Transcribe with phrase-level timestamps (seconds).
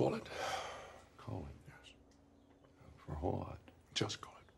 [0.00, 0.22] Call it.
[1.18, 1.92] Call it, yes.
[3.04, 3.58] For a whole lot.
[3.94, 4.50] Just call it.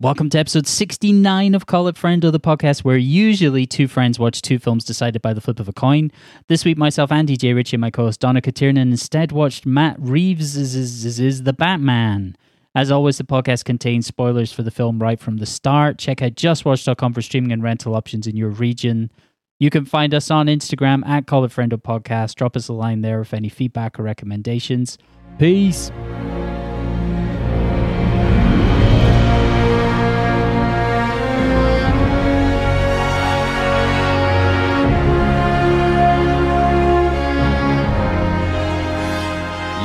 [0.00, 4.20] Welcome to episode 69 of Call It Friend of the podcast, where usually two friends
[4.20, 6.12] watch two films decided by the flip of a coin.
[6.46, 7.54] This week, myself, Andy J.
[7.54, 12.36] Ritchie, and my co host Donna Katirnan instead watched Matt Reeves' The Batman.
[12.72, 15.98] As always, the podcast contains spoilers for the film right from the start.
[15.98, 19.10] Check out justwatch.com for streaming and rental options in your region.
[19.58, 22.34] You can find us on Instagram at Call It Friend of Podcast.
[22.34, 24.98] Drop us a line there with any feedback or recommendations.
[25.38, 25.90] Peace.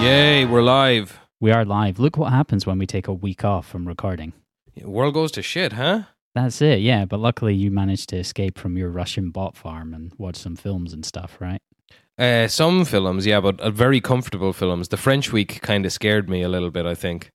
[0.01, 1.17] Yay, we're live.
[1.39, 1.97] We are live.
[1.97, 4.33] Look what happens when we take a week off from recording.
[4.83, 6.03] World goes to shit, huh?
[6.33, 7.05] That's it, yeah.
[7.05, 10.93] But luckily, you managed to escape from your Russian bot farm and watch some films
[10.93, 11.61] and stuff, right?
[12.17, 14.89] Uh, some films, yeah, but uh, very comfortable films.
[14.89, 16.85] The French week kind of scared me a little bit.
[16.85, 17.31] I think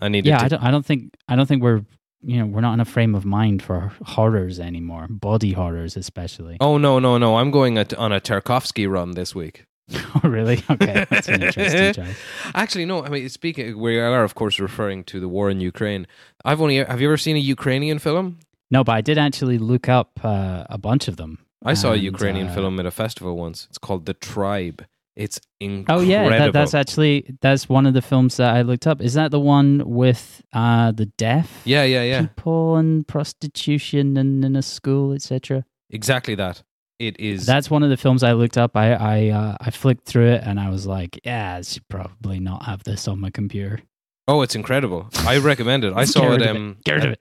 [0.00, 0.28] I needed.
[0.28, 0.62] Yeah, to, I don't.
[0.64, 1.14] I don't think.
[1.28, 1.82] I don't think we're.
[2.22, 5.06] You know, we're not in a frame of mind for horrors anymore.
[5.08, 6.58] Body horrors, especially.
[6.60, 7.36] Oh no, no, no!
[7.36, 9.64] I'm going at, on a Tarkovsky run this week.
[10.22, 10.62] Oh, really?
[10.68, 12.18] Okay, that's an interesting choice.
[12.54, 13.04] Actually, no.
[13.04, 16.06] I mean, speaking, we are of course referring to the war in Ukraine.
[16.44, 16.76] I've only.
[16.76, 18.38] Have you ever seen a Ukrainian film?
[18.70, 21.46] No, but I did actually look up uh, a bunch of them.
[21.64, 23.66] I saw a Ukrainian uh, film at a festival once.
[23.68, 24.84] It's called The Tribe.
[25.16, 26.06] It's incredible.
[26.06, 29.02] Oh yeah, that, that's actually that's one of the films that I looked up.
[29.02, 32.20] Is that the one with uh, the deaf yeah, yeah, yeah.
[32.22, 35.64] people and prostitution and in a school, etc.?
[35.90, 36.62] Exactly that.
[37.00, 37.46] It is.
[37.46, 38.76] That's one of the films I looked up.
[38.76, 42.38] I I uh, I flicked through it and I was like, yeah, I should probably
[42.40, 43.80] not have this on my computer.
[44.28, 45.08] oh, it's incredible.
[45.26, 45.94] I recommend it.
[45.96, 46.46] I saw it.
[46.46, 47.20] Um, Get rid of it.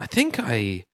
[0.00, 0.84] I think I,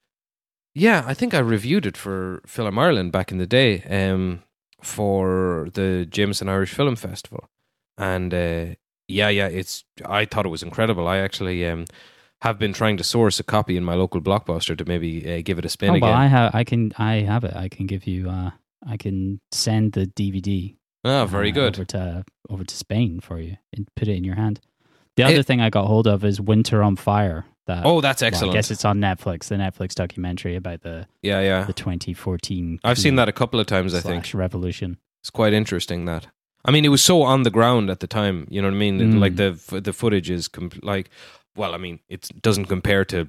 [0.75, 4.43] yeah, I think I reviewed it for Film Ireland back in the day, um,
[4.83, 7.45] for the Jameson Irish Film Festival,
[7.99, 8.75] and uh,
[9.07, 9.85] yeah, yeah, it's.
[10.05, 11.07] I thought it was incredible.
[11.07, 11.85] I actually um
[12.45, 15.59] have been trying to source a copy in my local blockbuster to maybe uh, give
[15.59, 16.09] it a spin Oh, again.
[16.09, 16.55] well, I have.
[16.55, 16.93] I can.
[16.99, 17.55] I have it.
[17.57, 18.31] I can give you.
[18.31, 18.51] Uh,
[18.87, 20.77] I can send the DVD.
[21.05, 21.75] oh, very uh, good.
[21.77, 24.61] Over to over to Spain for you and put it in your hand.
[25.17, 27.45] The It- other thing I got hold of is Winter on Fire.
[27.67, 28.53] That Oh, that's well, excellent.
[28.53, 29.49] I guess it's on Netflix.
[29.49, 31.65] The Netflix documentary about the yeah, yeah.
[31.65, 32.81] the 2014.
[32.85, 33.95] I've seen that a couple of times.
[33.95, 34.99] I think revolution.
[35.23, 36.05] it's quite interesting.
[36.05, 36.27] That
[36.67, 38.47] I mean, it was so on the ground at the time.
[38.51, 38.99] You know what I mean?
[39.01, 39.19] Mm.
[39.19, 41.09] Like the the footage is com- like,
[41.57, 43.29] well, I mean, it doesn't compare to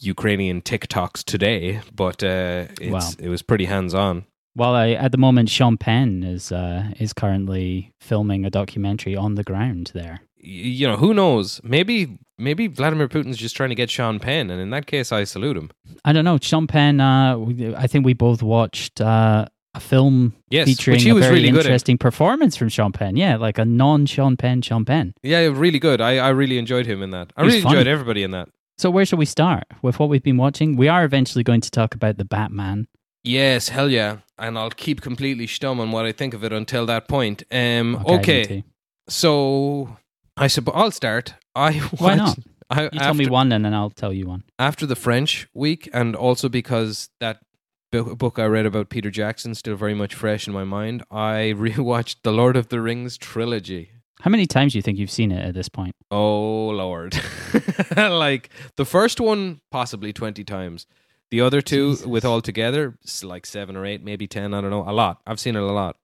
[0.00, 3.00] Ukrainian TikToks today, but uh, Wow.
[3.18, 4.24] it was pretty hands on.
[4.54, 9.34] Well, I, at the moment, Sean Penn is uh, is currently filming a documentary on
[9.34, 10.20] the ground there.
[10.38, 11.60] You know, who knows?
[11.62, 15.24] Maybe maybe Vladimir Putin's just trying to get Sean Penn, and in that case, I
[15.24, 15.70] salute him.
[16.06, 16.38] I don't know.
[16.40, 17.00] Sean Penn.
[17.00, 17.36] Uh,
[17.76, 21.36] I think we both watched uh, a film Yes, featuring which he a was very
[21.36, 23.16] really interesting performance from Sean Penn.
[23.16, 25.14] Yeah, like a non Sean Penn Sean Penn.
[25.22, 26.00] Yeah, really good.
[26.00, 27.32] I, I really enjoyed him in that.
[27.36, 27.76] I really funny.
[27.78, 28.48] enjoyed everybody in that.
[28.78, 30.76] So where shall we start with what we've been watching?
[30.76, 32.88] We are eventually going to talk about the Batman.
[33.24, 34.18] Yes, hell yeah.
[34.38, 37.42] And I'll keep completely stum on what I think of it until that point.
[37.50, 38.64] Um, me okay,
[39.08, 39.96] so
[40.36, 41.34] I suppose I'll start.
[41.54, 42.38] I Why not?
[42.68, 44.42] I, You after, tell me one, and then I'll tell you one.
[44.58, 47.38] after the French week, and also because that
[47.90, 51.04] book I read about Peter Jackson still very much fresh in my mind.
[51.10, 53.90] I rewatched the Lord of the Rings trilogy.
[54.20, 55.94] How many times do you think you've seen it at this point?
[56.10, 57.20] Oh lord!
[57.96, 60.86] like the first one, possibly twenty times.
[61.30, 62.06] The other two, Jesus.
[62.06, 64.54] with all together, like seven or eight, maybe ten.
[64.54, 64.88] I don't know.
[64.88, 65.20] A lot.
[65.26, 65.96] I've seen it a lot,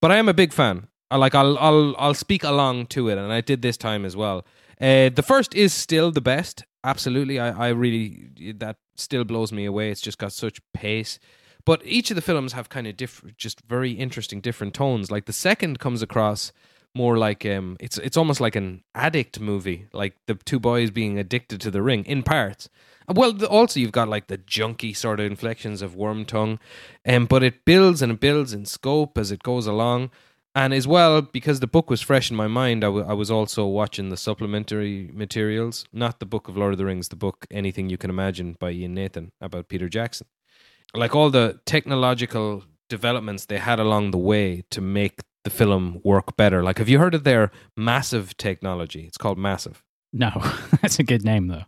[0.00, 0.88] but I am a big fan.
[1.10, 1.34] I like.
[1.34, 1.56] I'll.
[1.58, 1.94] I'll.
[1.98, 4.44] I'll speak along to it, and I did this time as well.
[4.80, 6.64] Uh, the first is still the best.
[6.82, 7.68] Absolutely, I.
[7.68, 9.90] I really that still blows me away.
[9.90, 11.18] It's just got such pace.
[11.64, 15.10] But each of the films have kind of different, just very interesting, different tones.
[15.10, 16.52] Like the second comes across
[16.94, 21.18] more like um it's it's almost like an addict movie like the two boys being
[21.18, 22.68] addicted to the ring in parts
[23.12, 26.58] well the, also you've got like the junky sort of inflections of Wormtongue
[27.06, 30.10] um, but it builds and it builds in scope as it goes along
[30.54, 33.30] and as well because the book was fresh in my mind I, w- I was
[33.30, 37.46] also watching the supplementary materials not the book of lord of the rings the book
[37.50, 40.26] anything you can imagine by ian nathan about peter jackson
[40.94, 46.36] like all the technological developments they had along the way to make the film work
[46.36, 46.62] better.
[46.62, 49.04] Like, have you heard of their massive technology?
[49.06, 49.82] It's called Massive.
[50.12, 50.30] No,
[50.82, 51.64] that's a good name though.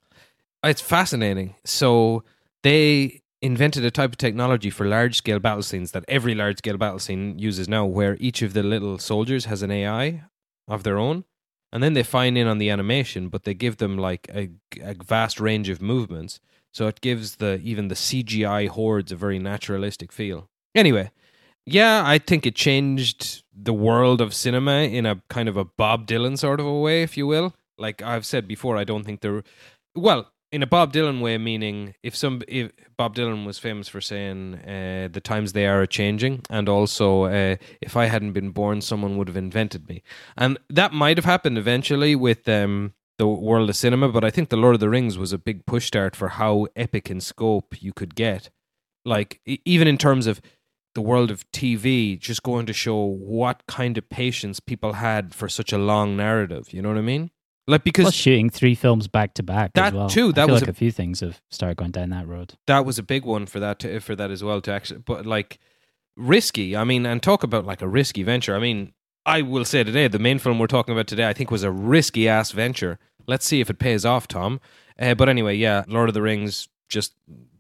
[0.65, 1.55] It's fascinating.
[1.65, 2.25] So
[2.63, 6.77] they invented a type of technology for large scale battle scenes that every large scale
[6.77, 10.25] battle scene uses now, where each of the little soldiers has an AI
[10.69, 11.25] of their own.
[11.73, 14.51] And then they fine in on the animation, but they give them like a,
[14.81, 16.41] a vast range of movements.
[16.73, 20.49] So it gives the even the CGI hordes a very naturalistic feel.
[20.75, 21.11] Anyway,
[21.65, 26.07] yeah, I think it changed the world of cinema in a kind of a Bob
[26.07, 27.55] Dylan sort of a way, if you will.
[27.77, 29.43] Like I've said before, I don't think they're
[29.95, 34.01] well in a Bob Dylan way, meaning if some if Bob Dylan was famous for
[34.01, 38.51] saying uh, the times they are a changing, and also uh, if I hadn't been
[38.51, 40.03] born, someone would have invented me,
[40.37, 44.09] and that might have happened eventually with um, the world of cinema.
[44.09, 46.69] But I think the Lord of the Rings was a big push start for how
[46.77, 48.51] epic in scope you could get,
[49.05, 50.41] like even in terms of
[50.95, 55.49] the world of TV, just going to show what kind of patience people had for
[55.49, 56.73] such a long narrative.
[56.73, 57.31] You know what I mean?
[57.69, 60.09] Like because Plus shooting three films back to back That as well.
[60.09, 62.55] too, that was like a- a, few things have started going down that road.
[62.67, 65.27] that was a big one for that to, for that as well to actually but
[65.27, 65.59] like
[66.17, 68.93] risky i mean and talk about like a risky venture i mean
[69.27, 71.71] i will say today the main film we're talking about today i think was a
[71.71, 74.59] risky ass venture let's see if it pays off tom
[74.99, 77.13] uh, but anyway yeah lord of the rings just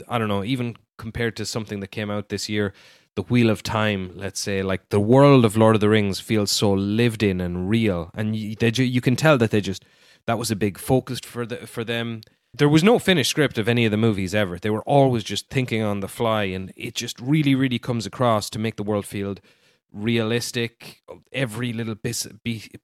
[0.08, 2.72] i don't know even compared to something that came out this year
[3.16, 6.50] the wheel of time let's say like the world of lord of the rings feels
[6.50, 9.84] so lived in and real and you, they, you can tell that they just
[10.26, 12.20] that was a big focus for the for them
[12.58, 14.58] there was no finished script of any of the movies ever.
[14.58, 18.48] They were always just thinking on the fly, and it just really, really comes across
[18.50, 19.36] to make the world feel
[19.92, 21.02] realistic.
[21.32, 22.26] Every little piece,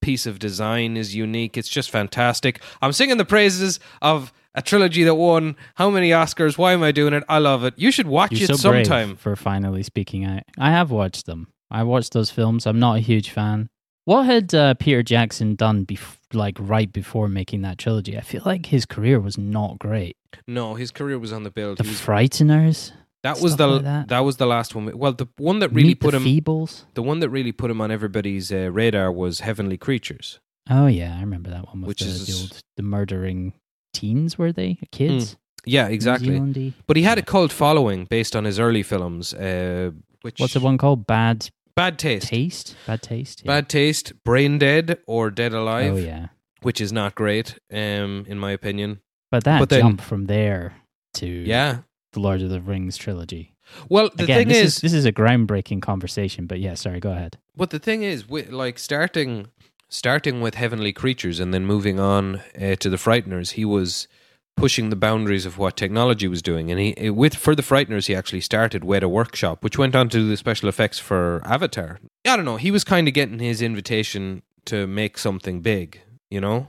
[0.01, 1.57] piece of design is unique.
[1.57, 2.61] It's just fantastic.
[2.81, 6.59] I'm singing the praises of a trilogy that won how many Oscars?
[6.59, 7.25] Why am I doing it?
[7.29, 7.75] I love it.
[7.77, 9.17] You should watch You're it so sometime.
[9.17, 10.43] for finally speaking out.
[10.59, 11.49] I have watched them.
[11.71, 12.67] I watched those films.
[12.67, 13.71] I'm not a huge fan.
[14.05, 18.19] What had uh, Peter Jackson done bef- like right before making that trilogy?
[18.19, 20.17] I feel like his career was not great.
[20.47, 21.79] No, his career was on the build.
[21.79, 24.09] The Frighteners, that was the like that.
[24.09, 24.97] that was the last one.
[24.97, 26.85] Well, the one that really Meet put the him Feebles.
[26.95, 30.41] the one that really put him on everybody's uh, radar was Heavenly Creatures.
[30.71, 33.53] Oh yeah, I remember that one with Which the, is- the old the murdering
[33.93, 34.39] teens.
[34.39, 35.37] Were they kids?
[35.65, 36.73] Yeah, Hmm, exactly.
[36.87, 39.33] But he had a cult following based on his early films.
[39.35, 39.93] Uh,
[40.23, 41.07] which What's the one called?
[41.07, 42.29] Bad Bad Taste.
[42.29, 42.77] Taste.
[42.87, 43.43] Bad Taste.
[43.45, 43.47] Yeah.
[43.53, 46.27] Bad Taste, Brain Dead, or Dead Alive, Oh yeah,
[46.63, 49.01] which is not great, um, in my opinion.
[49.31, 50.75] but that But then- jump from there
[51.15, 51.79] to Yeah.
[52.13, 53.55] The Lord of the Rings trilogy.
[53.89, 56.47] Well, the Again, thing this is, is, this is a groundbreaking conversation.
[56.47, 57.39] But yeah, sorry, go ahead.
[57.57, 59.49] But the thing is, with, like starting,
[59.89, 64.09] starting with Heavenly Creatures and then moving on uh, to the Frighteners, he was
[64.57, 66.71] pushing the boundaries of what technology was doing.
[66.71, 70.19] And he, with for the Frighteners, he actually started Weta Workshop, which went on to
[70.19, 71.99] do the special effects for Avatar.
[72.27, 72.57] I don't know.
[72.57, 76.01] He was kind of getting his invitation to make something big.
[76.31, 76.69] You know,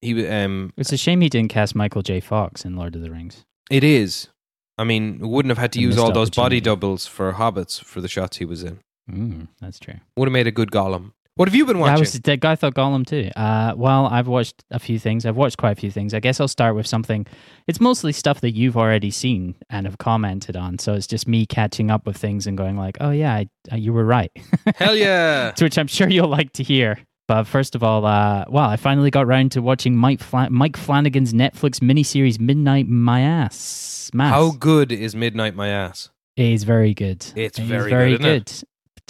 [0.00, 2.20] he um, It's a shame he didn't cast Michael J.
[2.20, 3.44] Fox in Lord of the Rings.
[3.70, 4.28] It is.
[4.78, 8.08] I mean, wouldn't have had to use all those body doubles for hobbits for the
[8.08, 8.80] shots he was in.
[9.10, 9.94] Mm, that's true.
[10.16, 11.12] Would have made a good Gollum.
[11.36, 12.00] What have you been Yeah, I watching?
[12.00, 13.28] was that guy thought Gollum too.
[13.34, 15.26] Uh, well, I've watched a few things.
[15.26, 16.14] I've watched quite a few things.
[16.14, 17.26] I guess I'll start with something.
[17.66, 20.78] It's mostly stuff that you've already seen and have commented on.
[20.78, 23.76] So it's just me catching up with things and going like, "Oh yeah, I, uh,
[23.76, 24.30] you were right,"
[24.76, 25.50] Hell yeah!
[25.56, 26.98] to which I'm sure you'll like to hear.
[27.26, 31.32] But first of all, uh, well, I finally got round to watching Mike Mike Flanagan's
[31.32, 34.10] Netflix miniseries Midnight My Ass.
[34.12, 34.32] Mass.
[34.32, 36.10] How good is Midnight My Ass?
[36.36, 37.24] It is very good.
[37.34, 38.64] It's It very very good, isn't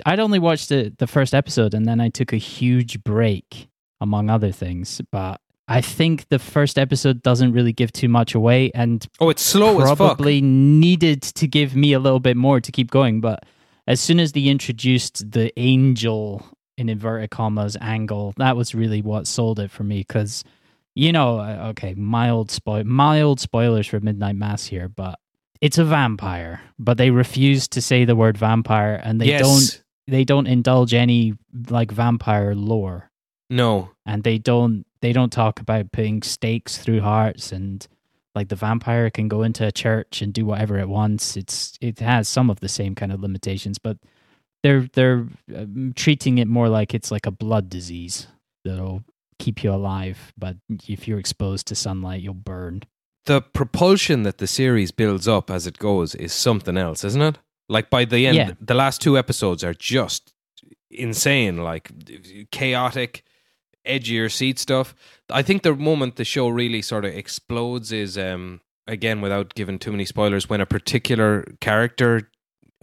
[0.06, 3.68] I'd only watched the, the first episode and then I took a huge break,
[4.00, 5.00] among other things.
[5.12, 9.42] But I think the first episode doesn't really give too much away and Oh, it's
[9.42, 9.96] slow as fuck.
[9.98, 13.20] probably needed to give me a little bit more to keep going.
[13.20, 13.44] But
[13.86, 16.44] as soon as they introduced the angel
[16.76, 20.44] in inverted commas angle, that was really what sold it for me because.
[20.96, 25.18] You know, uh, okay, mild spoil, mild spoilers for Midnight Mass here, but
[25.60, 26.60] it's a vampire.
[26.78, 29.40] But they refuse to say the word vampire, and they yes.
[29.40, 31.34] don't they don't indulge any
[31.68, 33.10] like vampire lore
[33.50, 33.90] No.
[34.06, 37.86] and they don't they don't talk about putting stakes through hearts and
[38.34, 41.98] like the vampire can go into a church and do whatever it wants it's it
[42.00, 43.96] has some of the same kind of limitations but
[44.64, 48.26] they're they're um, treating it more like it's like a blood disease
[48.64, 49.04] that'll
[49.38, 50.56] keep you alive but
[50.88, 52.82] if you're exposed to sunlight you'll burn
[53.26, 57.38] The propulsion that the series builds up as it goes is something else, isn't it?
[57.70, 58.50] Like by the end, Yeah.
[58.60, 60.34] the last two episodes are just
[60.90, 61.90] insane, like
[62.50, 63.22] chaotic,
[63.86, 64.94] edgier seat stuff.
[65.30, 69.78] I think the moment the show really sort of explodes is, um, again, without giving
[69.78, 72.30] too many spoilers, when a particular character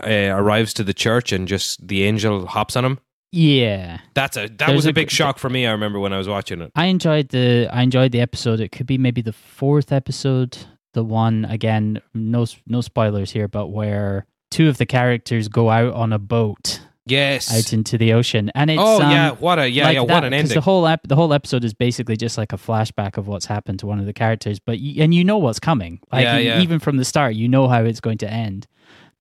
[0.03, 2.99] uh, arrives to the church and just the angel hops on him.
[3.31, 5.65] yeah That's a that There's was a a- big shock for me.
[5.65, 6.71] I remember when I was watching it.
[6.75, 8.59] I enjoyed the I enjoyed the episode.
[8.59, 10.57] It could be maybe the fourth episode,
[10.93, 15.93] the one again, no no spoilers here, but where two of the characters go out
[15.93, 17.51] on a boat Yes.
[17.53, 20.13] out into the ocean, and it's oh um, yeah, what a yeah like yeah that,
[20.13, 20.53] what an 'cause ending.
[20.55, 23.79] The whole ep- the whole episode is basically just like a flashback of what's happened
[23.79, 25.99] to one of the characters, but y- and you know what's coming.
[26.11, 26.61] Like Yeah, yeah.
[26.61, 28.67] even from the start, you know how it's going to end.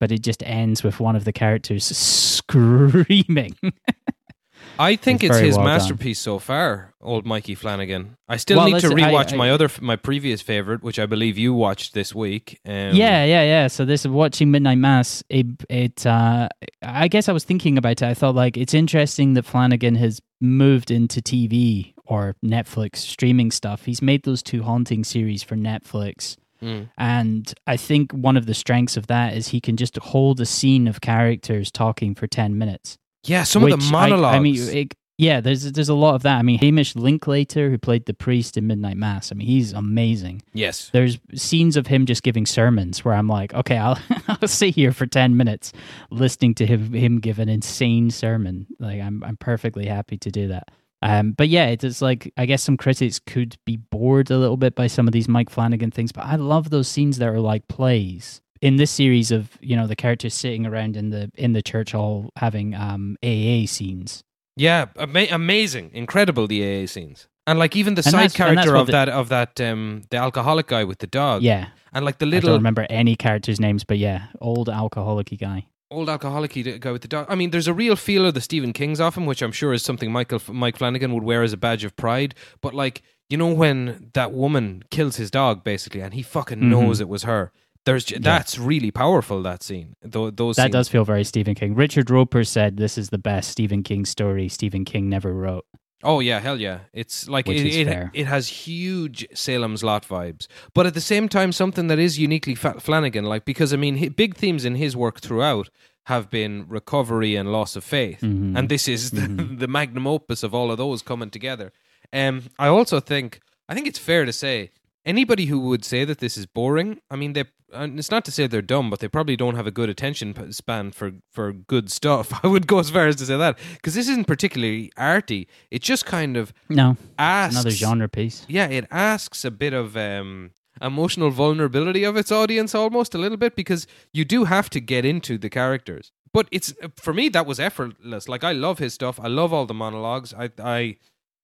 [0.01, 3.55] But it just ends with one of the characters screaming.
[4.79, 5.75] I think It's it's his well done.
[5.77, 8.17] masterpiece so far, old Mikey Flanagan.
[8.27, 10.99] I still Well, need to let's- I- rewatch I- my other my previous favorite, which
[10.99, 12.61] I believe you watched this week.
[12.65, 13.67] Um, yeah, yeah, yeah.
[13.67, 16.49] So this watching Midnight Mass, it, it uh,
[16.83, 18.03] I guess I was thinking about it.
[18.05, 23.85] I thought like it's interesting that Flanagan has moved into TV or Netflix streaming stuff.
[23.85, 26.37] He's made those two haunting series for Netflix.
[26.63, 26.91] Mm.
[26.99, 30.47] And I think one of the strengths of that is he can just hold a
[30.47, 32.99] scene of characters talking for 10 minutes.
[33.25, 33.43] yeah.
[33.45, 34.37] Some of the I- monologues.
[34.37, 36.39] I, mean, it, yeah, there's there's a lot of that.
[36.39, 40.41] I mean, Hamish Linklater, who played the priest in Midnight Mass, I mean, he's amazing.
[40.55, 40.89] yes.
[40.95, 43.99] There's scenes of him just giving sermons where I'm like, okay, I'll
[44.29, 45.75] I'll sit here for ten minutes
[46.11, 48.67] listening to him him give an insane sermon.
[48.79, 50.71] Like I'm I'm perfectly happy to do that.
[51.03, 54.75] Um, but yeah, it's like I guess some critics could be bored a little bit
[54.75, 57.69] by some of these Mike Flanagan things, but I love those scenes that are like
[57.69, 58.41] plays.
[58.61, 61.93] In this series of you know the characters sitting around in the in the church
[61.93, 64.23] hall having um AA scenes.
[64.57, 68.59] Yeah, ama- amazing, incredible the AA scenes, and like even the And side that's- and
[68.59, 71.41] that's character of the- that of that um the alcoholic guy with the dog.
[71.43, 75.33] Yeah, and like the little I don't remember any characters' names, but yeah, old alcoholic
[75.39, 75.65] guy.
[75.93, 77.27] Old alcoholic guy with the dog.
[77.29, 79.73] I mean, there's a real feel of the Stephen King's off him, which I'm sure
[79.73, 82.35] is something Michael Mike Flanagan would wear as a badge of pride.
[82.61, 86.69] But like, you know, when that woman kills his dog, basically, and he fucking Mhm.
[86.69, 87.51] knows it was her.
[87.87, 89.43] There's j- that's really powerful.
[89.43, 90.73] That scene, Tho- those That scenes.
[90.75, 91.75] does feel very Stephen King.
[91.75, 95.65] Richard Roeper said this is the best Stephen King story Stephen King never wrote.
[96.03, 96.81] Oh yeah, hell yeah!
[96.93, 101.29] It's like Which it, it, it, has huge Salem's Lot vibes, but at the same
[101.29, 103.25] time, something that is uniquely Flanagan.
[103.25, 105.69] Like because I mean, big themes in his work throughout
[106.05, 108.57] have been recovery and loss of faith, Mhm.
[108.57, 109.59] and this is the, Mhm.
[109.59, 111.71] the magnum opus of all of those coming together.
[112.13, 114.71] Um, I also think I think it's fair to say
[115.05, 117.45] anybody who would say that this is boring, I mean, they.
[117.73, 120.53] And it's not to say they're dumb, but they probably don't have a good attention
[120.53, 122.33] span for, for good stuff.
[122.45, 125.49] I would go as far as to say that because this isn't particularly arty.
[125.71, 128.45] It just kind of No, asks another genre piece.
[128.49, 130.51] Yeah, it asks a bit of um,
[130.81, 135.05] emotional vulnerability of its audience, almost a little bit, because you do have to get
[135.05, 136.13] into the characters.
[136.33, 138.29] But it's for me that was effortless.
[138.29, 139.19] Like I love his stuff.
[139.21, 140.33] I love all the monologues.
[140.33, 140.97] I I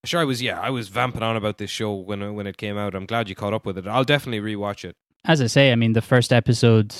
[0.05, 2.79] sure I was yeah I was vamping on about this show when when it came
[2.79, 2.95] out.
[2.95, 3.89] I'm glad you caught up with it.
[3.89, 4.97] I'll definitely rewatch it.
[5.25, 6.95] As I say, I mean, the first episode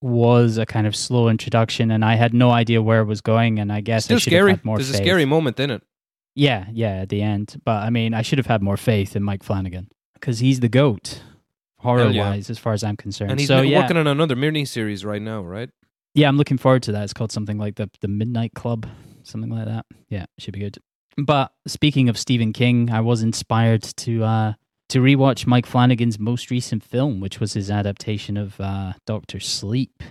[0.00, 3.58] was a kind of slow introduction, and I had no idea where it was going.
[3.58, 4.50] And I guess Still I should have scary.
[4.52, 5.00] had more There's faith.
[5.00, 5.82] a scary moment in it.
[6.34, 7.60] Yeah, yeah, at the end.
[7.64, 10.68] But I mean, I should have had more faith in Mike Flanagan because he's the
[10.68, 11.22] goat,
[11.78, 12.30] horror yeah.
[12.30, 13.32] wise, as far as I'm concerned.
[13.32, 15.70] And he's so yeah, working on another mini series right now, right?
[16.14, 17.04] yeah, I'm looking forward to that.
[17.04, 18.86] It's called something like the the Midnight Club,
[19.24, 19.86] something like that.
[20.08, 20.78] Yeah, should be good.
[21.16, 24.52] But speaking of Stephen King, I was inspired to uh
[24.88, 30.02] to rewatch Mike Flanagan's most recent film, which was his adaptation of uh Doctor Sleep.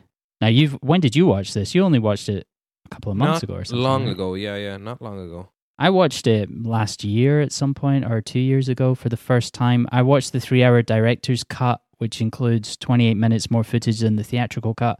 [0.42, 1.74] Now, you've when did you watch this?
[1.76, 2.46] You only watched it
[2.86, 3.84] a couple of months Not ago or something.
[3.84, 4.12] long right?
[4.12, 4.34] ago.
[4.36, 5.50] Yeah, yeah, not long ago.
[5.80, 9.54] I watched it last year at some point or two years ago for the first
[9.54, 9.88] time.
[9.92, 14.24] I watched the three hour director's cut, which includes 28 minutes more footage than the
[14.24, 15.00] theatrical cut.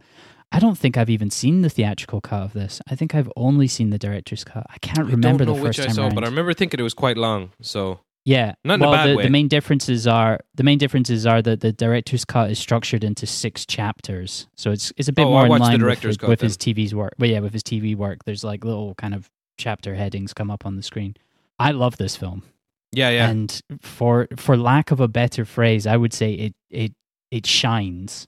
[0.52, 2.80] I don't think I've even seen the theatrical cut of this.
[2.90, 4.66] I think I've only seen the director's cut.
[4.70, 6.16] I can't remember I the first which I time saw, around.
[6.16, 7.52] but I remember thinking it was quite long.
[7.62, 11.26] So yeah, Not in a well, bad the, the main differences are the main differences
[11.26, 15.26] are that the director's cut is structured into six chapters, so it's it's a bit
[15.26, 17.14] Oh, more I in line with, cut with his TV's work.
[17.18, 20.66] But yeah, with his TV work, there's like little kind of chapter headings come up
[20.66, 21.16] on the screen.
[21.58, 22.44] I love this film.
[22.92, 23.30] yeah, yeah.
[23.30, 26.92] And for for lack of a better phrase, I would say it it
[27.32, 28.28] it shines.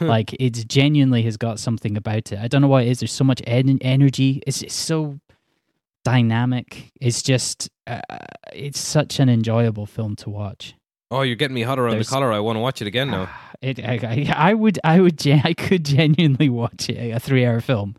[0.00, 2.38] like it genuinely has got something about it.
[2.40, 2.98] I don't know what it is.
[2.98, 4.42] There's so much en- energy.
[4.46, 5.20] It's, it's so
[6.10, 6.90] dynamic.
[7.00, 8.00] It's just uh,
[8.52, 10.74] it's such an enjoyable film to watch.
[11.10, 12.32] oh, you're getting me hot around There's- the collar.
[12.32, 13.28] I want to watch it again now.
[13.62, 17.96] It, I, I, would, I would, I could genuinely watch it, a three-hour film.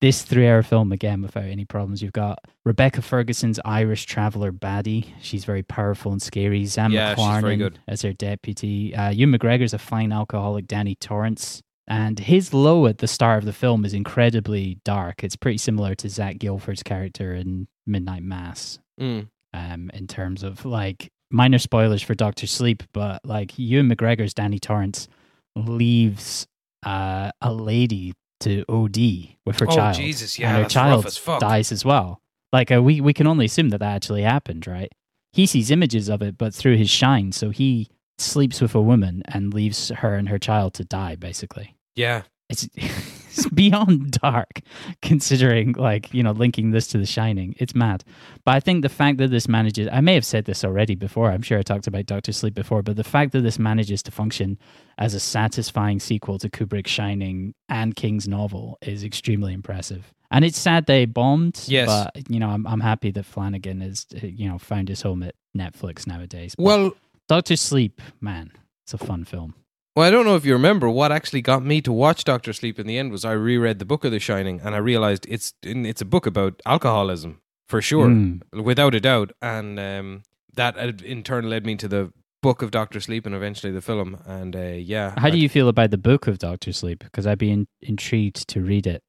[0.00, 2.02] This three-hour film again without any problems.
[2.02, 5.06] You've got Rebecca Ferguson's Irish traveler baddie.
[5.20, 6.64] She's very powerful and scary.
[6.66, 7.78] Zahn Yeah, she's very McClarnon good.
[7.86, 8.94] as her deputy.
[8.94, 10.66] Uh, Ewan McGregor's a fine alcoholic.
[10.66, 11.62] Danny Torrance.
[11.86, 15.22] And his low at the start of the film is incredibly dark.
[15.22, 19.28] It's pretty similar to Zach Gilford's character in Midnight Mass Mm.
[19.52, 24.58] um, in terms of like minor spoilers for Doctor Sleep, but like Ewan McGregor's Danny
[24.58, 25.08] Torrance
[25.56, 26.46] leaves
[26.86, 31.72] uh, a lady to OD with her Oh child, Jesus, and her child as dies
[31.72, 32.20] as well.
[32.52, 34.92] Like uh, we we can only assume that that actually happened, right?
[35.32, 39.22] He sees images of it, but through his shine, so he sleeps with a woman
[39.26, 44.60] and leaves her and her child to die, basically Yeah, it's, it's beyond dark
[45.02, 48.04] considering like you know linking this to the shining it's mad
[48.44, 51.30] but i think the fact that this manages i may have said this already before
[51.30, 54.12] i'm sure i talked about dr sleep before but the fact that this manages to
[54.12, 54.56] function
[54.98, 60.58] as a satisfying sequel to kubrick's shining and king's novel is extremely impressive And it's
[60.58, 61.62] sad they bombed.
[61.68, 61.86] Yes.
[61.86, 65.34] but you know, I'm I'm happy that Flanagan has you know found his home at
[65.56, 66.56] Netflix nowadays.
[66.56, 66.92] But Well,
[67.28, 68.52] Doctor Sleep, man,
[68.84, 69.54] it's a fun film.
[69.96, 72.78] Well, I don't know if you remember what actually got me to watch Doctor Sleep
[72.80, 75.54] in the end was I reread the book of The Shining and I realized it's
[75.62, 78.42] it's a book about alcoholism for sure, Mm.
[78.62, 80.22] without a doubt, and um,
[80.54, 82.12] that uh, in turn led me to the
[82.42, 84.18] book of Doctor Sleep and eventually the film.
[84.26, 86.98] And uh, yeah, How do you feel about the book of Doctor Sleep?
[87.02, 89.02] Because I'd be in, intrigued to read it.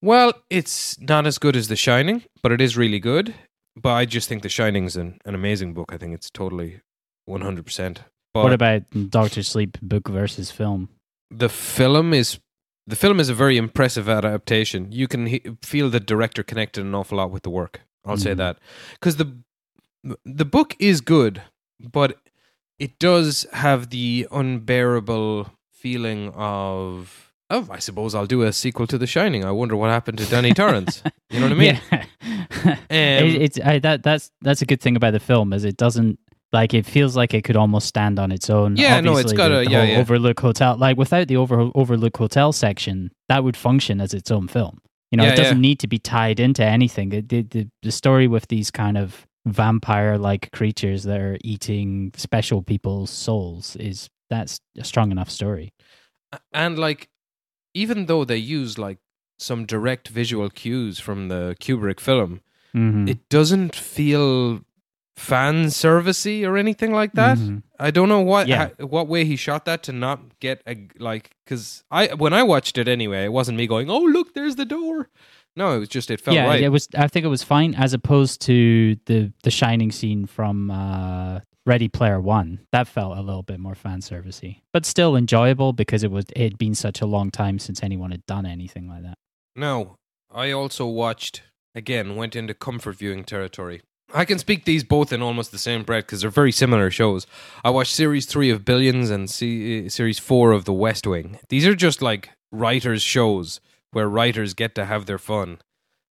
[0.00, 3.34] Well, it's not as good as The Shining, but it is really good.
[3.74, 5.92] But I just think The Shining's an, an amazing book.
[5.92, 6.80] I think it's totally
[7.26, 8.00] one hundred percent.
[8.32, 10.88] What about Doctor Sleep book versus film?
[11.30, 12.38] the film is
[12.86, 14.92] the film is a very impressive adaptation.
[14.92, 17.80] You can he- feel the director connected an awful lot with the work.
[18.04, 18.36] I'll say Mhm.
[18.38, 18.58] that
[18.92, 19.36] because the
[20.24, 21.42] the book is good,
[21.80, 22.18] but
[22.78, 27.32] it does have the unbearable feeling of.
[27.48, 29.44] Oh, I suppose I'll do a sequel to The Shining.
[29.44, 31.00] I wonder what happened to Danny Torrance.
[31.30, 31.80] You know what I mean?
[31.92, 32.72] Yeah.
[32.72, 35.76] Um, it, it's I, that that's that's a good thing about the film is it
[35.76, 36.18] doesn't
[36.52, 38.76] like it feels like it could almost stand on its own.
[38.76, 39.98] Yeah, no, it's got the, a- the yeah, yeah.
[39.98, 40.76] Overlook Hotel.
[40.76, 44.78] Like without the over Overlook Hotel section, that would function as its own film.
[45.10, 45.68] You know, Yeah, it doesn't yeah.
[45.68, 47.10] need to be tied into anything.
[47.10, 52.12] The, the the the story with these kind of vampire like creatures that are eating
[52.16, 55.72] special people's souls is that's a strong enough story.
[56.52, 57.08] and like
[57.74, 58.98] even though they use like
[59.38, 62.40] some direct visual cues from the Kubrick film,
[62.74, 63.08] Mm-hmm.
[63.08, 64.60] it doesn't feel
[65.16, 67.38] fan servicey or anything like that.
[67.38, 67.62] Mhm.
[67.80, 68.68] I don't know what Yeah.
[68.78, 72.42] ha- what way he shot that to not get a like because I when I
[72.42, 75.08] watched it anyway, it wasn't me going, "Oh look, there's the door."
[75.56, 76.62] No, it was just it felt yeah, right.
[76.62, 76.86] it was.
[76.94, 81.88] I think it was fine as opposed to the the shining scene from uh, Ready
[81.88, 82.60] Player One.
[82.72, 86.42] That felt a little bit more fan servicey, but still enjoyable because it was it
[86.42, 89.16] had been such a long time since anyone had done anything like that.
[89.54, 89.96] No,
[90.30, 91.42] I also watched
[91.74, 92.16] again.
[92.16, 93.80] Went into comfort viewing territory.
[94.14, 97.26] I can speak these both in almost the same breath because they're very similar shows.
[97.64, 101.38] I watched series three of Billions and se- series four of The West Wing.
[101.48, 105.58] These are just like writers' shows where writers get to have their fun.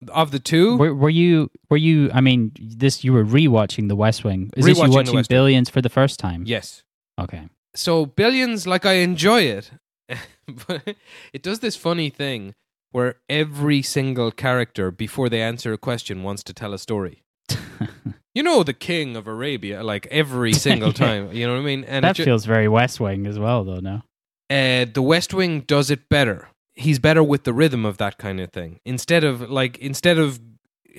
[0.09, 1.49] Of the two, Were, were you?
[1.69, 2.11] Were you?
[2.13, 4.51] I mean, this you were rewatching The West Wing.
[4.57, 5.25] Is this you watching Wing.
[5.29, 6.43] Billions for the first time?
[6.45, 6.83] yes.
[7.17, 7.47] Okay.
[7.73, 9.71] so billions like i enjoy it
[10.67, 10.95] but
[11.31, 12.53] it does this funny thing
[12.91, 17.23] where every single character before they answer a question wants to tell a story
[18.33, 21.83] you know the king of arabia like every single time you know what i mean?
[21.85, 23.79] And that ju- feels very West Wing as well, though.
[23.79, 24.01] No.
[24.49, 26.49] uh, the west wing does it better.
[26.73, 28.79] He's better with the rhythm of that kind of thing.
[28.85, 30.39] Instead of like instead of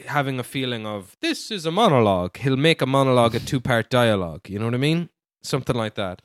[0.06, 2.36] having a feeling of this is a monologue.
[2.38, 4.48] He'll make a monologue a two part dialogue.
[4.48, 5.08] You know what i mean?
[5.42, 6.22] Something like that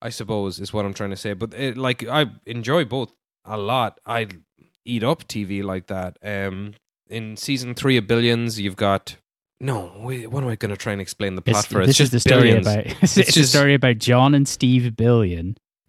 [0.00, 1.32] i suppose is what i'm trying to say.
[1.32, 3.12] But it, like i enjoy both
[3.44, 4.00] a lot.
[4.06, 4.28] I
[4.84, 6.16] eat up tv like that.
[6.22, 6.74] Um
[7.08, 9.16] in season three of billions you've got
[9.62, 12.00] no what am i going to try and explain the plot It's, for this it's
[12.00, 12.66] is the just story billions.
[12.66, 12.86] about.
[13.02, 15.56] It's, It's a story about John and Steve Billion.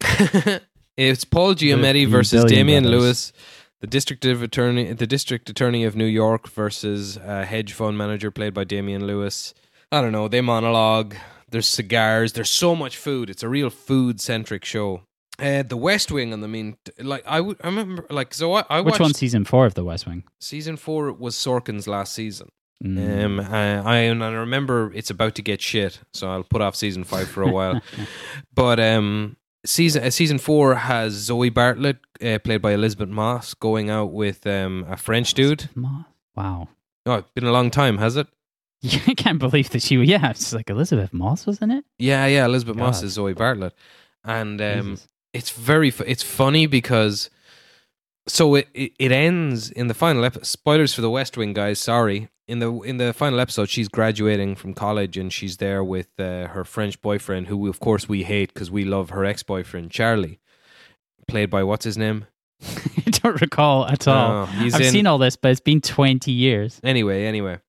[0.96, 3.00] it's Paul Giamatti the versus Damian Brothers.
[3.00, 3.32] Lewis,
[3.80, 8.30] the district of attorney, the district attorney of New York versus a hedge fund manager
[8.30, 9.54] played by Damian Lewis.
[9.92, 10.28] I don't know.
[10.28, 11.14] They monologue.
[11.50, 12.32] There's cigars.
[12.32, 13.30] There's so much food.
[13.30, 15.02] It's a real food centric show.
[15.38, 18.54] Uh, the West Wing, and I mean, like I I remember, like so.
[18.54, 20.22] I, I Which watched one's season four of The West Wing?
[20.40, 22.48] season four was Sorkin's last season.
[22.82, 23.24] Mm.
[23.24, 26.76] Um, I, I and I remember it's about to get shit, so I'll put off
[26.76, 27.80] season five for a while.
[28.54, 33.90] but um, season uh, season four has Zoe Bartlet, uh, played by Elisabeth Moss, going
[33.90, 35.68] out with um a French dude.
[35.74, 36.04] Ma-
[36.36, 36.68] Wow.
[37.06, 38.26] Oh, it's been a long time, has it?
[38.82, 39.96] Yeah, I can't believe that she.
[39.96, 41.84] Yeah, it's like Elisabeth Moss was in it.
[41.98, 42.44] Yeah, yeah.
[42.44, 43.70] Elisabeth Moss is Zoe Bartlet,
[44.24, 44.98] and um,
[45.32, 47.30] it's very fu- it's funny because
[48.28, 50.44] so it, it it ends in the final episode.
[50.46, 51.78] Spoilers for the West Wing, guys.
[51.78, 52.28] Sorry.
[52.46, 56.48] In the in the final episode, she's graduating from college and she's there with uh,
[56.48, 60.40] her French boyfriend, who of course we hate because we love her ex boyfriend Charlie,
[61.26, 62.26] played by what's his name?
[62.62, 64.46] I don't recall at all.
[64.46, 66.80] Oh, I've in- seen all this, but it's been twenty years.
[66.84, 67.60] Anyway, anyway.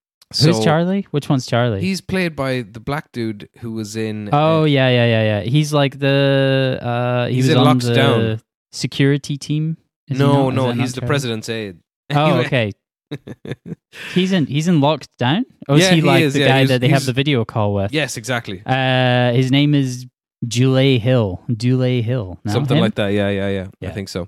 [0.41, 1.07] Who's Charlie?
[1.11, 1.81] Which one's Charlie?
[1.81, 4.29] He's played by the black dude who was in.
[4.33, 5.41] oh uh, yeah, yeah, yeah, yeah.
[5.41, 6.79] He's like the.
[6.81, 8.41] uh He He's in the Down.
[8.71, 9.77] security team.
[10.09, 10.49] Is no?
[10.49, 11.07] Is no, he's the Charlie?
[11.07, 11.77] president's aide.
[12.13, 12.73] Oh, okay.
[14.13, 14.45] He's in.
[14.47, 15.45] He's in Locked Down.
[15.67, 17.45] Or is Yeah, he he like is, the yeah, guy that they have the video
[17.45, 17.93] call with?
[17.93, 18.61] yes, exactly.
[18.65, 20.05] Uh, his name is
[20.47, 21.41] Dule Hill.
[21.55, 22.39] Dule Hill.
[22.47, 22.83] Something him?
[22.83, 23.09] like that.
[23.09, 23.89] Yeah, yeah, yeah, Yeah.
[23.89, 24.27] I think so.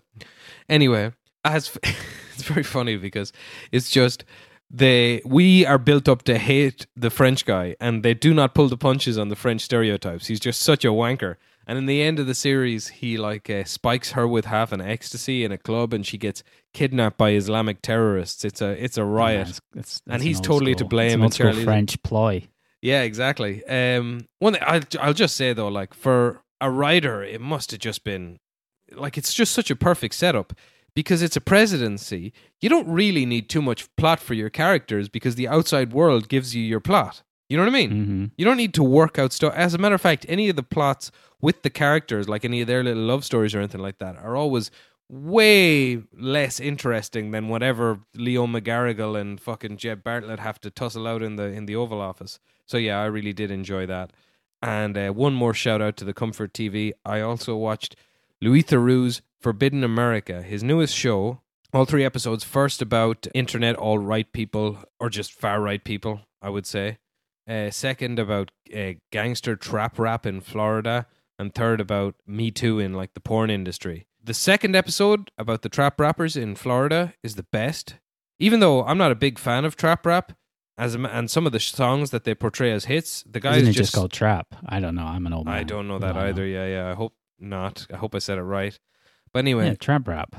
[0.70, 1.12] Anyway,
[1.44, 1.78] as
[2.34, 3.32] it's very funny because
[3.72, 4.24] it's just
[4.70, 8.68] they we are built up to hate the French guy, and they do not pull
[8.68, 10.28] the punches on the French stereotypes.
[10.28, 11.36] He's just such a wanker,
[11.70, 14.80] And in the end of the series, he like uh, spikes her with half an
[14.80, 16.42] ecstasy in a club, and she gets
[16.74, 18.46] kidnapped by Islamic terrorists.
[18.46, 19.36] It's a it's a riot.
[19.36, 21.52] Yeah, it's- it's- And it's he's an totally to blame It's an and old school
[21.52, 21.64] cheerleading.
[21.66, 22.48] French ploy.
[22.82, 23.66] Yeah, exactly.
[23.66, 27.82] Um, one thing I'll I'll just say though, like for a writer, it must have
[27.82, 28.40] just been
[28.96, 30.54] like it's just such a perfect setup
[30.96, 32.32] because it's a presidency.
[32.62, 36.56] You don't really need too much plot for your characters because the outside world gives
[36.56, 37.24] you your plot.
[37.50, 37.90] You know what I mean?
[37.90, 39.54] hmm You don't need to work out stuff.
[39.56, 42.68] As a matter of fact, any of the plots with the characters, like any of
[42.68, 44.70] their little love stories or anything like that, are always
[45.10, 51.24] way less interesting than whatever Leo McGarrigle and fucking Jed Bartlet have to tussle out
[51.24, 52.40] in the in the Oval Office.
[52.66, 54.12] So yeah, I really did enjoy that.
[54.62, 56.92] And uh, one more shout out to the Comfort TV.
[57.06, 57.96] I also watched
[58.42, 61.42] Louis Theroux's Forbidden America, his newest show.
[61.74, 62.44] All three episodes.
[62.44, 66.98] First about internet alt-right people, or just far right people, I would say.
[67.48, 71.06] Uh, second about uh, gangster trap rap in Florida,
[71.40, 74.06] and third about Me Too in like the porn industry.
[74.24, 77.96] The second episode about the trap rappers in Florida is the best.
[78.40, 80.34] Even though I'm not a big fan of trap rap,
[80.78, 83.70] as a, and some of the songs that they portray as hits, the guys Isn't
[83.70, 84.48] it just, just called Trap?
[84.68, 85.06] I don't know.
[85.06, 85.56] I'm an old man.
[85.56, 86.46] I don't know that No, either.
[86.46, 86.92] Yeah, yeah.
[86.92, 87.88] I hope not.
[87.92, 88.78] I hope I said it right.
[89.34, 90.36] But anyway, Yeah, trap rap.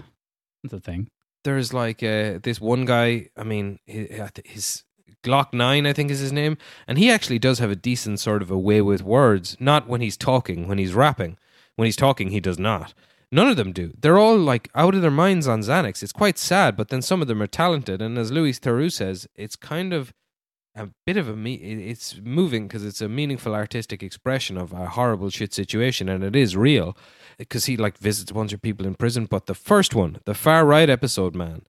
[0.63, 1.09] That's a thing.
[1.45, 3.31] there's like uh, this one guy.
[3.37, 4.85] I mean, hi- his
[5.25, 8.43] Glokk Nine, I think, is his name, and he actually does have a decent sort
[8.43, 9.57] of a way with words.
[9.59, 11.37] Not when he's talking, when he's rapping.
[11.77, 12.95] When he's talking, he does not.
[13.31, 13.93] None of them do.
[13.99, 16.03] They're all like out of their minds on Xanax.
[16.03, 18.01] It's quite sad, but then some of them are talented.
[18.01, 20.15] And as Louis Theroux says, it's kind of
[20.75, 21.55] a bit of a me.
[21.55, 26.35] It's moving because it's a meaningful artistic expression of a horrible shit situation, and it
[26.35, 26.97] is real.
[27.37, 29.27] Because he like visits a bunch of people in prison.
[29.27, 31.63] But the first one, the far right episode, man,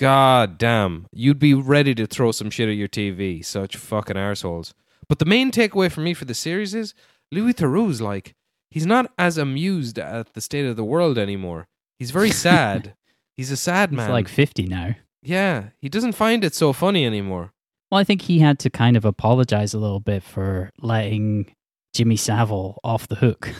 [0.00, 3.44] god damn, you'd be ready to throw some shit at your TV.
[3.44, 4.72] Such fucking assholes.
[5.08, 6.94] But the main takeaway for me for the series is
[7.30, 8.34] Louis Theroux's like
[8.70, 11.66] he's not as amused at the state of the world anymore.
[11.98, 12.94] He's very sad.
[13.36, 14.10] he's a sad He's man.
[14.10, 14.94] like 50 now.
[15.22, 17.52] yeah, he doesn't find it so funny anymore.
[17.90, 21.52] Well, I think he had to kind of apologize a little bit for letting
[21.92, 23.50] Jimmy Savile off the hook.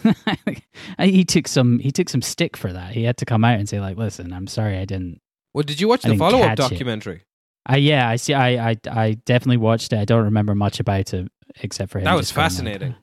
[1.00, 2.92] he took some he took some stick for that.
[2.92, 5.20] He had to come out and say like, "Listen, I'm sorry I didn't
[5.54, 7.22] Well, did you watch the follow up documentary?
[7.66, 9.98] I yeah, I see I I I definitely watched it.
[9.98, 12.94] I don't remember much about it except for him That was going like, fascinating.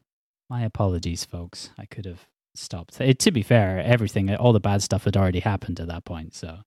[0.50, 1.70] My apologies, folks.
[1.78, 3.00] I could have stopped.
[3.02, 6.34] It, to be fair, everything, all the bad stuff had already happened at that point.
[6.34, 6.60] So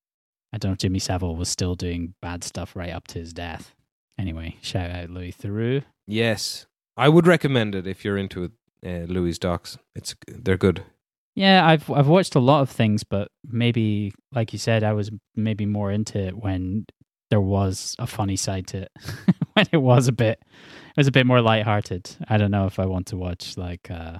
[0.53, 3.33] I don't know if Jimmy Savile was still doing bad stuff right up to his
[3.33, 3.73] death.
[4.19, 5.83] Anyway, shout out Louis Theroux.
[6.07, 8.51] Yes, I would recommend it if you're into
[8.85, 9.77] uh, Louis docs.
[9.95, 10.83] It's they're good.
[11.35, 15.09] Yeah, I've I've watched a lot of things, but maybe, like you said, I was
[15.35, 16.85] maybe more into it when
[17.29, 18.91] there was a funny side to it.
[19.53, 22.17] when it was a bit, it was a bit more lighthearted.
[22.27, 24.19] I don't know if I want to watch like, uh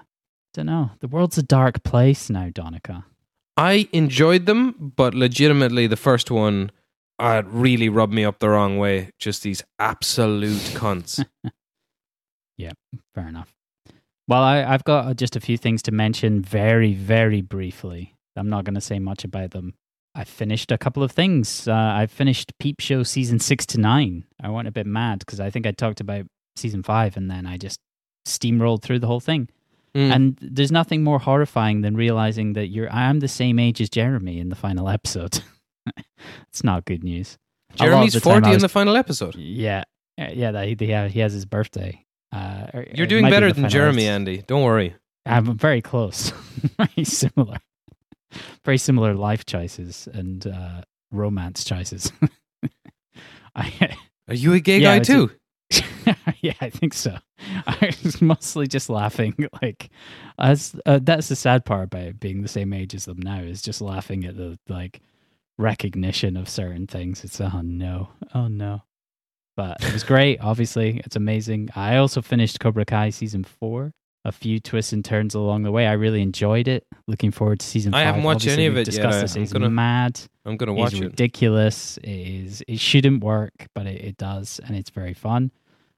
[0.53, 0.91] don't know.
[0.99, 3.05] The world's a dark place now, Donica.
[3.57, 6.71] I enjoyed them, but legitimately, the first one
[7.19, 9.11] uh, really rubbed me up the wrong way.
[9.19, 11.23] Just these absolute cunts.
[12.57, 12.73] Yeah,
[13.15, 13.55] fair enough.
[14.31, 18.15] Well, I, I've got just a few things to mention very, very briefly.
[18.37, 19.73] I'm not going to say much about them.
[20.15, 21.67] I finished a couple of things.
[21.67, 24.23] Uh, I finished Peep Show season six to nine.
[24.41, 27.45] I went a bit mad because I think I talked about season five and then
[27.45, 27.77] I just
[28.25, 29.49] steamrolled through the whole thing.
[29.93, 30.15] Mm.
[30.15, 33.89] And there's nothing more horrifying than realizing that you're I am the same age as
[33.89, 35.41] Jeremy in the final episode.
[36.47, 37.37] it's not good news.
[37.71, 39.35] A lot of Jeremy's the time I forty in the final episode.
[39.35, 39.83] Yeah,
[40.17, 42.05] Uh, yeah, that he, he he has his birthday.
[42.31, 44.07] Uh, or- You're doing better than Jeremy.
[44.07, 44.43] Andy.
[44.47, 44.95] Don't worry.
[45.25, 46.29] I'm very close.
[46.77, 47.57] very similar.
[48.63, 52.11] Very similar life choices and uh, romance choices.
[53.55, 55.31] I, Are you a gay Yeah, guy it's a- too?
[56.41, 57.17] yeah, I think so.
[57.67, 59.35] I was mostly just laughing.
[59.61, 59.89] Like,
[60.39, 63.61] as uh, that's the sad part about being the same age as them now is
[63.61, 65.01] just laughing at the like
[65.57, 67.23] recognition of certain things.
[67.23, 68.83] It's oh no, oh no.
[69.61, 70.39] But it was great.
[70.41, 71.69] Obviously, it's amazing.
[71.75, 73.93] I also finished Cobra Kai season four.
[74.23, 75.85] A few twists and turns along the way.
[75.87, 76.85] I really enjoyed it.
[77.07, 77.93] Looking forward to season.
[77.93, 78.05] I five.
[78.07, 78.85] haven't watched Obviously, any of it yet.
[78.85, 79.35] discussed I- This.
[79.35, 80.19] I'm It's gonna mad.
[80.45, 81.03] I'm gonna It's watch it.
[81.05, 81.97] ridiculous.
[81.97, 82.63] It is.
[82.67, 85.51] It shouldn't work, but it, it does, and it's very fun.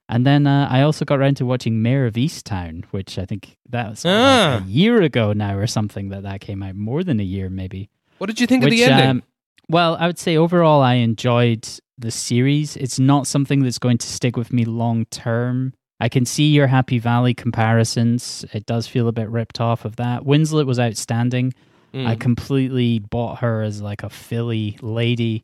[0.10, 3.58] And then uh, I also got around to watching Mare of Easttown, which I think
[3.70, 4.62] that was like Ah.
[4.66, 7.90] a year ago now or something that that came out, more than a year maybe.
[8.20, 9.10] What did you think which, of the ending?
[9.10, 9.24] um,
[9.70, 11.68] well, I would say overall I enjoyed
[11.98, 12.76] the series.
[12.78, 15.74] It's not something that's going to stick with me long term.
[16.00, 18.44] I can see your Happy Valley comparisons.
[18.54, 20.24] It does feel a bit ripped off of that.
[20.24, 21.54] Winslet was outstanding.
[21.94, 22.08] Mm.
[22.08, 25.44] I completely bought her as like a Philly lady.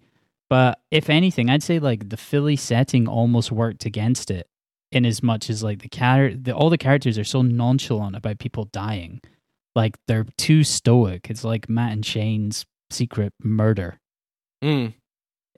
[0.50, 4.48] But if anything, I'd say like the Philly setting almost worked against it
[4.92, 8.40] in as much as like the character, the, all the characters are so nonchalant about
[8.40, 9.22] people dying.
[9.76, 11.30] Like they're too stoic.
[11.30, 14.00] It's like Matt and Shane's secret murder.
[14.64, 14.96] Mm.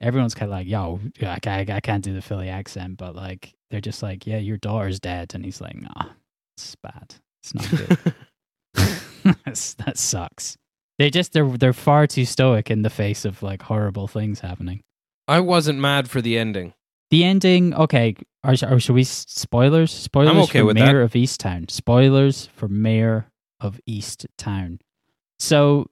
[0.02, 3.54] Everyone's kind of like, "Yo, I, I, I can't do the Philly accent," but like
[3.70, 6.10] they're just like, "Yeah, your daughter's dead," and he's like, "Nah,
[6.56, 7.14] it's bad.
[7.42, 8.14] It's not good.
[9.84, 10.58] That sucks."
[10.98, 14.82] They just they're they're far too stoic in the face of like horrible things happening.
[15.28, 16.74] I wasn't mad for the ending.
[17.10, 18.16] The ending, okay.
[18.44, 19.92] Are, or should we spoilers?
[19.92, 21.70] Spoilers okay for with Mare of Easttown.
[21.70, 23.26] Spoilers for Mayor
[23.60, 24.80] of East Town.
[25.38, 25.88] So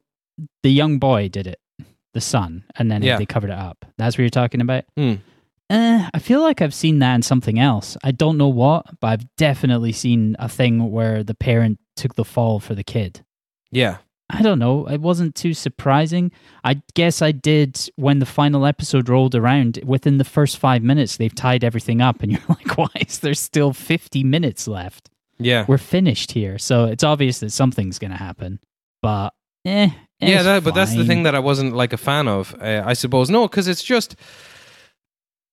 [0.62, 1.60] the young boy did it,
[2.14, 3.16] the son, and then Yeah.
[3.18, 3.85] they covered it up.
[3.99, 4.85] That's what you're talking about.
[4.96, 5.14] Hmm.
[5.68, 7.96] Uh, I feel like I've seen that in something else.
[8.03, 12.25] I don't know what, but I've definitely seen a thing where the parent took the
[12.25, 13.20] fall for the kid.
[13.70, 13.99] Yeah.
[14.29, 14.87] I don't know.
[14.88, 16.31] It wasn't too surprising.
[16.64, 19.79] I guess I did when the final episode rolled around.
[19.85, 23.35] Within the first five minutes, they've tied everything up, and you're like, why is there
[23.35, 25.09] still 50 minutes left?
[25.38, 25.64] Yeah.
[25.68, 26.59] We're finished here.
[26.59, 28.59] So it's obvious that something's going to happen.
[29.03, 29.31] But,
[29.64, 29.90] eh.
[30.20, 32.54] Yeah, that, but that's the thing that I wasn't like a fan of.
[32.61, 34.16] Uh, I suppose no, because it's just.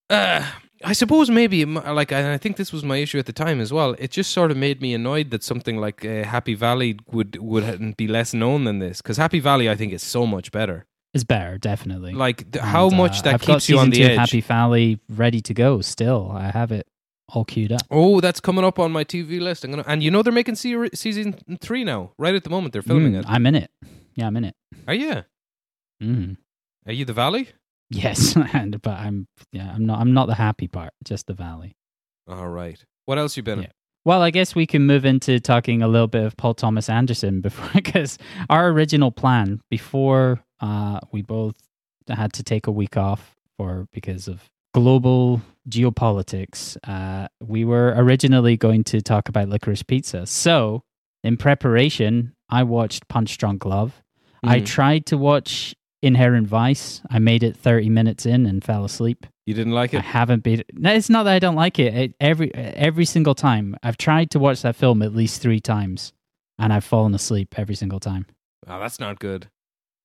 [0.10, 0.46] Uh,
[0.84, 3.74] I suppose maybe like and I think this was my issue at the time as
[3.74, 3.96] well.
[3.98, 7.98] It just sort of made me annoyed that something like uh, Happy Valley would would
[7.98, 10.86] be less known than this because Happy Valley I think is so much better.
[11.16, 12.14] It's better, definitely.
[12.14, 14.18] Like th- how much uh, that I've keeps you on the edge.
[14.20, 16.32] Happy Valley ready to go still.
[16.32, 16.86] I have it
[17.30, 17.82] all queued up.
[17.90, 19.64] Oh, that's coming up on my TV list.
[19.64, 22.12] I'm gonna and you know they're making se- season three now.
[22.20, 23.26] Right at the moment they're filming Mm, it.
[23.28, 23.72] I'm in it.
[24.14, 24.56] Yeah, I'm in it.
[24.88, 25.24] Are you?
[26.02, 26.38] Mm.
[26.86, 27.50] Are you the Valley?
[27.90, 31.76] Yes, and but I'm yeah, I'm not I'm not the happy part, just the valley.
[32.28, 32.84] All right.
[33.06, 33.60] What else you been?
[33.60, 33.64] in?
[33.66, 33.72] Yeah.
[34.04, 37.42] Well, I guess we can move into talking a little bit of Paul Thomas Anderson
[37.42, 38.18] before because
[38.50, 41.56] our original plan before uh we both
[42.10, 48.58] had to take a week off for because of global geopolitics, uh we were originally
[48.58, 50.26] going to talk about licorice pizza.
[50.26, 50.84] So,
[51.24, 54.02] in preparation, I watched Punch Drunk Love.
[54.44, 54.66] I Mhm.
[54.66, 57.02] tried to watch Inherent Vice.
[57.10, 59.26] I made it 30 minutes in and fell asleep.
[59.46, 59.98] You didn't like it?
[60.00, 60.64] I haven't been.
[60.74, 61.94] No, it's not that I don't like it.
[61.96, 62.14] it.
[62.20, 66.14] Every every single time I've tried to watch that film at least three times,
[66.60, 68.26] and I've fallen asleep every single time.
[68.68, 69.48] Oh, that's not good.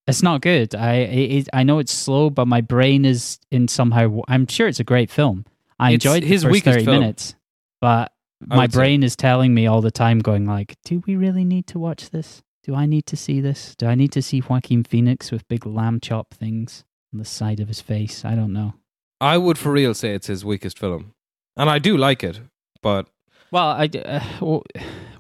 [0.07, 0.75] It's not good.
[0.75, 4.21] I it, I know it's slow, but my brain is in somehow.
[4.29, 5.45] I'm sure it's a great film.
[5.79, 7.35] I It's enjoyed the his first weakest thirty film, minutes,
[7.81, 8.13] but
[8.47, 8.79] my would say.
[8.79, 12.11] brain is telling me all the time, going like, "Do we really need to watch
[12.11, 12.43] this?
[12.63, 13.75] Do I need to see this?
[13.77, 17.61] Do I need to see Joaquin Phoenix with big lamb chop things on the side
[17.61, 18.25] of his face?
[18.25, 18.75] I don't know."
[19.21, 21.13] I would for real say it's his weakest film,
[21.57, 22.41] and I do like it,
[22.83, 23.07] but
[23.53, 24.63] Well, I uh, well,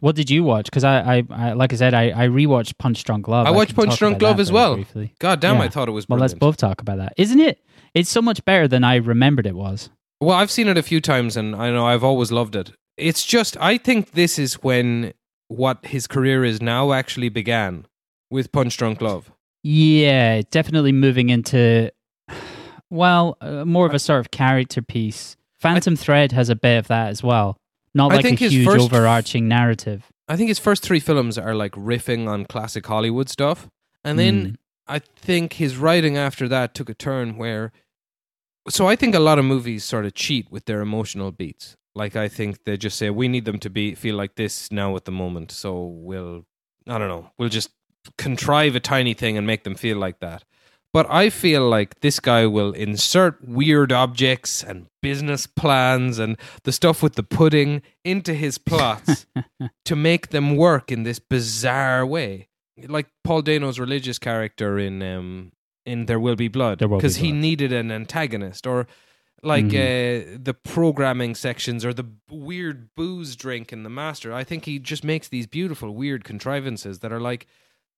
[0.00, 0.64] what did you watch?
[0.64, 3.46] Because I, I, I, like I said, I, I rewatched Punch Drunk Love.
[3.46, 4.74] I watched can Punch Drunk Love as well.
[4.74, 5.14] Briefly.
[5.20, 5.62] god damn, Yeah.
[5.62, 7.12] I thought it was Well, let's both talk about that.
[7.16, 7.62] Isn't it?
[7.94, 9.90] It's so much better than I remembered it was.
[10.20, 12.72] Well, I've seen it a few times, and I know I've always loved it.
[12.96, 15.12] It's just I think this is when
[15.57, 17.87] what his career is now actually began
[18.31, 19.31] with Punch Drunk Love.
[19.62, 21.91] Yeah, definitely moving into,
[22.91, 25.37] well, uh, more of a sort of character piece.
[25.61, 27.57] Phantom Thread has a bit of that as well.
[27.95, 30.07] Not like a huge first- overarching narrative.
[30.29, 33.69] I think his first three films are like riffing on classic Hollywood stuff,
[34.03, 34.57] and then Mm.
[34.88, 37.71] I think his writing after that took a turn where.
[38.69, 41.77] So I think a lot of movies sort of cheat with their emotional beats.
[41.94, 44.96] Like I think they just say we need them to be feel like this now
[44.96, 46.44] at the moment, so we'll
[46.88, 47.70] I don't know, we'll just
[48.18, 50.44] contrive a tiny thing and make them feel like that.
[50.92, 56.72] But I feel like this guy will insert weird objects and business plans and the
[56.72, 59.26] stuff with the pudding into his plots
[59.87, 62.48] to make them work in this bizarre way.
[62.87, 65.52] Like Paul Dano's religious character in um
[65.87, 68.87] in There Will Be Blood Will Be because he needed an antagonist or
[69.42, 74.33] like uh, the programming sections or the weird booze drink in the master.
[74.33, 77.46] I think he just makes these beautiful weird contrivances that are like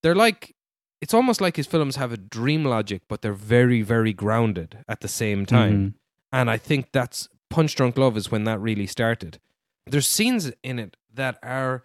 [0.03, 0.55] they're like
[1.03, 5.01] it's almost like his films have a dream logic but they're very very grounded at
[5.01, 5.73] the same time.
[5.75, 5.95] Mhm.
[6.33, 9.39] And I think that's Punch Drunk Love is when that really started.
[9.87, 11.85] There's scenes in it that are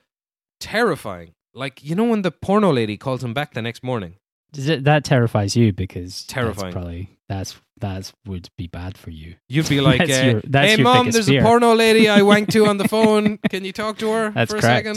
[0.60, 1.34] terrifying.
[1.54, 4.16] Like, you know, when the porno lady calls him back the next morning.
[4.54, 6.74] Does it- that terrifies you because Terrifying.
[6.74, 9.36] That's probably that's that's would be bad for you.
[9.48, 12.66] You'd be like, uh, your- "Hey, mom, there's fear." a porno lady I wanked to
[12.66, 13.38] on the phone.
[13.50, 14.88] Can you talk to her That's for correct.
[14.88, 14.96] a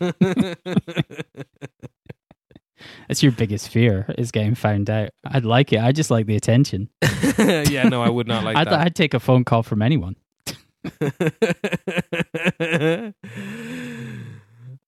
[0.00, 0.56] second?"
[3.08, 5.10] That's your biggest fear is getting found out.
[5.24, 5.80] I'd like it.
[5.80, 6.88] I just like the attention.
[7.38, 8.72] yeah, no, I would not like I that.
[8.80, 10.16] I'd take a phone call from anyone.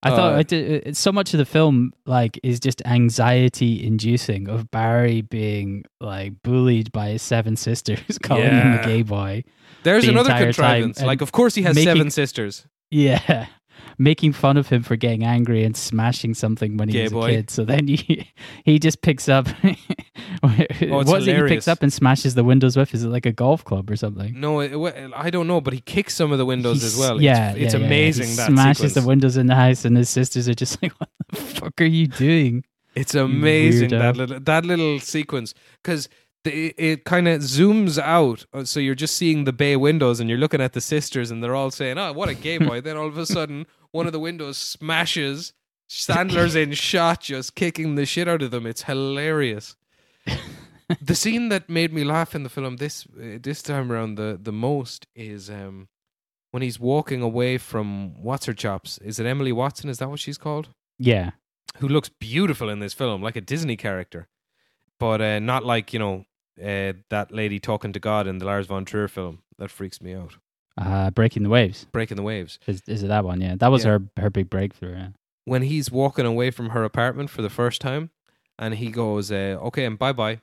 [0.07, 4.49] I thought Uh, I did, so much of the film like is just anxiety inducing
[4.49, 9.45] of Barry being like bullied by his seven sisters, calling him a gay boy.
[9.83, 11.01] there's the another contrivance.
[11.01, 12.67] Like, of course, he has making- seven sisters.
[12.91, 13.47] Yeah.
[13.99, 17.27] Making fun of him for getting angry and smashing something when he Gay was boy.
[17.27, 17.51] a kid.
[17.51, 18.31] So then he
[18.65, 19.49] he just picks up
[20.43, 20.69] Oh, what
[21.23, 21.51] is it he hilarious.
[21.51, 22.93] picks up and smashes the windows with?
[22.95, 24.39] Is it like a golf club or something?
[24.39, 24.75] No, it,
[25.15, 27.21] I don't know, but he kicks some of the windows He's- as well.
[27.23, 27.87] Yeah, it's, it's yeah, yeah, yeah.
[27.87, 28.29] amazing.
[28.29, 28.95] He that smashes sequence.
[28.95, 31.85] the windows in the house, and his sisters are just like, "What the fuck are
[31.85, 33.99] you doing?" It's amazing weirdo.
[34.01, 36.09] that little that little sequence because
[36.47, 40.29] it, it kind of zooms out, uh, so you're just seeing the bay windows, and
[40.29, 42.97] you're looking at the sisters, and they're all saying, "Oh, what a gay boy!" then
[42.97, 45.53] all of a sudden, one of the windows smashes.
[45.89, 48.67] Sandler's in shot, just kicking the shit out of them.
[48.67, 49.77] It's hilarious.
[51.01, 54.39] the scene that made me laugh in the film this uh, this time around the
[54.41, 55.89] the most is um
[56.51, 58.99] when he's walking away from what's her chops.
[58.99, 59.91] Is it Emily Watson?
[59.91, 60.69] Is that what she's called?
[60.99, 61.33] Yeah,
[61.79, 64.29] who looks beautiful in this film, like a Disney character,
[64.99, 66.25] but uh, not like you know
[66.63, 69.43] uh, that lady talking to God in the Lars von Trier film.
[69.59, 70.37] That freaks me out.
[70.79, 71.87] uh, breaking the waves.
[71.93, 72.59] Breaking the waves.
[72.67, 73.41] Is, is it that one?
[73.41, 73.93] Yeah, that was Yeah.
[73.93, 74.93] her her big breakthrough.
[74.97, 75.09] Yeah.
[75.45, 78.11] When he's walking away from her apartment for the first time,
[78.59, 80.41] and he goes, uh, "Okay, and bye bye."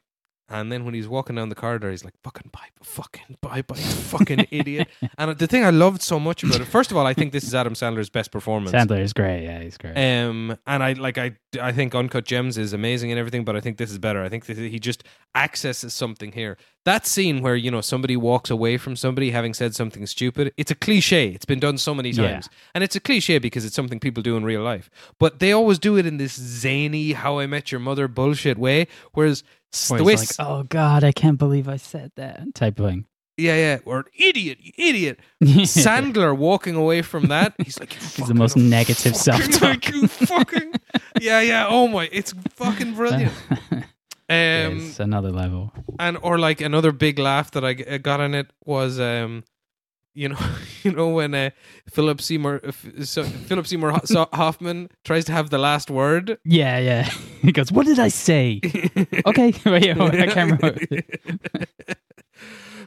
[0.54, 3.76] And then when he's walking down the corridor, he's like, "Fucking bye, fucking bye, bye,
[3.76, 4.88] fucking idiot."
[5.18, 7.44] And the thing I loved so much about it, first of all, I think this
[7.44, 8.72] is Adam Sandler's best performance.
[8.72, 9.44] Sandler is great.
[9.44, 9.96] Yeah, he's great.
[9.98, 13.62] Um, and I like I I think Uncut Gems is amazing and everything, but I
[13.62, 14.24] think this is better.
[14.24, 15.04] I think he just
[15.36, 16.58] accesses something here.
[16.86, 20.54] That scene where you know somebody walks away from somebody having said something stupid.
[20.58, 21.30] It's a cliche.
[21.30, 22.32] It's been done so many Yeah.
[22.34, 24.90] times, and it's a cliche because it's something people do in real life.
[25.20, 28.88] But they always do it in this zany "How I Met Your Mother" bullshit way.
[29.14, 32.86] Whereas s- the way like, "Oh God, I can't believe I said that" type of
[32.90, 33.06] thing.
[33.38, 38.56] yeah yeah or idiot idiot Sandler walking away from that, he's like, He's the most
[38.56, 39.62] negative fucking, self-talk.
[39.92, 40.74] like, fucking,
[41.20, 41.66] yeah, yeah.
[41.68, 43.34] Oh my, it's fucking brilliant.
[44.30, 45.74] Um, it's another level.
[46.00, 49.44] and or like another big laugh that I got in it was um,
[50.14, 50.38] you know,
[50.84, 51.50] you know when uh,
[51.90, 56.38] Philip Seymour uh, so Philip Seymour so- Hoffman tries to have the last word.
[56.46, 57.10] Yeah, yeah.
[57.44, 58.62] He goes, "What did I say?"
[59.26, 60.78] okay, wait, I can't remember.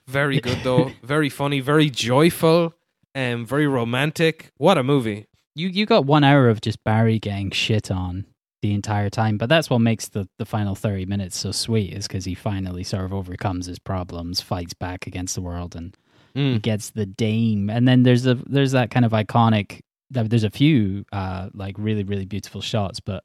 [0.07, 2.73] very good though, very funny, very joyful,
[3.15, 4.51] um, very romantic.
[4.57, 5.27] What a movie!
[5.55, 8.25] You you got one hour of just Barry getting shit on
[8.63, 12.09] the entire time, but that's what makes the the final thirty minutes so sweet, is
[12.09, 15.95] because he finally sort of overcomes his problems, fights back against the world, and
[16.37, 16.63] Mm.
[16.63, 17.71] gets the dame.
[17.71, 19.81] And then there's a there's that kind of iconic.
[20.11, 23.25] There's a few uh like really really beautiful shots, but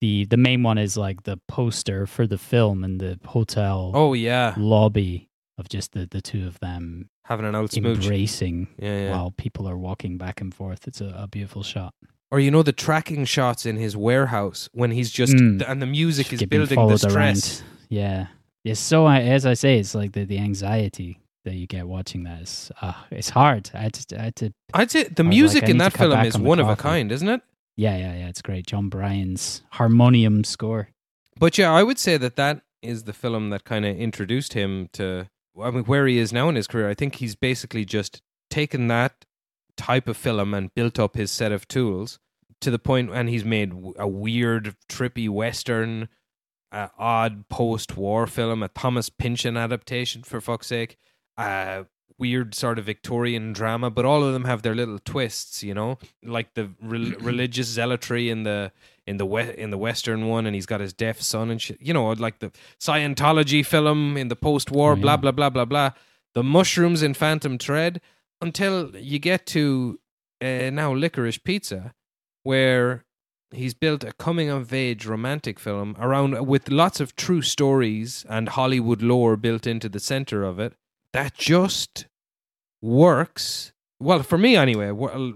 [0.00, 4.12] the the main one is like the poster for the film and the hotel Oh
[4.12, 7.98] yeah, lobby of just the the two of them having an old smooch.
[8.04, 9.10] embracing Yeah, yeah.
[9.10, 10.86] while people are walking back and forth.
[10.86, 11.94] It's a, a beautiful shot.
[12.30, 15.64] Or you know the tracking shots in his warehouse when he's just Mm.
[15.66, 17.14] and the music is Getting building the stress.
[17.60, 17.68] around.
[17.88, 18.26] Yeah.
[18.64, 22.42] It's so as I say, it's like the, the anxiety that you get watching that
[22.42, 23.70] is uh, it's hard.
[23.74, 26.34] I just I had to I'd say the I music like, in that film is
[26.36, 27.42] on one of a kind, isn't it?
[27.76, 28.66] yeah yeah yeah it's great.
[28.66, 30.88] Jon Brion's harmonium score.
[31.38, 34.88] But yeah, I would say that that is the film that kind of introduced him
[34.94, 35.28] to
[35.60, 36.88] I mean where he is now in his career.
[36.88, 39.24] I think he's basically just taken that
[39.76, 42.18] type of film and built up his set of tools
[42.60, 46.08] to the point and he's made a weird trippy western
[46.72, 50.98] uh, odd post-war film, a Thomas Pynchon adaptation for fuck's sake,
[51.38, 51.86] a
[52.18, 55.98] weird sort of Victorian drama, but all of them have their little twists, you know,
[56.24, 58.72] like the rel- religious zealotry in the
[59.06, 61.78] in the we- in the western one, and he's got his deaf son and shit,
[61.80, 65.00] you know, like the Scientology film in the post-war, Oh, yeah.
[65.02, 65.90] blah blah blah blah blah,
[66.34, 68.00] the mushrooms in Phantom Thread,
[68.42, 70.00] until you get to
[70.42, 71.94] uh, now Licorice Pizza,
[72.42, 73.04] where
[73.52, 78.48] he's built a coming of age romantic film around with lots of true stories and
[78.50, 80.74] Hollywood lore built into the center of it
[81.22, 82.06] that just
[82.82, 83.72] works.
[84.00, 84.92] Well, for me anyway,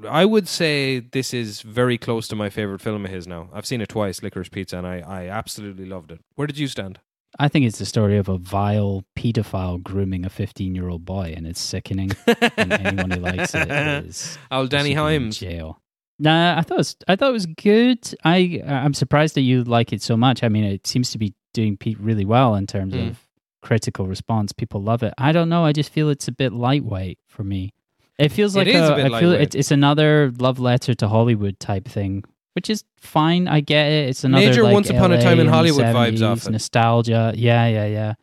[0.09, 3.49] I would say this is very close to my favorite film of his now.
[3.53, 6.21] I've seen it twice, Licorice Pizza, and I, I absolutely loved it.
[6.37, 7.01] Where did you stand?
[7.41, 11.35] I think it's the story of a vile pedophile grooming a 15 year old boy,
[11.37, 12.13] and it's sickening.
[12.57, 13.69] and anyone who likes it
[14.07, 15.39] is Oh, Danny should be in Himes.
[15.39, 15.79] jail.
[16.21, 17.99] Nah, I thought it was, I thought it was good.
[18.23, 20.45] I I'm surprised that you like it so much.
[20.45, 23.11] I mean, it seems to be doing pe- really well in terms Mm.
[23.11, 23.19] of
[23.63, 24.53] critical response.
[24.53, 25.15] People love it.
[25.17, 25.65] I don't know.
[25.65, 27.73] I just feel it's a bit lightweight for me.
[28.19, 29.55] It feels like is a bit I feel lightweight.
[29.55, 33.49] it's, another love letter to Hollywood type thing, which is fine.
[33.49, 34.11] I get it.
[34.11, 36.51] It's another Major like, Once Upon a Time in Hollywood vibes 70s, off it.
[36.51, 37.33] nostalgia.
[37.35, 38.15] Yeah, yeah, yeah.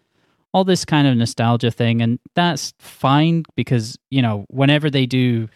[0.53, 5.47] All this kind of nostalgia thing, and that's fine because you know whenever they do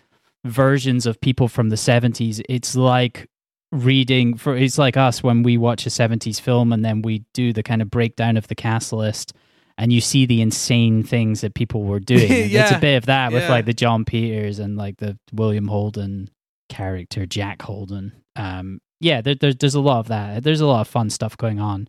[0.45, 3.29] versions of people from the 70s it's like
[3.71, 7.53] reading for it's like us when we watch a 70s film and then we do
[7.53, 9.33] the kind of breakdown of the cast list
[9.77, 13.05] and you see the insane things that people were doing And it's a bit of
[13.07, 16.29] that with like the jon peters and like the william holden
[16.73, 18.13] character Jack Holden.
[18.35, 20.43] Um, yeah, there, there, there's a lot of that.
[20.43, 21.87] There's a lot of fun stuff going on,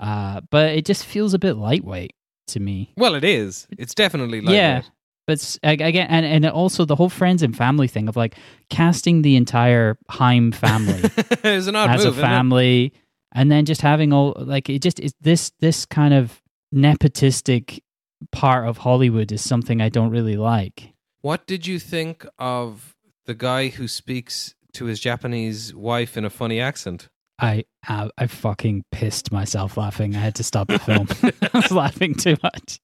[0.00, 2.14] uh, but it just feels a bit lightweight
[2.48, 2.92] to me.
[2.96, 3.68] Well, it is.
[3.78, 4.82] It's definitely like yeah,
[5.26, 8.36] but again, and and also the whole friends and family thing of like
[8.68, 11.00] casting the entire Haim family
[11.44, 12.18] it's an odd as move.
[12.18, 12.92] a family,
[13.32, 16.40] and then just having all like it just is this this kind of
[16.74, 17.80] nepotistic
[18.32, 20.92] part of Hollywood is something I don't really like.
[21.22, 22.94] What did you think of
[23.26, 27.08] the guy who speaks to his Japanese wife in a funny accent?
[27.38, 30.14] I I, I fucking pissed myself laughing.
[30.14, 31.08] I had to stop the film.
[31.22, 32.80] I was laughing too much.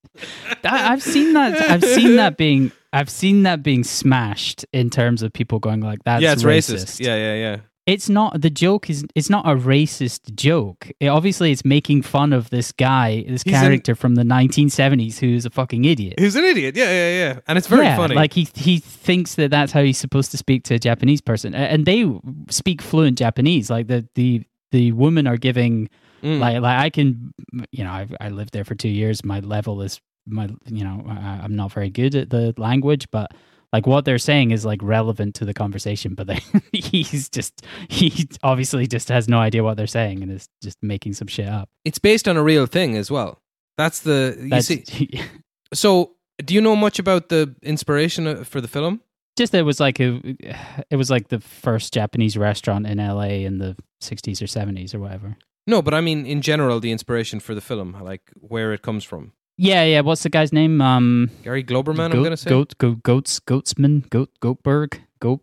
[0.64, 1.70] I, I've seen that.
[1.70, 2.72] I've seen that being.
[2.92, 6.84] I've seen that being smashed in terms of people going like that's yeah, it's racist.
[6.84, 7.00] racist.
[7.00, 7.56] Yeah, yeah, yeah.
[7.86, 10.90] It's not the joke is it's not a racist joke.
[10.98, 15.18] It, obviously, it's making fun of this guy, this He's an- character from the 1970s
[15.20, 16.14] who's a fucking idiot.
[16.18, 16.76] He's an idiot.
[16.76, 17.40] Yeah, yeah, yeah.
[17.46, 18.16] And it's very yeah, funny.
[18.16, 21.54] Like he he thinks that that's how he's supposed to speak to a Japanese person,
[21.54, 22.10] and they
[22.50, 23.70] speak fluent Japanese.
[23.70, 25.88] Like the the the women are giving
[26.22, 26.40] Mm.
[26.40, 27.32] like like I can
[27.70, 29.22] you know I I lived there for two years.
[29.22, 33.32] My level is my you know I, I'm not very good at the language, but
[33.72, 36.14] like what they're saying is like relevant to the conversation.
[36.14, 36.40] But they,
[36.72, 41.14] he's just he obviously just has no idea what they're saying and is just making
[41.14, 41.68] some shit up.
[41.84, 43.40] it's based on a real thing as well.
[43.76, 45.20] That's the you That's, see.
[45.74, 49.00] So, do you know much about the inspiration uh, for the film?
[49.36, 50.20] just that it was like a,
[50.90, 54.98] it was like the first Japanese restaurant in LA in the 60s or 70s or
[54.98, 55.36] whatever.
[55.66, 59.04] No, but I mean in general the inspiration for the film, like where it comes
[59.04, 59.32] from.
[59.58, 60.00] Yeah, yeah.
[60.00, 60.80] What's the guy's name?
[60.80, 62.50] Um, Gary Globerman, I'm gonna say.
[62.50, 65.40] Goat, goat, goats, goatsman, goat, goatberg, goat.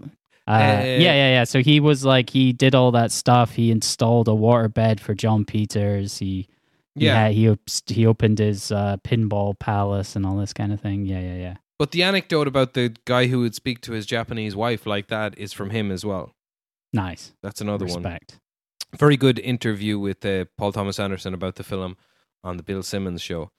[0.48, 1.44] Uh, Uh, yeah, yeah, yeah.
[1.46, 3.54] So he was like, he did all that stuff.
[3.54, 6.18] He installed a waterbed for Jon Peters.
[6.18, 6.48] He,
[6.96, 7.28] yeah.
[7.28, 7.58] yeah, he
[7.88, 11.06] he opened his uh, pinball palace and all this kind of thing.
[11.06, 11.56] Yeah, yeah, yeah.
[11.80, 15.38] But the anecdote about the guy who would speak to his Japanese wife like that
[15.38, 16.36] is from him as well.
[16.94, 17.34] Nice.
[17.42, 17.96] That's another one.
[18.04, 18.40] Respect.
[18.98, 21.98] Very good interview with uh, Paul Thomas Anderson about the film
[22.44, 23.50] on the Bill Simmons show.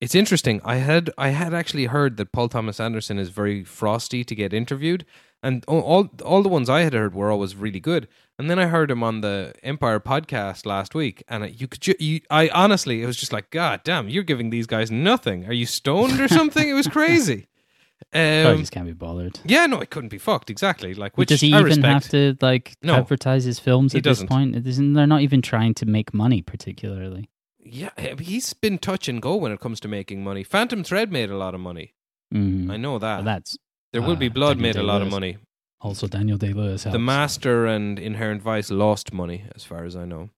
[0.00, 0.60] It's interesting.
[0.64, 4.52] I had I had actually heard that Paul Thomas Anderson is very frosty to get
[4.54, 5.04] interviewed,
[5.42, 8.08] and all all, the ones I had heard were always really good.
[8.38, 11.82] And then I heard him on the Empire podcast last week, and I- you could
[11.82, 15.44] ju- you, I honestly it was just like God damn, you're giving these guys nothing.
[15.46, 16.66] Are you stoned or something?
[16.66, 17.46] it was crazy.
[18.14, 19.38] I Um, just can't be bothered.
[19.44, 20.48] yeah, no, it couldn't be fucked.
[20.48, 20.94] Exactly.
[20.94, 21.86] Like, which Does he I even respect.
[22.04, 22.94] have to like No.
[22.94, 24.28] advertise his films at this doesn't.
[24.28, 24.56] point?
[24.56, 27.28] It isn't, they're not even trying to make money particularly.
[27.72, 30.42] Yeah, he's been touch and go when it comes to making money.
[30.42, 31.94] Phantom Thread made a lot of money.
[32.34, 32.70] Mm.
[32.70, 33.18] I know that.
[33.18, 33.56] But that's
[33.92, 35.38] there will be uh, blood Daniel made a lot of money.
[35.80, 36.84] also Daniel Day Lewis.
[36.84, 40.30] The Master and Inherent Vice lost money, as far as I know.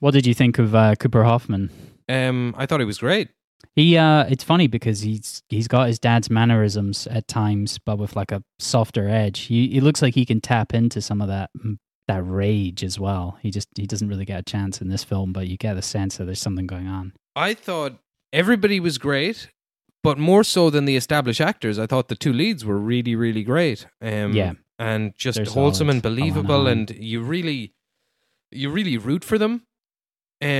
[0.00, 1.70] What did you think of uh, Cooper Hoffman?
[2.08, 3.30] Um, I thought he was great.
[3.74, 8.14] He uh it's funny because he's he's got his dad's mannerisms at times, but with
[8.14, 9.40] like a softer edge.
[9.40, 11.50] He he looks like he can tap into some of that
[12.08, 13.38] that rage as well.
[13.42, 15.82] He just he doesn't really get a chance in this film, but you get the
[15.82, 17.12] sense that there's something going on.
[17.36, 17.98] I thought
[18.32, 19.48] everybody was great,
[20.02, 21.78] but more so than the established actors.
[21.78, 23.86] I thought the two leads were really, really great.
[24.02, 24.52] Um, Yeah.
[24.78, 25.94] and just They're wholesome solid.
[25.94, 27.72] and believable, and you really,
[28.50, 29.62] you really root for them.
[30.42, 30.50] Um,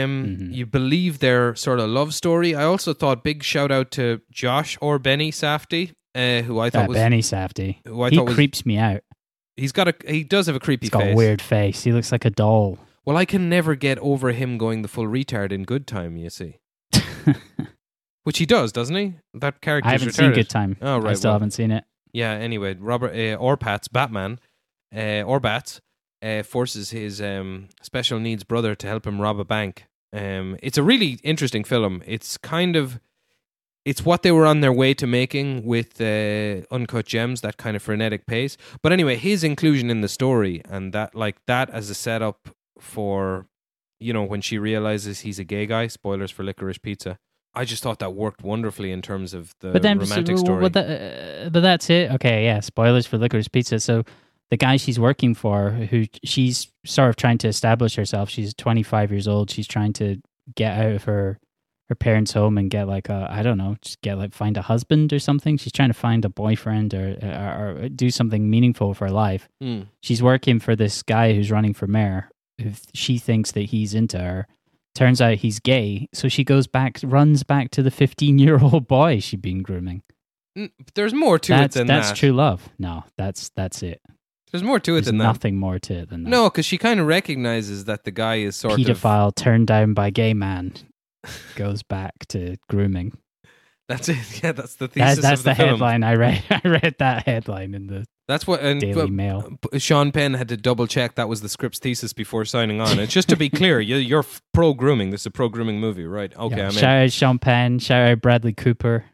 [0.51, 0.55] Mhm.
[0.55, 2.55] you believe their sort of love story.
[2.55, 6.82] I also thought big shout out to Josh or Benny Safdie, uh, who I thought
[6.82, 7.78] That was Benny Safdie.
[7.86, 9.03] who I he thought was creeps me out.
[9.57, 11.12] He's got a he does have a creepy He's got face.
[11.12, 11.82] a weird face.
[11.84, 12.78] He looks like a doll.
[13.05, 16.16] Well, I can never get over him going the full retard in Good Time.
[16.16, 16.59] You see,
[18.24, 19.14] which he does, doesn't he?
[19.34, 19.88] That character.
[19.88, 20.76] I haven't seen Good Time.
[20.80, 21.34] Oh, I right, still well.
[21.34, 21.84] haven't seen it.
[22.12, 22.30] Yeah.
[22.32, 24.38] Anyway, Robert uh, Orpat's Batman,
[24.94, 25.80] uh, Orbats,
[26.22, 29.86] uh, forces his um, special needs brother to help him rob a bank.
[30.12, 32.02] Um, it's a really interesting film.
[32.07, 33.00] It's kind of
[33.85, 37.76] it's what they were on their way to making with uh, Uncut Gems, that kind
[37.76, 38.57] of frenetic pace.
[38.82, 43.47] But anyway, his inclusion in the story and that like that as a setup for
[44.01, 45.87] you know when she realizes he's a gay guy.
[45.89, 47.18] Spoilers for Licorice Pizza.
[47.57, 50.68] I just thought that worked wonderfully in terms of the but then, romantic story.
[50.68, 52.11] But, uh, but that's it.
[52.12, 52.59] Okay, yeah.
[52.59, 53.78] Spoilers for Licorice Pizza.
[53.78, 54.03] So
[54.51, 58.28] the guy she's working for, who she's sort of trying to establish herself.
[58.28, 59.51] She's 25 years old.
[59.51, 60.20] She's trying to
[60.57, 61.39] get out of her
[61.89, 64.62] her parents' home and get like a I don't know, just get like find a
[64.62, 65.57] husband or something.
[65.59, 69.49] She's trying to find a boyfriend or or, or do something meaningful for her life.
[69.62, 69.87] Mm.
[70.01, 72.30] She's working for this guy who's running for mayor.
[72.61, 74.47] Who she thinks that he's into her.
[74.95, 78.87] Turns out he's gay, so she goes back, runs back to the 15 year old
[78.89, 80.03] boy she'd been grooming.
[80.57, 81.95] N- There's more to that's it than that.
[81.97, 82.16] that's that.
[82.16, 82.68] true love.
[82.78, 84.01] No, that's that's it.
[84.53, 85.24] There's more to it There's than that.
[85.24, 86.30] nothing more to it than that.
[86.30, 89.95] No, because she kind of recognizes that the guy is sort of pedophile turned down
[89.95, 90.72] by gay man
[91.57, 93.16] goes back to grooming.
[93.89, 94.16] That's it.
[94.43, 96.43] Yeah, that's the thesis That, that's the, the, headline I read.
[96.51, 99.59] I read that headline in the That's what and Daily but- Mail.
[99.77, 102.99] Sean Penn had to double check that was the script's thesis before signing on.
[102.99, 105.11] And just to be clear, you, you're pro grooming.
[105.11, 106.35] This is a pro grooming movie, right?
[106.35, 106.62] Okay, Yeah.
[106.62, 106.72] I'm in.
[106.77, 107.79] Shout out Sean Penn.
[107.79, 109.05] Shout out Bradley Cooper.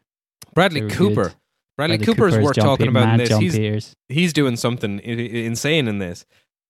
[0.53, 1.23] Bradley Cooper.
[1.23, 1.35] good.
[1.77, 3.29] Bradley, Bradley Cooper's Cooper is worth Jon talking about in this.
[3.29, 3.95] Jon He's Peters.
[4.07, 6.25] he's doing something i- insane in this,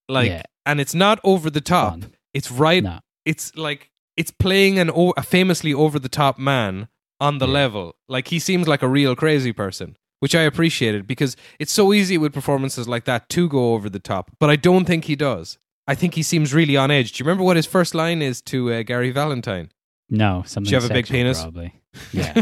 [0.09, 0.41] like, Yeah.
[0.65, 1.91] and it's not over the top.
[2.01, 2.11] Fun.
[2.33, 2.81] It's right.
[2.83, 2.99] No.
[3.25, 6.87] It's like it's playing an o- a famously over the top man
[7.19, 7.53] on the Yeah.
[7.53, 7.95] level.
[8.07, 12.17] Like he seems like a real crazy person, which I appreciated because it's so easy
[12.17, 14.31] with performances like that to go over the top.
[14.39, 15.57] But I don't think he does.
[15.87, 17.11] I think he seems really on edge.
[17.13, 19.71] Do you remember what his first line is to uh, Gary Valentine?
[20.09, 21.41] No, something you have a big penis?
[21.41, 21.73] Probably.
[22.13, 22.33] Yeah.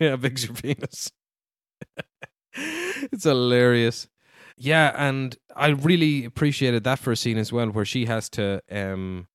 [0.00, 1.10] How big's your penis?
[2.54, 4.08] it's hilarious.
[4.56, 8.62] Yeah, and I really appreciated that for a scene as well, where she has to
[8.70, 9.26] um,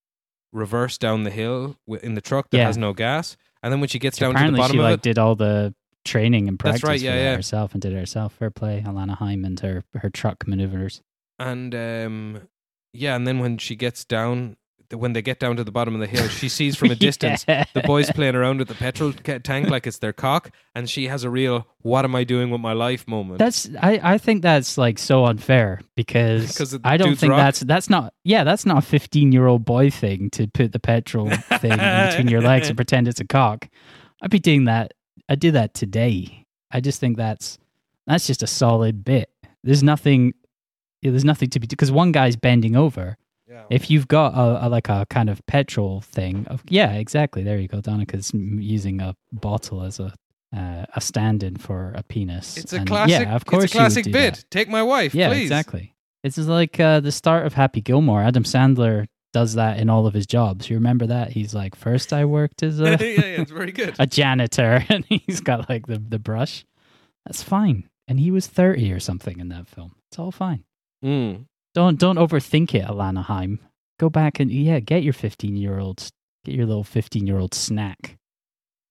[0.54, 2.66] reverse down the hill in the truck that Yeah.
[2.66, 4.94] has no gas, and then when she gets down to the bottom she of like
[4.96, 5.74] it, did all the
[6.06, 7.36] training and practice right, yeah, yeah.
[7.36, 8.34] herself and did it herself.
[8.34, 11.02] Fair play, Alana Haim and her her truck maneuvers.
[11.40, 12.42] and um,
[12.94, 14.56] yeah, and then when she gets down,
[14.92, 17.44] when they get down to the bottom of the hill, she sees from a distance
[17.48, 17.66] Yeah.
[17.74, 21.24] the boys playing around with the petrol tank like it's their cock, and she has
[21.24, 23.40] a real "What am I doing with my life?" moment.
[23.40, 27.40] That's I, I think that's like so unfair because I don't think rock?
[27.40, 30.80] that's that's not yeah that's not a fifteen year old boy thing to put the
[30.80, 31.30] petrol
[31.60, 33.68] thing in between your legs and pretend it's a cock.
[34.22, 34.94] I'd be doing that.
[35.30, 36.46] I'd do that today.
[36.72, 37.58] I just think that's
[38.06, 39.30] that's just a solid bit.
[39.64, 40.34] There's nothing.
[41.04, 43.18] There's nothing to be because one guy's bending over.
[43.50, 43.64] Yeah.
[43.70, 47.44] If you've got a, a like a kind of petrol thing, of, yeah, exactly.
[47.44, 47.82] There you go.
[47.82, 50.14] Donica's m- using a bottle as a
[50.56, 52.58] uh, a stand-in for a penis.
[52.58, 53.28] It's a And classic.
[53.28, 53.66] Yeah, of course.
[53.66, 54.36] it's a classic bit.
[54.36, 54.46] that.
[54.52, 55.42] Take my wife, Yeah, please.
[55.44, 55.94] exactly.
[56.24, 58.22] This is like uh, the start of Happy Gilmore.
[58.22, 60.70] Adam Sandler does that in all of his jobs.
[60.70, 61.32] You remember that?
[61.32, 63.96] He's like, first I worked as yeah, a, yeah, it's very good.
[64.00, 66.66] a janitor, and he's got like the the brush.
[67.26, 67.90] That's fine.
[68.08, 69.96] And he was thirty or something in that film.
[70.10, 70.64] It's all fine.
[71.04, 71.46] Mm.
[71.78, 73.60] Don't don't overthink it, Alana Haim.
[74.00, 76.12] Go back and yeah, get your fifteen year olds,
[76.44, 78.18] get your little fifteen year old snack.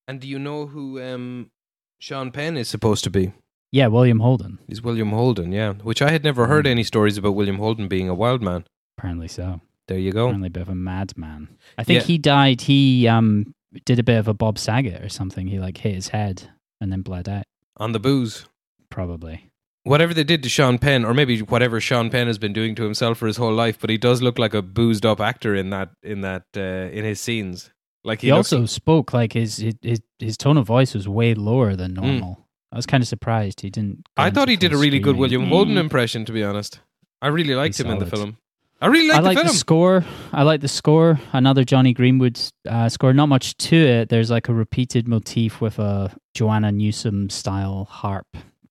[0.06, 1.50] And do you know who um,
[1.98, 3.32] Sean Penn is supposed to be?
[3.72, 4.60] Yeah, William Holden.
[4.68, 5.72] He's William Holden, yeah.
[5.72, 6.70] Which I had never heard Mm.
[6.70, 8.64] any stories about William Holden being a wild man.
[8.96, 9.60] Apparently so.
[9.88, 10.26] There you go.
[10.26, 11.48] Apparently a bit of a madman.
[11.76, 12.06] I think Yeah.
[12.06, 12.60] he died.
[12.60, 13.52] He um
[13.84, 15.48] did a bit of a Bob Saget or something.
[15.48, 17.42] He like hit his head and then bled out.
[17.78, 18.46] On the booze.
[18.90, 19.50] Probably.
[19.86, 22.82] Whatever they did to Sean Penn, or maybe whatever Sean Penn has been doing to
[22.82, 25.70] himself for his whole life, but he does look like a boozed up actor in
[25.70, 26.60] that in that uh,
[26.90, 27.70] in his scenes.
[28.02, 31.08] Like he, He, looks, also spoke like his, his his his tone of voice was
[31.08, 32.02] way lower than Mm.
[32.02, 32.46] normal.
[32.72, 34.08] I was kind of surprised he didn't.
[34.16, 35.20] I thought he did a full really good screaming.
[35.20, 35.80] William Holden Mm.
[35.86, 36.80] impression, to be honest.
[37.22, 38.38] I really liked He's him in the film.
[38.82, 39.56] I really liked I like the the, film.
[39.56, 40.04] score.
[40.32, 41.18] I like the score.
[41.32, 43.14] Another Jonny Greenwood uh, score.
[43.14, 44.08] Not much to it.
[44.10, 48.26] There's like a repeated motif with a Joanna Newsom style harp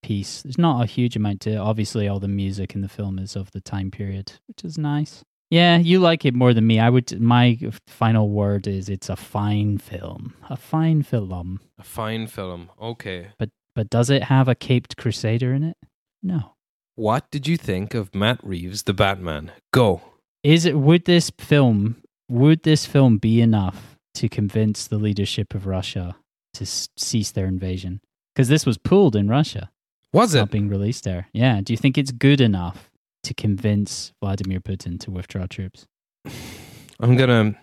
[0.06, 0.42] piece.
[0.42, 1.56] There's not a huge amount to it.
[1.56, 5.24] Obviously, all the music in the film is of the time period, which is nice.
[5.50, 6.80] Yeah, you like it more than me.
[6.80, 7.20] I would.
[7.20, 10.34] My final word is it's a fine film.
[10.50, 11.60] A fine film.
[11.78, 12.70] a fine film.
[12.80, 13.28] Okay.
[13.38, 15.76] But but does it have a caped crusader in it?
[16.22, 16.40] No.
[16.96, 19.52] What did you think of Matt Reeves, the Batman?
[19.72, 20.00] Go.
[20.42, 21.96] Is it would this film
[22.28, 26.16] would this film be enough to convince the leadership of Russia
[26.54, 28.00] to s- cease their invasion?
[28.34, 29.70] Because this was pulled in Russia,
[30.16, 30.50] Was not it?
[30.50, 31.28] being released there.
[31.32, 31.60] Yeah.
[31.62, 32.90] Do you think it's good enough
[33.24, 35.86] to convince Vladimir Putin to withdraw troops?
[37.00, 37.54] I'm gonna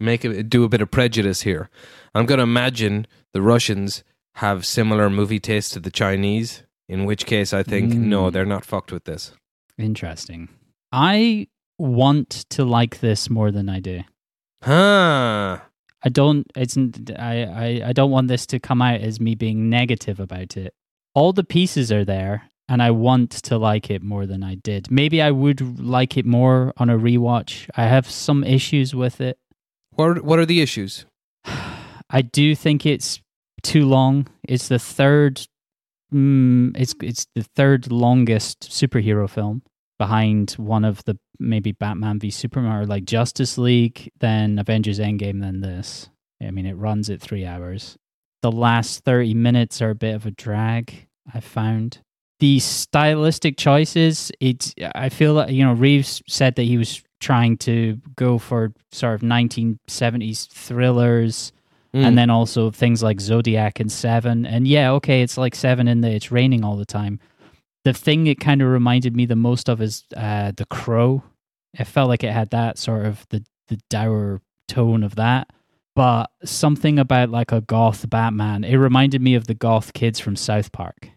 [0.00, 1.70] make it do a bit of prejudice here.
[2.14, 4.04] I'm gonna imagine the Russians
[4.36, 6.62] have similar movie tastes to the Chinese.
[6.88, 8.32] In which case, I think no, Mm.
[8.32, 9.32] they're not fucked with this.
[9.76, 10.48] Interesting.
[10.90, 14.00] I want to like this more than I do.
[14.64, 15.58] Huh.
[16.02, 16.46] I don't.
[16.56, 16.76] It's.
[17.18, 17.42] I.
[17.44, 17.82] I.
[17.88, 20.72] I don't want this to come out as me being negative about it.
[21.18, 24.88] All the pieces are there, and I want to like it more than I did.
[24.88, 27.68] Maybe I would like it more on a rewatch.
[27.74, 29.36] I have some issues with it.
[29.90, 31.06] What are, what are the issues?
[32.08, 33.20] I do think it's
[33.64, 34.28] too long.
[34.44, 35.44] It's the third.
[36.14, 39.62] Mm, it's it's the third longest superhero film
[39.98, 45.40] behind one of the maybe Batman v Superman or like Justice League, then Avengers Endgame,
[45.40, 46.10] then this.
[46.40, 47.98] I mean, it runs at three hours.
[48.42, 51.07] The last thirty minutes are a bit of a drag.
[51.34, 51.98] I found
[52.40, 54.30] the stylistic choices.
[54.40, 58.72] It's I feel like you know Reeves said that he was trying to go for
[58.92, 61.52] sort of 1970s thrillers
[61.94, 62.04] Mm.
[62.04, 64.44] and then also things like Zodiac and Seven.
[64.44, 67.18] And yeah, okay, it's like Seven in that it's raining all the time.
[67.86, 71.22] The thing it kind of reminded me the most of is uh, The Crow.
[71.72, 75.48] It felt like it had that sort of the the dour tone of that,
[75.96, 78.64] but something about like a goth Batman.
[78.64, 81.08] It reminded me of the goth kids from South Park.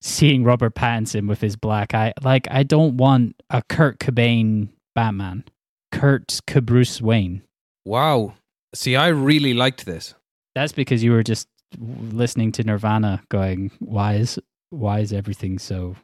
[0.00, 5.44] Seeing Robert Pattinson with his black eye, like I don't want a Kurt Cobain Batman.
[5.90, 7.42] Kurt Bruce Wayne.
[7.84, 8.34] wow.
[8.74, 10.14] See, I really liked this.
[10.54, 11.48] That's because you were just
[11.78, 14.38] listening to Nirvana, going, "Why is
[14.70, 15.96] why is everything so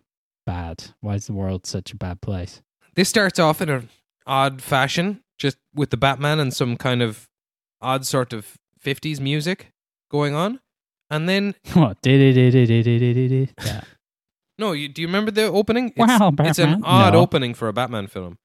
[0.46, 0.84] bad?
[1.00, 2.62] Why is the world such a bad place?"
[2.94, 3.90] This starts off in an
[4.26, 7.28] odd fashion, just with the Batman and some kind of
[7.82, 9.72] odd sort of 50s music
[10.10, 10.60] going on.
[11.14, 11.98] And then, What?
[12.04, 13.80] Yeah.
[14.58, 15.88] no, you, do you remember the opening?
[15.90, 17.20] It's, Wow, it's an odd No.
[17.20, 18.38] opening for a Batman film.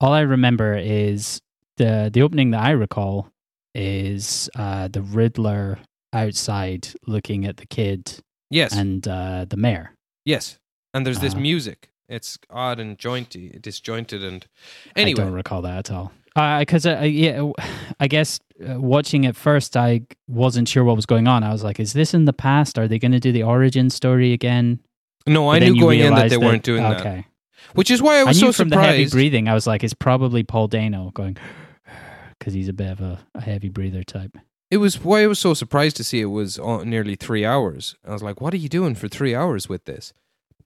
[0.00, 1.40] All I remember is
[1.76, 3.28] the the opening that I recall
[3.74, 5.78] is uh, the Riddler
[6.12, 9.92] outside looking at the kid Yes, and uh, the mayor.
[10.24, 10.58] yes.
[10.94, 11.42] And there's this Uh-huh.
[11.42, 11.90] music.
[12.08, 14.46] It's odd and jointy, disjointed, and
[14.94, 16.12] anyway, I don't recall that at all.
[16.36, 17.52] Uh, because I, uh, uh, yeah,
[18.00, 21.42] I guess uh, watching it first, I wasn't sure what was going on.
[21.42, 22.78] I was like, "Is this in the past?
[22.78, 24.80] Are they going to do the origin story again?"
[25.26, 27.26] no, I But then knew going in that they weren't doing that, okay.
[27.74, 29.48] which is why I I, was knew so from the heavy breathing.
[29.48, 31.38] I was like, "It's probably Paul Dano going,"
[32.38, 34.36] because he's a bit of a, a heavy breather type.
[34.70, 37.96] It was why I was so surprised to see it was nearly three hours.
[38.06, 40.12] I was like, "What are you doing for three hours with this?"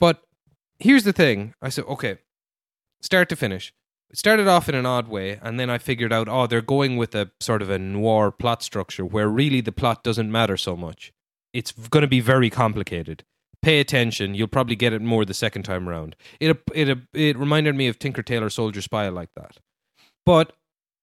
[0.00, 0.22] But
[0.80, 2.18] here's the thing: I said, "Okay,
[3.00, 3.72] start to finish."
[4.10, 6.96] It started off in an odd way, and then I figured out, oh, they're going
[6.96, 10.76] with a sort of a noir plot structure where really the plot doesn't matter so
[10.76, 11.12] much.
[11.52, 13.24] It's going to be very complicated.
[13.62, 16.16] Pay attention; you'll probably get it more the second time around.
[16.40, 19.58] It it it reminded me of Tinker Tailor Soldier Spy like that.
[20.24, 20.52] But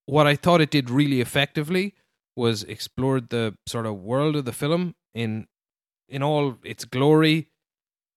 [0.05, 1.93] what I thought it did really effectively
[2.35, 5.47] was explored the sort of world of the film in
[6.09, 7.49] in all its glory.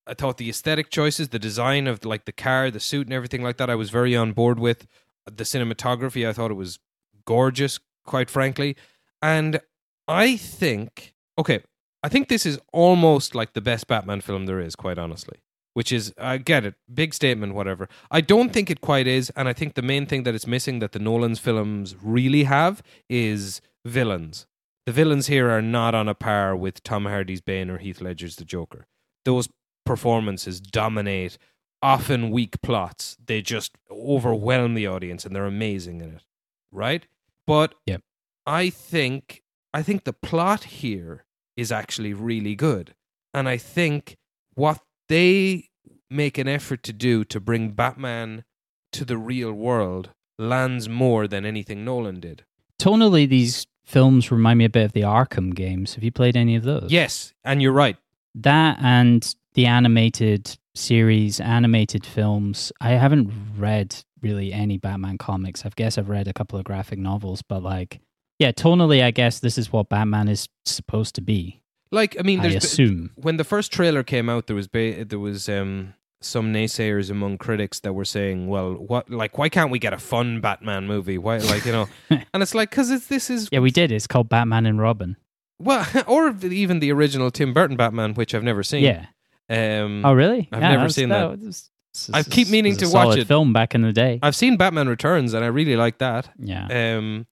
[0.07, 3.43] I thought the aesthetic choices, the design of like the car, the suit, and everything
[3.43, 4.87] like that, I was very on board with.
[5.25, 6.79] The cinematography, I thought it was
[7.25, 8.75] gorgeous, quite frankly.
[9.21, 9.61] And
[10.07, 11.61] I think, okay,
[12.03, 15.39] I think this is almost like the best Batman film there is, quite honestly.
[15.73, 17.87] Which is, I get it, big statement, whatever.
[18.09, 20.79] I don't think it quite is, and I think the main thing that it's missing
[20.79, 24.47] that the Nolan's films really have is villains.
[24.85, 28.35] The villains here are not on a par with Tom Hardy's Bane or Heath Ledger's
[28.35, 28.87] The Joker.
[29.23, 29.47] Those
[29.85, 31.37] performances dominate
[31.81, 33.17] often weak plots.
[33.25, 36.23] They just overwhelm the audience and they're amazing in it.
[36.71, 37.07] Right?
[37.47, 38.01] But Yep.
[38.45, 39.41] I think
[39.73, 41.23] I think the plot here
[41.55, 42.93] is actually really good.
[43.33, 44.17] And I think
[44.55, 45.69] what they
[46.09, 48.43] make an effort to do to bring Batman
[48.91, 52.43] to the real world lands more than anything Nolan did.
[52.79, 55.95] Tonally, these films remind me a bit of the Arkham games.
[55.95, 56.87] Have you played any of those?
[56.91, 57.97] Yes, and you're right.
[58.35, 62.71] that and the animated series, animated films.
[62.81, 65.65] I haven't read really any Batman comics.
[65.65, 67.99] I guess I've read a couple of graphic novels, but like,
[68.39, 71.61] yeah, tonally, I guess this is what Batman is supposed to be.
[71.91, 73.11] Like I mean, I there's assume.
[73.15, 77.37] when the first trailer came out, there was ba- there was um, some naysayers among
[77.37, 81.17] critics that were saying, "Well, what like why can't we get a fun Batman movie?
[81.17, 83.91] Why like you know?" and it's like because this is Yeah, we did.
[83.91, 85.17] It's called Batman and Robin.
[85.59, 88.83] well, or even the original Tim Burton Batman, which I've never seen.
[88.83, 89.07] Yeah.
[89.49, 90.47] Um, Oh, really?
[90.51, 91.39] I've Yeah, never seen that.
[91.39, 91.69] was-
[92.13, 93.27] I keep meaning to watch it.
[93.27, 94.19] Film back in the day.
[94.23, 96.29] I've seen Batman Returns, and I really like that.
[96.39, 96.67] yeah.
[96.97, 97.27] Um,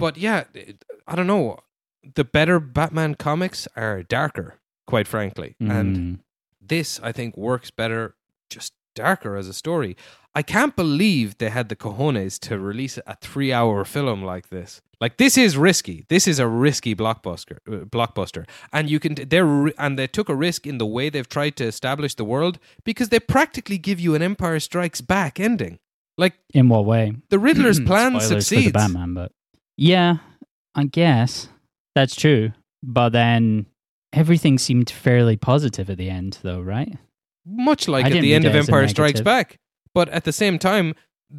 [0.00, 0.44] but yeah,
[1.06, 1.58] I don't know.
[2.14, 4.56] The better Batman comics are darker,
[4.86, 6.18] quite frankly, and Mm.
[6.60, 8.16] this I think works better,
[8.50, 9.96] just darker as a story.
[10.38, 14.80] I can't believe they had the cojones to release a three-hour film like this.
[15.00, 16.04] Like this is risky.
[16.08, 17.58] This is a risky blockbuster.
[17.66, 21.28] Uh, blockbuster, and you can they're and they took a risk in the way they've
[21.28, 25.80] tried to establish the world because they practically give you an Empire Strikes Back ending.
[26.16, 27.14] Like in what way?
[27.30, 28.72] the Riddler's plan Spoilers for the succeeds.
[28.72, 29.32] Batman, but
[29.76, 30.18] yeah,
[30.76, 31.48] I guess
[31.96, 32.52] that's true.
[32.84, 33.66] But then
[34.12, 36.96] everything seemed fairly positive at the end, though, right?
[37.44, 39.20] much like at the end of Empire Strikes.
[39.20, 39.58] Back.
[39.98, 40.94] But at the same time,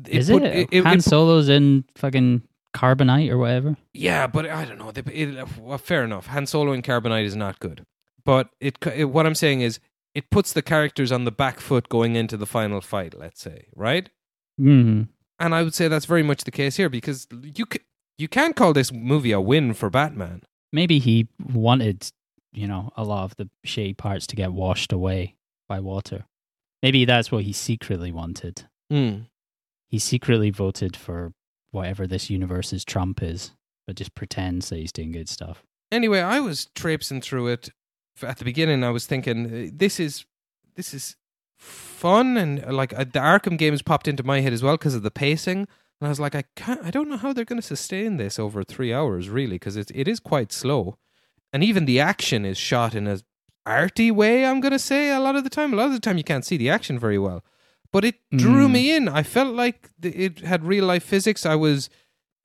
[0.07, 0.67] it Is put, it?
[0.71, 2.43] it, Han it- Solo's in fucking
[2.75, 3.77] carbonite or whatever.
[3.93, 4.91] yeah, but I don't know.
[4.95, 6.25] It, well, fair enough.
[6.27, 7.85] Han Solo in Carbonite is not good.
[8.25, 9.79] But it, it, what I'm saying is,
[10.13, 13.13] it puts the characters on the back foot going into the final fight.
[13.17, 14.09] Let's say, right?
[14.57, 15.03] hmm
[15.39, 17.79] And I would say that's very much the case here because you ca
[18.17, 20.41] you can't call this movie a win for Batman.
[20.73, 22.11] Maybe he wanted,
[22.51, 25.35] you know, a lot of the shady parts to get washed away
[25.69, 26.25] by water.
[26.81, 28.65] Maybe that's what he secretly wanted.
[28.91, 29.25] Mm.
[29.87, 31.33] He secretly voted for
[31.71, 33.51] whatever this universe's Trump is,
[33.85, 35.63] but just pretends that he's doing good stuff.
[35.91, 37.69] anyway, I was traipsing through it
[38.21, 38.83] at the beginning.
[38.83, 40.25] I was thinking, uh, this is
[40.75, 41.15] this is
[41.57, 44.95] fun, and uh, like uh, the Arkham games popped into my head as well because
[44.95, 45.67] of the pacing.
[46.01, 48.39] And I was like, I can't, I don't know how they're going to sustain this
[48.39, 50.97] over three hours, really, because it, it is quite slow.
[51.51, 53.19] And even the action is shot in a
[53.69, 55.73] arty way, I'm going to say, a lot of the time.
[55.73, 57.43] A lot of the time, you can't see the action very well.
[57.91, 58.71] But it drew Mm.
[58.71, 59.07] me in.
[59.07, 61.45] I felt like it had real life physics.
[61.45, 61.89] I was,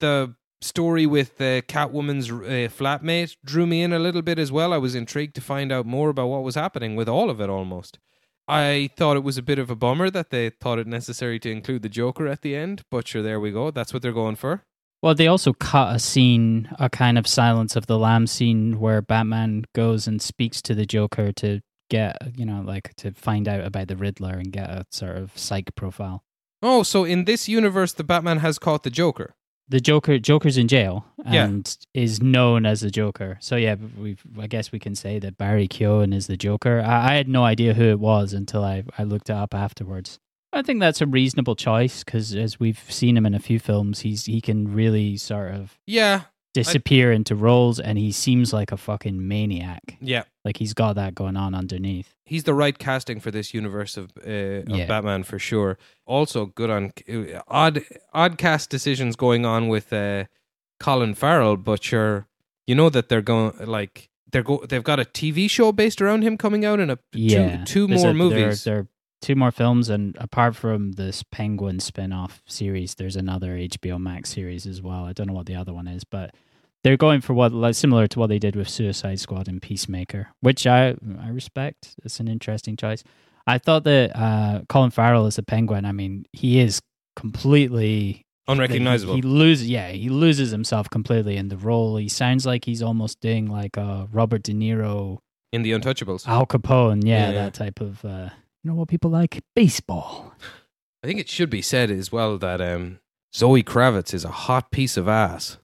[0.00, 4.72] the story with uh, Catwoman's uh, flatmate drew me in a little bit as well.
[4.72, 7.50] I was intrigued to find out more about what was happening with all of it
[7.50, 7.98] almost.
[8.48, 11.50] I thought it was a bit of a bummer that they thought it necessary to
[11.50, 13.70] include the Joker at the end, but sure, there we go.
[13.70, 14.64] That's what they're going for.
[15.04, 19.02] Well, they also cut a scene, a kind of Silence of the Lamb scene, where
[19.02, 23.60] Batman goes and speaks to the Joker to get, you know, like to find out
[23.60, 26.24] about the Riddler and get a sort of psych profile.
[26.62, 29.34] Oh, so in this universe, the Batman has caught the Joker.
[29.68, 31.44] The Joker, Joker's in jail Yeah.
[31.44, 33.36] and is known as the Joker.
[33.42, 36.80] So yeah, we I guess we can say that Barry Keoghan is the Joker.
[36.80, 40.18] I, I had no idea who it was until I I looked it up afterwards.
[40.54, 44.00] I think that's a reasonable choice because as we've seen him in a few films,
[44.00, 46.22] he's he can really sort of Yeah,
[46.54, 49.96] disappear into roles, and he seems like a fucking maniac.
[50.00, 50.22] yeah.
[50.44, 52.14] Like he's got that going on underneath.
[52.26, 54.86] He's the right casting for this universe of, uh, of Yeah.
[54.86, 55.78] Batman for sure.
[56.06, 57.82] Also, good on uh, odd
[58.12, 60.24] odd cast decisions going on with uh,
[60.80, 62.26] Colin Farrell, but sure,
[62.66, 66.22] you know that they're going like they're go they've got a TV show based around
[66.22, 68.64] him coming out and a Yeah, two, two more a- movies.
[68.64, 68.88] There, are
[69.20, 74.66] two more films, and apart from this Penguin spin-off series, there's another HBO Max series
[74.66, 75.04] as well.
[75.04, 76.34] I don't know what the other one is, but
[76.82, 80.28] they're going for what like, similar to what they did with Suicide Squad and Peacemaker,
[80.40, 81.94] which I I respect.
[82.04, 83.02] It's an interesting choice.
[83.46, 85.84] I thought that uh, Colin Farrell as the Penguin.
[85.84, 86.80] I mean, he is
[87.16, 89.14] completely Unrecognizable.
[89.14, 91.96] He, he loses, yeah, he loses himself completely in the role.
[91.96, 95.18] He sounds like he's almost doing like a Robert De Niro,
[95.52, 96.26] in the Untouchables.
[96.26, 97.32] Al Capone, yeah, Yeah, yeah.
[97.44, 98.28] that type of, uh,
[98.64, 100.34] you know what people like, baseball.
[101.02, 102.98] I think it should be said as well that um,
[103.36, 105.58] Zoe Kravitz is a hot piece of ass.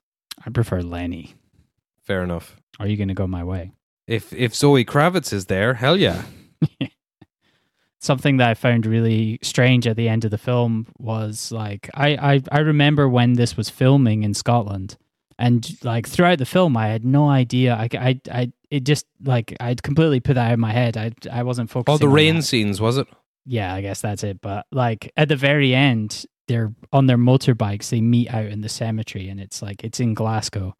[0.45, 1.35] I prefer Lenny.
[2.03, 2.61] Fair enough.
[2.79, 3.73] Are you going to go my way?
[4.07, 6.23] If if Zoe Kravitz is there, hell yeah.
[8.01, 12.35] Something that I found really strange at the end of the film was like I,
[12.35, 14.97] I, I remember when this was filming in Scotland,
[15.41, 17.75] and like throughout the film, I had no idea.
[17.75, 20.97] I, I, I it just like I'd completely put that out of my head.
[20.97, 21.93] I, I wasn't oh, focusing.
[21.93, 23.09] All the rain scenes, was it?
[23.47, 24.41] yeah, I guess that's it.
[24.41, 27.89] But like at the very end, they're on their motorbikes.
[27.89, 30.75] They meet out in the cemetery, and it's like it's in Glasgow.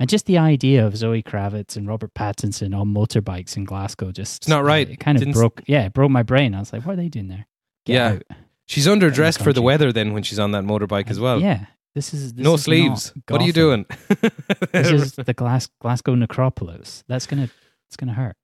[0.00, 4.42] And just the idea of Zoe Kravitz and Robert Pattinson on motorbikes in Glasgow just
[4.42, 4.88] It's not uh, right.
[4.88, 5.62] It kind of Didn't broke.
[5.66, 6.54] Yeah, it broke my brain.
[6.54, 7.46] I was like, what are they doing there?
[7.86, 8.08] Get Yeah.
[8.08, 8.22] out.
[8.66, 11.40] She's underdressed for the weather then when she's on that motorbike as uh, well.
[11.40, 13.12] Yeah, this is this no is sleeves.
[13.28, 13.86] What are you doing?
[14.72, 17.04] This is the Glas- Glasgow necropolis.
[17.08, 17.48] That's gonna
[17.88, 18.36] it's gonna hurt.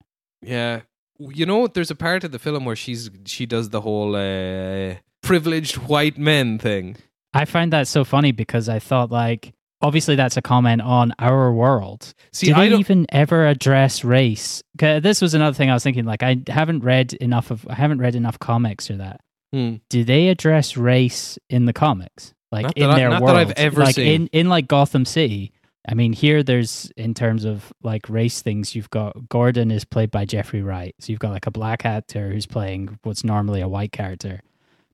[0.42, 0.80] yeah.
[1.18, 4.94] You know, there's a part of the film where she's she does the whole uh,
[5.22, 6.96] privileged white men thing.
[7.34, 11.52] I find that so funny because I thought like obviously that's a comment on our
[11.52, 12.14] world.
[12.32, 12.80] See, Do I they don't.
[12.80, 14.62] even ever address race?
[14.78, 16.04] This was another thing I was thinking.
[16.06, 19.20] Like, I haven't read enough of, I haven't read enough comics or that.
[19.52, 19.76] Hmm.
[19.88, 22.32] Do they address race in the comics?
[22.52, 23.36] Like Not in that I- their not that world?
[23.36, 24.22] I've ever like seen.
[24.22, 25.52] in in like Gotham City.
[25.88, 28.74] I mean, here there's in terms of like race things.
[28.74, 32.30] You've got Gordon is played by Jeffrey Wright, so you've got like a black actor
[32.30, 34.42] who's playing what's normally a white character.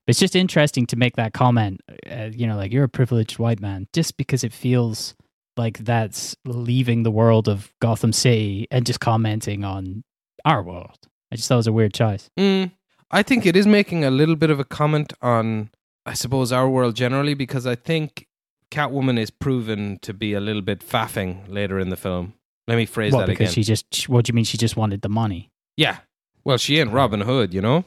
[0.05, 1.81] But it's just interesting to make that comment.
[2.09, 5.13] Uh, you know, like you're a privileged white man, just because it feels
[5.57, 10.03] like that's leaving the world of Gotham City and just commenting on
[10.45, 10.97] our world.
[11.31, 12.29] I just thought it was a weird choice.
[12.37, 12.71] Mm,
[13.11, 15.71] I think it is making a little bit of a comment on,
[16.07, 18.27] I suppose, our world generally, because I think
[18.71, 22.33] Catwoman is proven to be a little bit faffing later in the film.
[22.67, 23.53] Let me phrase What, that because again.
[23.53, 25.51] she just, what do you mean she just wanted the money?
[25.75, 25.97] Yeah.
[26.43, 27.85] Well, she ain't Robin Hood, you know?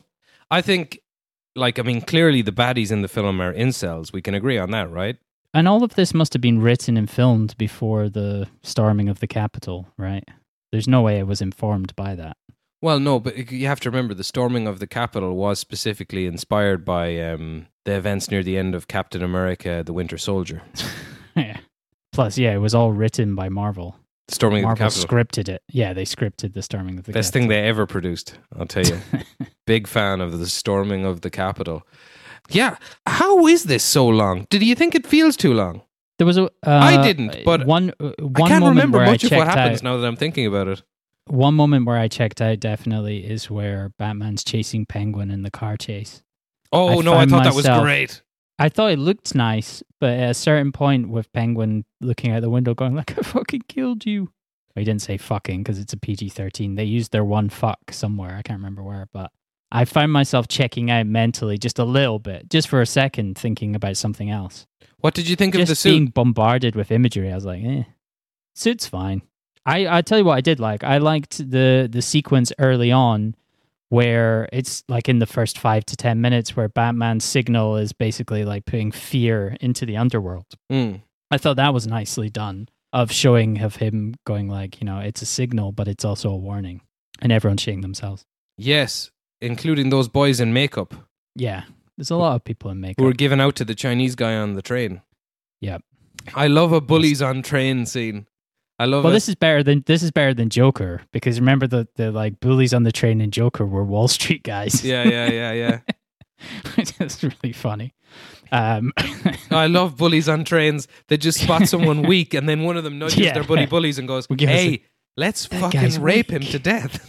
[0.51, 1.01] I think,
[1.57, 4.13] like, I mean, clearly the baddies in the film are incels.
[4.13, 5.17] We can agree on that, right?
[5.53, 9.27] And all of this must have been written and filmed before the storming of the
[9.27, 10.25] Capitol, right?
[10.73, 12.37] There's no way I was informed by that.
[12.83, 16.85] Well, no, but you have to remember the storming of the Capitol was specifically inspired
[16.85, 20.63] by um, the events near the end of Captain America: The Winter Soldier.
[21.37, 21.59] yeah.
[22.13, 23.97] Plus, yeah, it was all written by Marvel.
[24.29, 25.17] The storming Marvel of the Capitol.
[25.43, 25.63] scripted it.
[25.69, 27.19] Yeah, they scripted the storming of the Capitol.
[27.19, 28.99] Best thing they ever produced, I'll tell you.
[29.67, 31.87] Big fan of the storming of the Capitol.
[32.49, 32.77] Yeah,
[33.07, 34.47] how is this so long?
[34.51, 35.83] Did you think it feels too long?
[36.19, 36.45] There was a.
[36.45, 37.93] Uh, I didn't, but one.
[38.01, 40.69] Uh, one I can't remember much of what happens out, now that I'm thinking about
[40.69, 40.83] it.
[41.31, 45.77] One moment where I checked out definitely is where Batman's chasing Penguin in the car
[45.77, 46.23] chase.
[46.73, 48.23] Oh I no, I thought that was great.
[48.59, 52.51] I thought it looked nice, but at a certain point with Penguin looking out the
[52.51, 54.31] window going like, I fucking killed you.
[54.75, 56.77] He didn't say fucking because it's a PG-13.
[56.77, 58.37] They used their one fuck somewhere.
[58.37, 59.31] I can't remember where, but
[59.73, 63.75] I found myself checking out mentally just a little bit, just for a second, thinking
[63.75, 64.67] about something else.
[64.99, 65.91] What did you think of the Just suit?
[65.91, 67.85] being bombarded with imagery, I was like, eh,
[68.55, 69.23] suit's fine.
[69.67, 70.85] I I tell you what, I did like.
[70.85, 73.35] I liked the the sequence early on
[73.89, 78.45] where it's like in the first five to ten minutes where Batman's signal is basically
[78.45, 80.47] like putting fear into the underworld.
[80.71, 81.03] Mm.
[81.31, 85.23] I thought that was nicely done of showing of him going like, you know, it's
[85.23, 86.81] a signal, but it's also a warning,
[87.21, 88.25] and everyone's shitting themselves.
[88.57, 90.95] Yes, including those boys in makeup
[91.37, 91.65] Yeah,
[91.97, 93.01] there's a lot of people in makeup.
[93.01, 95.03] who were given out to the Chinese guy on the train.
[95.61, 95.79] Yeah,
[96.35, 98.27] I love a bullies on train scene.
[98.81, 99.15] I love Well, it.
[99.17, 102.73] this is better than this is better than Joker because remember the the like bullies
[102.73, 104.83] on the train in Joker were Wall Street guys.
[104.85, 106.85] yeah, yeah, yeah, yeah.
[107.01, 107.93] is really funny.
[108.51, 108.93] Um,
[109.51, 110.89] I love bullies on trains.
[111.09, 113.35] They just spot someone weak, and then one of them nudges Yeah.
[113.35, 114.83] their buddy bullies and goes, Well, give us "Hey, a-
[115.19, 117.05] let's fucking rape him to death."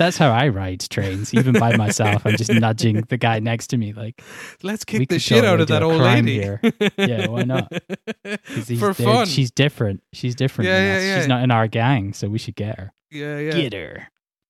[0.00, 2.24] That's how I ride trains, even by myself.
[2.24, 4.22] I'm just nudging the guy next to me, like
[4.62, 6.40] let's kick the shit out of that old lady.
[6.40, 6.58] here.
[6.96, 7.70] Yeah, why not?
[8.46, 9.26] he's For fun.
[9.26, 10.02] She's different.
[10.14, 10.68] She's different.
[10.68, 11.02] Yeah, than yeah, us.
[11.04, 11.18] yeah.
[11.18, 12.92] She's not in our gang, so we should get her.
[13.10, 13.52] yeah, yeah.
[13.52, 14.08] Get her.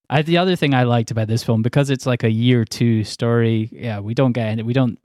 [0.09, 3.03] I, the other thing I liked about this film because it's like a year two
[3.03, 3.69] story.
[3.73, 4.99] Yeah, we don't get any, we don't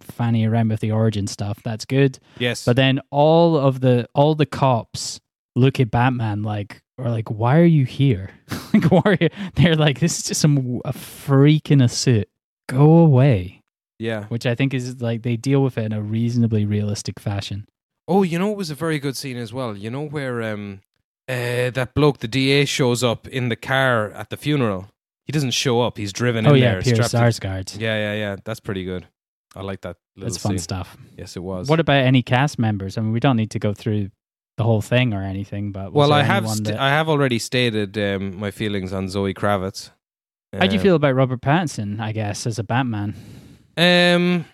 [0.00, 1.62] fanny around with the origin stuff.
[1.62, 2.18] That's good.
[2.38, 2.64] Yes.
[2.64, 5.20] But then all of the all the cops
[5.56, 8.30] look at Batman like or like, why are you here?
[8.74, 9.28] like, why are you?
[9.54, 12.28] They're like, this is just some a freak in a suit.
[12.68, 13.62] Go away.
[13.98, 14.24] yeah.
[14.26, 17.66] Which I think is like they deal with it in a reasonably realistic fashion.
[18.06, 19.76] Oh, you know, it was a very good scene as well.
[19.76, 20.80] You know where um,
[21.28, 24.88] uh, that bloke, the DA, shows up in the car at the funeral.
[25.26, 25.96] He doesn't show up.
[25.96, 26.82] He's driven oh in yeah, there.
[26.82, 27.78] Pierce Sarsgaard.
[27.80, 28.36] Yeah, yeah, yeah.
[28.44, 29.06] That's pretty good.
[29.54, 30.58] I like that little That's fun scene.
[30.58, 30.96] stuff.
[31.16, 31.68] Yes, it was.
[31.68, 32.98] What about any cast members?
[32.98, 34.10] I mean, we don't need to go through
[34.60, 37.96] the whole thing or anything, but well, I have st- that- I have already stated
[37.96, 39.90] um, my feelings on Zoe Kravitz.
[40.52, 41.98] How do you Um, feel about Robert Pattinson?
[42.00, 43.14] I guess as a Batman.
[43.76, 44.44] Um,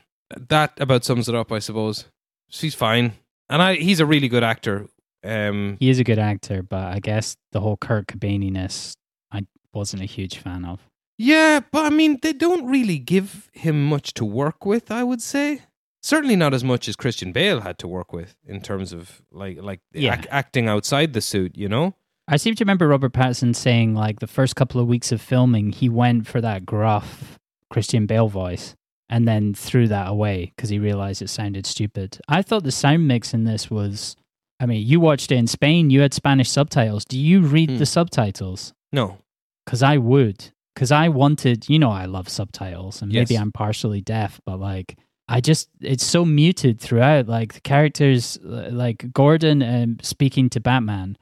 [0.49, 2.05] that about sums it up, I suppose.
[2.49, 3.13] She's fine,
[3.49, 4.87] and I he's a really good actor.
[5.25, 8.95] Um, He is a good actor, but I guess the whole Kurt Cobain-ness
[9.33, 9.41] I
[9.75, 10.79] wasn't a huge fan of.
[11.19, 14.91] yeah, but I mean, they don't really give him much to work with.
[14.91, 15.63] I would say
[16.07, 19.59] certainly not as much as Christian Bale had to work with in terms of like
[19.61, 20.19] like Yeah.
[20.19, 21.57] ac- acting outside the suit.
[21.57, 21.95] You know?
[22.29, 25.71] I seem to remember Robert Pattinson saying like the first couple of weeks of filming,
[25.73, 27.39] he went for that gruff
[27.71, 28.75] Christian Bale voice
[29.09, 32.19] and then threw that away because he realized it sounded stupid.
[32.29, 34.17] I thought the sound mix in this was,
[34.59, 37.05] I mean, you watched it in Spain, you had Spanish subtitles.
[37.05, 37.77] Do you read Hmm.
[37.79, 38.73] the subtitles?
[38.93, 39.19] No.
[39.65, 40.51] Because I would.
[40.75, 44.97] Because I wanted, you know, I love subtitles and maybe I'm partially deaf, but like,
[45.29, 47.27] I just, it's so muted throughout.
[47.29, 51.17] Like, the characters, like Gordon um, speaking to Batman,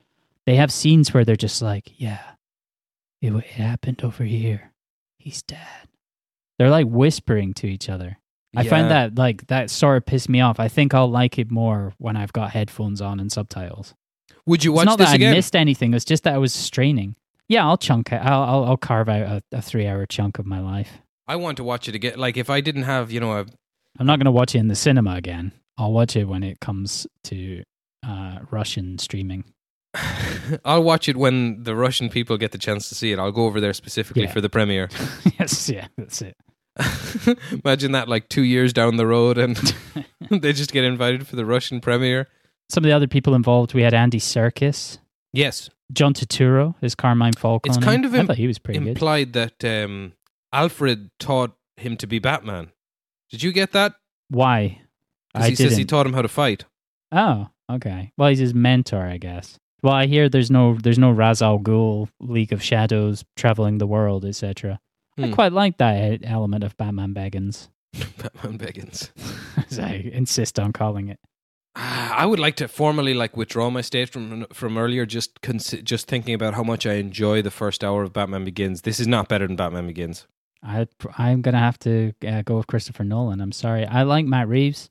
[0.46, 2.22] they have scenes where they're just like, yeah,
[3.22, 4.72] it, it happened over here.
[5.18, 5.88] He's dead.
[6.59, 8.18] They're like whispering to each other.
[8.57, 10.61] I find that like that sort of pissed me off.
[10.61, 13.94] I think I'll like it more when I've got headphones on and subtitles.
[14.46, 15.32] Would you It's watch not this that again?
[15.32, 15.92] I missed anything.
[15.92, 17.16] It's just that I was straining.
[17.48, 18.16] Yeah, I'll chunk it.
[18.16, 21.00] I'll I'll, I'll carve out a, a three hour chunk of my life.
[21.26, 22.16] I want to watch it again.
[22.16, 23.46] Like if I didn't have, you know, a
[23.99, 25.53] I'm not going to watch it in the cinema again.
[25.78, 27.62] I'll watch it when it comes to
[28.07, 29.45] uh, Russian streaming.
[30.64, 33.18] I'll watch it when the Russian people get the chance to see it.
[33.18, 34.32] I'll go over there specifically Yeah.
[34.32, 34.88] for the premiere.
[35.38, 36.36] yes, yeah, that's it.
[37.64, 39.57] Imagine that like two years down the road and
[40.30, 42.26] they just get invited for the Russian premiere.
[42.68, 44.99] Some of the other people involved, we had Andy Serkis,
[45.32, 45.68] Yes.
[45.92, 47.76] John Turturro is Carmine Falcone.
[47.76, 48.88] It's kind of I im- thought he was pretty good.
[48.88, 50.12] Implied that um,
[50.53, 52.70] Alfred taught him to be Batman.
[53.35, 53.95] Did you get that?
[54.28, 54.80] Why?
[55.35, 56.66] I he says he taught him how to fight.
[57.11, 58.12] Oh, okay.
[58.16, 59.59] Well, he's his mentor, I guess.
[59.82, 63.89] Well, I hear there's no there's no Ra's al Ghul, League of Shadows, traveling the
[63.89, 64.78] world, etc.
[65.18, 65.32] I Hmm.
[65.32, 67.70] quite like that element of Batman Begins,
[68.22, 69.11] Batman Begins.
[69.68, 71.18] as I insist on calling it.
[71.74, 75.07] Ah, I would like to formally like withdraw my state from from earlier.
[75.07, 78.82] Just consi- just thinking about how much I enjoy the first hour of Batman Begins.
[78.82, 80.28] This is not better than Batman Begins.
[80.64, 80.86] I
[81.18, 83.40] I'm gonna have to uh, go with Christopher Nolan.
[83.40, 83.86] I'm sorry.
[83.86, 84.88] I like Matt Reeves.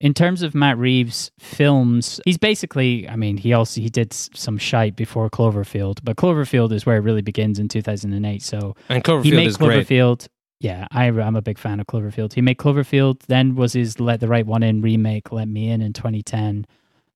[0.00, 3.08] In terms of Matt Reeves' films, he's basically.
[3.08, 7.00] I mean, he also he did some shite before Cloverfield, but Cloverfield is where it
[7.00, 8.42] really begins in 2008.
[8.42, 9.86] So And Cloverfield he made is great.
[9.86, 10.28] Cloverfield.
[10.58, 12.34] Yeah, I, I'm a big fan of Cloverfield.
[12.34, 13.22] He made Cloverfield.
[13.26, 16.66] Then was his Let the Right One In remake, Let Me In, in 2010.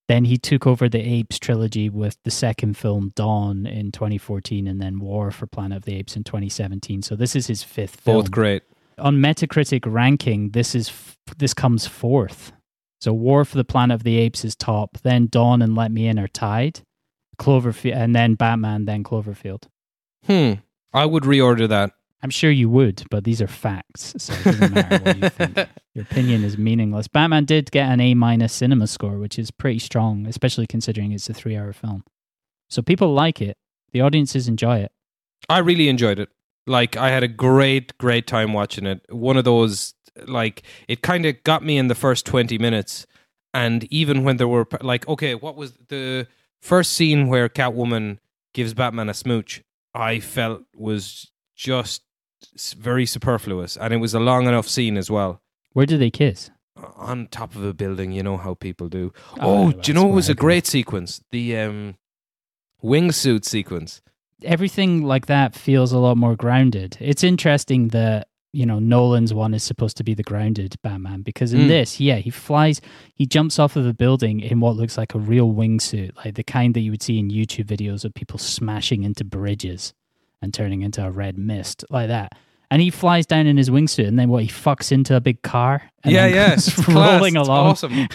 [0.08, 4.80] Then he took over the Apes trilogy with the second film Dawn in 2014, and
[4.80, 7.02] then War for Planet of the Apes in 2017.
[7.02, 8.18] So this is his fifth film.
[8.18, 8.62] Both great.
[8.98, 12.52] On Metacritic ranking, this is f- this comes fourth.
[13.00, 14.98] So War for the Planet of the Apes is top.
[15.02, 16.80] Then Dawn and Let Me In are tied.
[17.38, 19.64] Cloverfield, and then Batman, then Cloverfield.
[20.24, 20.54] Hmm.
[20.94, 21.92] I would reorder that.
[22.22, 25.68] I'm sure you would, but these are facts, so it doesn't matter what you think.
[25.94, 27.08] Your opinion is meaningless.
[27.08, 31.28] Batman did get an A minus cinema score, which is pretty strong, especially considering it's
[31.28, 32.04] a three hour film.
[32.68, 33.56] So people like it.
[33.92, 34.92] The audiences enjoy it.
[35.48, 36.30] I really enjoyed it.
[36.66, 39.04] Like I had a great, great time watching it.
[39.08, 39.94] One of those
[40.26, 43.06] like it kind of got me in the first twenty minutes,
[43.54, 46.26] and even when there were like, okay, what was the
[46.60, 48.18] first scene where Catwoman
[48.52, 49.62] gives Batman a smooch?
[49.94, 52.02] I felt was just
[52.78, 55.40] very superfluous, and it was a long enough scene as well.
[55.72, 56.50] Where do they kiss?
[56.96, 59.12] On top of a building, you know how people do.
[59.40, 61.22] Oh, Oh, do you know what was a great sequence?
[61.30, 61.94] The um,
[62.82, 64.02] wingsuit sequence.
[64.42, 66.96] Everything like that feels a lot more grounded.
[67.00, 71.52] It's interesting that you know Nolan's one is supposed to be the grounded Batman because
[71.54, 71.68] in Mm.
[71.68, 72.80] this, yeah, he flies,
[73.14, 76.44] he jumps off of a building in what looks like a real wingsuit, like the
[76.44, 79.94] kind that you would see in YouTube videos of people smashing into bridges
[80.46, 82.32] and turning into a red mist like that.
[82.70, 84.42] And he flies down in his wingsuit, and then what?
[84.42, 85.82] He fucks into a big car.
[86.02, 87.18] And yeah, yeah, it's class.
[87.20, 87.66] rolling It's along.
[87.68, 87.92] awesome.
[87.92, 88.08] he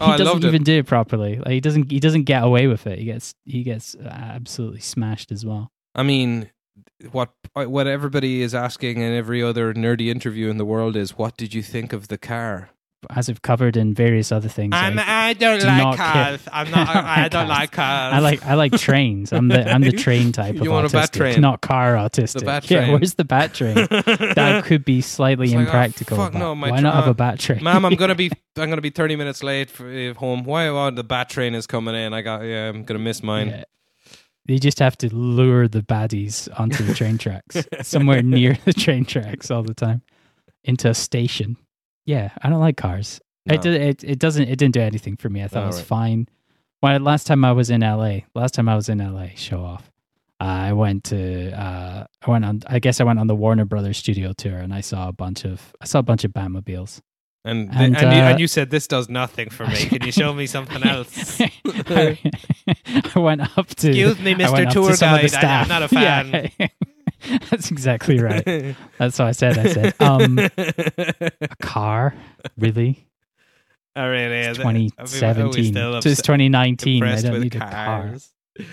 [0.00, 0.48] Oh, doesn't it.
[0.48, 1.36] even do it properly.
[1.36, 1.90] Like he doesn't.
[1.90, 2.98] He doesn't get away with it.
[2.98, 3.34] He gets.
[3.44, 5.72] He gets uh, absolutely smashed as well.
[5.94, 6.50] I mean,
[7.10, 11.36] what what everybody is asking in every other nerdy interview in the world is, what
[11.36, 12.70] did you think of the car?
[13.10, 14.94] As I've covered in various other things, I,
[15.28, 16.38] I don't do not care.
[16.52, 18.14] I'm not- I don't like cars.
[18.14, 19.32] I like I like trains.
[19.32, 21.40] I'm the I'm the train type of You want a bat autistic, train?
[21.40, 22.40] not car autistic.
[22.40, 22.92] The bat Yeah, train.
[22.92, 23.74] where's the bat train?
[23.90, 26.16] that could be slightly It's like, oh, impractical.
[26.16, 27.62] fuck no, my why not have a bat train?
[27.64, 30.44] Ma'am, I'm gonna be I'm gonna be 30 minutes late for uh, home.
[30.44, 30.68] Why?
[30.68, 32.14] Oh, the bat train is coming in.
[32.14, 32.68] I got yeah.
[32.68, 33.48] I'm gonna miss mine.
[33.48, 33.64] Yeah.
[34.46, 39.04] You just have to lure the baddies onto the train tracks, somewhere near the train
[39.04, 40.02] tracks all the time,
[40.64, 41.56] into a station.
[42.04, 43.20] Yeah, I don't like cars.
[43.46, 43.54] No.
[43.54, 45.42] It, did, it it doesn't it didn't do anything for me.
[45.42, 45.86] I thought it was Alright.
[45.86, 46.28] fine.
[46.80, 49.90] When last time I was in LA, last time I was in LA, show off.
[50.40, 52.62] Uh, I went to uh, I went on.
[52.66, 55.44] I guess I went on the Warner Brothers studio tour, and I saw a bunch
[55.44, 57.00] of I saw a bunch of Batmobiles.
[57.44, 59.76] And And, and, you, uh, and you said this does nothing for me.
[59.86, 61.40] Can you show me something else?
[61.40, 62.18] I,
[63.16, 63.88] went up to.
[63.88, 65.44] Excuse me, to Tour the Guide.
[65.44, 66.50] I, am not a fan.
[66.58, 66.68] Yeah.
[67.50, 68.76] That's exactly right.
[68.98, 69.58] That's what I said.
[69.58, 72.14] I said, um, a car,
[72.58, 73.06] really?
[73.94, 74.64] I really It's is.
[74.64, 75.64] I mean, are we 2017.
[75.72, 77.02] still So it's 2019.
[77.04, 78.14] I don't need a car.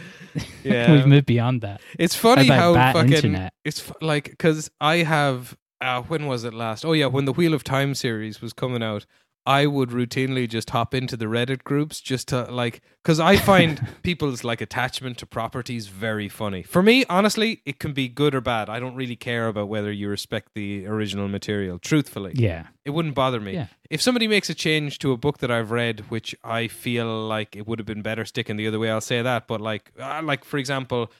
[0.63, 0.91] Yeah.
[0.91, 1.81] We've moved beyond that.
[1.97, 3.53] It's funny How how fucking internet?
[3.65, 6.85] it's like because I have uh, when was it last?
[6.85, 9.05] Oh yeah, when the Wheel of Time series was coming out,
[9.49, 13.87] I would routinely just hop into the Reddit groups just to like because I find
[14.03, 16.61] people's like attachment to properties very funny.
[16.61, 18.69] For me, honestly, it can be good or bad.
[18.69, 21.79] I don't really care about whether you respect the original material.
[21.79, 22.67] Truthfully, Yeah.
[22.85, 23.53] it wouldn't bother me.
[23.53, 23.67] Yeah.
[23.89, 27.55] If somebody makes a change to a book that I've read, which I feel like
[27.55, 29.47] it would have been better sticking the other way, I'll say that.
[29.47, 31.11] But like, uh, like for example,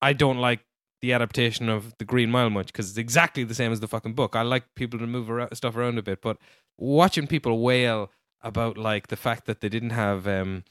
[0.00, 0.60] I don't like
[1.02, 4.14] the adaptation of the Green Mile much because it's exactly the same as the fucking
[4.14, 4.34] book.
[4.34, 6.38] I like people to move around, stuff around a bit, but
[6.78, 8.10] watching people wail
[8.42, 10.64] about like the fact that they didn't have um,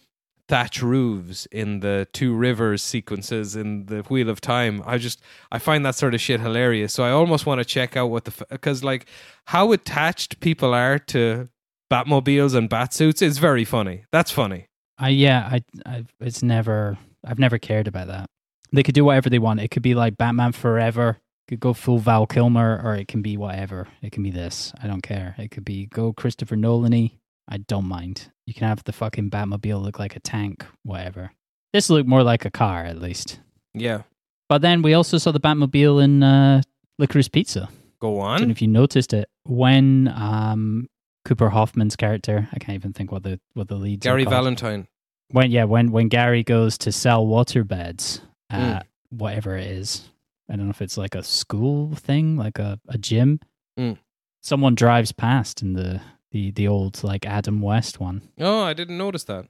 [0.47, 5.59] thatch roofs in the two rivers sequences in the Wheel of Time, I just I
[5.59, 6.93] find that sort of shit hilarious.
[6.93, 9.07] So I almost want to check out what the because like
[9.45, 11.49] how attached people are to
[11.91, 14.05] Batmobiles and Batsuits is very funny.
[14.11, 14.67] That's funny.
[14.97, 18.29] I yeah, I I it's never I've never cared about that.
[18.71, 19.59] They could do whatever they want.
[19.59, 21.19] It could be like Batman Forever.
[21.49, 23.87] Could go full Val Kilmer, or it can be whatever.
[24.01, 24.71] It can be this.
[24.81, 25.35] I don't care.
[25.37, 27.11] It could be go Christopher Nolan.
[27.49, 28.31] I don't mind.
[28.45, 31.31] You can have the fucking Batmobile look like a tank, whatever.
[31.73, 33.39] This looked more like a car, at least.
[33.73, 34.03] Yeah.
[34.47, 36.61] But then we also saw the Batmobile in uh,
[36.99, 37.67] Licorice Pizza.
[37.99, 40.87] Go I don't know if you noticed it when um,
[41.25, 42.47] Cooper Hoffman's character.
[42.53, 44.05] I can't even think what the what the leads.
[44.05, 44.87] are Gary Valentine.
[45.29, 48.21] when yeah when when Gary goes to sell waterbeds
[48.51, 48.57] Mm.
[48.59, 50.07] at whatever it is
[50.53, 53.39] I don't know if it's like a school thing like a, a gym
[53.79, 53.97] Mm.
[54.43, 55.99] someone drives past in the
[56.31, 59.47] the the old like Adam West one Oh, I didn't notice that.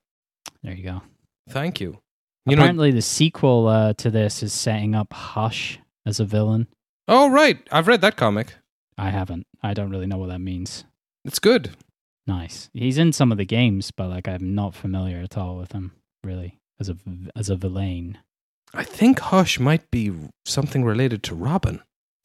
[0.64, 1.02] there you go
[1.50, 2.00] Thank you.
[2.46, 6.68] You know, apparently the sequel uh, to this is setting up Hush as a villain
[7.10, 8.56] oh right, I've read that comic.
[8.98, 10.86] I haven't I don't really know what that means
[11.26, 11.72] It's good.
[12.26, 15.74] nice he's in some of the games but like I'm not familiar at all with
[15.74, 15.92] him
[16.24, 16.96] really as a
[17.36, 18.20] as a villain
[18.74, 20.12] I think Hush might be
[20.46, 21.82] something related to Robin.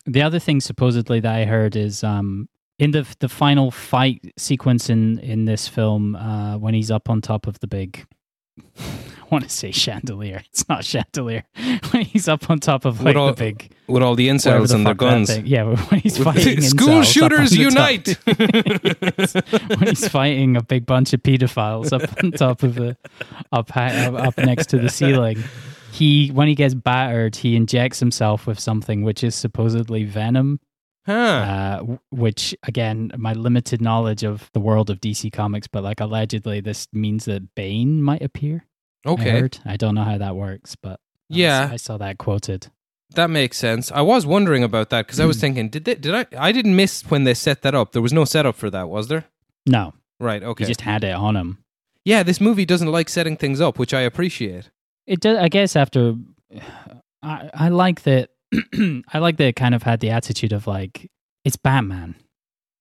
[0.07, 4.89] The other thing supposedly that I heard is um in the the final fight sequence
[4.89, 8.07] in in this film uh when he's up on top of the big
[8.79, 10.43] I want to say chandelier.
[10.51, 11.45] It's not chandelier.
[11.91, 14.77] when he's up on top of like all- the big With all the incels the
[14.77, 15.37] and their guns.
[15.41, 18.19] Yeah, when he's fighting School incels up on shooters unite!
[19.79, 22.97] When he's fighting a big bunch of pedophiles up on top of the
[23.53, 25.45] up high, up, up next to the ceiling.
[25.93, 30.61] He when he gets battered, he injects himself with something which is supposedly venom.
[31.07, 31.13] Huh.
[31.83, 36.61] Uh, which again, my limited knowledge of the world of DC Comics, but like allegedly,
[36.61, 38.67] this means that Bane might appear.
[39.07, 39.31] I, okay.
[39.31, 39.59] heard.
[39.65, 41.69] I don't know how that works, but I Yeah.
[41.73, 42.67] I saw that quoted.
[43.15, 43.91] That makes sense.
[43.91, 45.29] I was wondering about that because I Hmm.
[45.29, 46.27] was thinking, did they, did I?
[46.37, 47.93] I didn't miss when they set that up.
[47.93, 49.25] There was no setup for that, was there?
[49.67, 50.43] No, Right.
[50.43, 50.65] Okay.
[50.65, 51.59] He just had it on him.
[52.05, 54.69] yeah, this movie doesn't like setting things up, which I appreciate.
[55.09, 55.39] It does.
[55.39, 56.15] I guess after,
[57.23, 58.31] I I like that.
[59.13, 61.11] I like that it kind of had the attitude of like
[61.45, 62.15] it's Batman.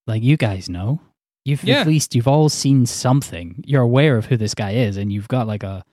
[0.06, 1.02] Like you guys know,
[1.46, 1.82] you've Yeah.
[1.82, 3.64] at least you've all seen something.
[3.66, 5.84] You're aware of who this guy is, and you've got like a,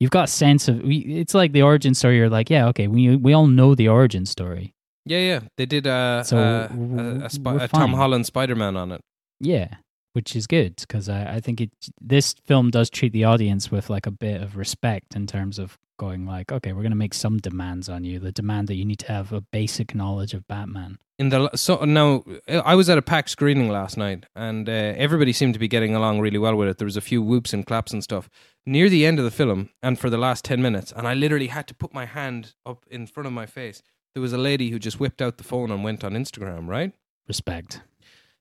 [0.00, 0.80] you've got a sense of.
[0.84, 2.16] It's like the origin story.
[2.16, 4.74] You're like, yeah, okay, we we all know the origin story.
[5.06, 5.40] Yeah, yeah.
[5.58, 7.92] They did uh, So, uh, a, a, we're a Tom.
[7.92, 9.00] Holland Spider Man on it.
[9.40, 9.68] Yeah,
[10.14, 13.90] which is good because I, I think it this film does treat the audience with
[13.90, 17.38] like a bit of respect in terms of going like, okay, we're gonna make some
[17.38, 18.18] demands on you.
[18.18, 20.98] The demand that you need to have a basic knowledge of Batman.
[21.18, 25.32] In the so now, I was at a packed screening last night, and uh, everybody
[25.32, 26.78] seemed to be getting along really well with it.
[26.78, 28.28] There was a few whoops and claps and stuff
[28.66, 31.48] near the end of the film, and for the last ten minutes, and I literally
[31.48, 33.82] had to put my hand up in front of my face.
[34.14, 36.92] There was a lady who just whipped out the phone and went on Instagram, right?
[37.26, 37.80] Respect.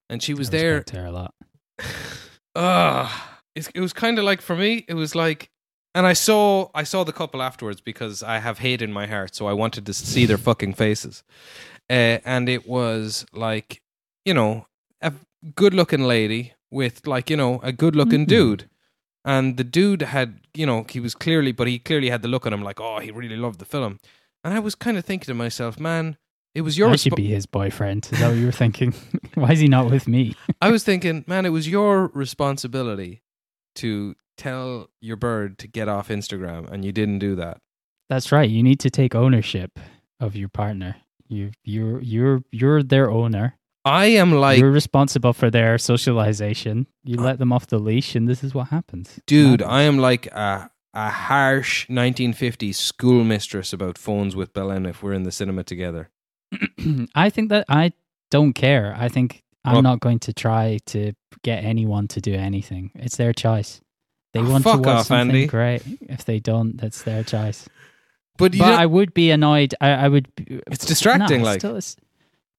[0.09, 0.84] And she was there.
[0.93, 1.34] a lot.
[3.55, 5.49] It's, it was kind of like for me, it was like,
[5.95, 9.36] and I saw I saw the couple afterwards because I have hate in my heart,
[9.36, 11.24] so I wanted to see their fucking faces,
[11.89, 13.82] uh, and it was like,
[14.26, 14.65] you know,
[15.01, 15.13] a
[15.55, 18.30] good looking lady with like you know a good looking Mhm.
[18.30, 18.69] dude,
[19.24, 22.47] and the dude had you know he was clearly, but he clearly had the look
[22.47, 23.99] on him like oh he really loved the film,
[24.43, 26.17] and I was kind of thinking to myself, man.
[26.56, 28.08] It was your I should respo- be his boyfriend.
[28.12, 28.93] Is that what you were thinking?
[29.34, 30.36] Why is he not with me?
[30.62, 33.24] I was thinking, man, it was your responsibility
[33.76, 37.58] to tell your bird to get off Instagram, and you didn't do that.
[38.10, 38.49] That's right.
[38.49, 39.80] You need to take ownership
[40.20, 40.97] of your partner.
[41.28, 43.58] You you're you're you're their owner.
[43.86, 46.88] I am like, you're responsible for their socialization.
[47.04, 49.20] You uh, let them off the leash, and this is what happens.
[49.26, 49.74] dude, Happens.
[49.74, 55.24] I am like a a harsh 1950s schoolmistress about phones with Belen if we're in
[55.24, 56.10] the cinema together.
[57.16, 57.93] I think that I
[58.32, 58.95] don't care.
[58.97, 62.91] I think I'm Well- not going to try to get anyone to do anything.
[62.95, 63.82] It's their choice.
[64.34, 65.47] They Oh, want to watch off, something Andy.
[65.47, 65.84] great.
[66.01, 67.68] If they don't, that's their choice.
[68.38, 69.76] But but I would be annoyed.
[69.80, 70.28] I, I would.
[70.38, 71.60] It's distracting, No, like.
[71.60, 71.80] still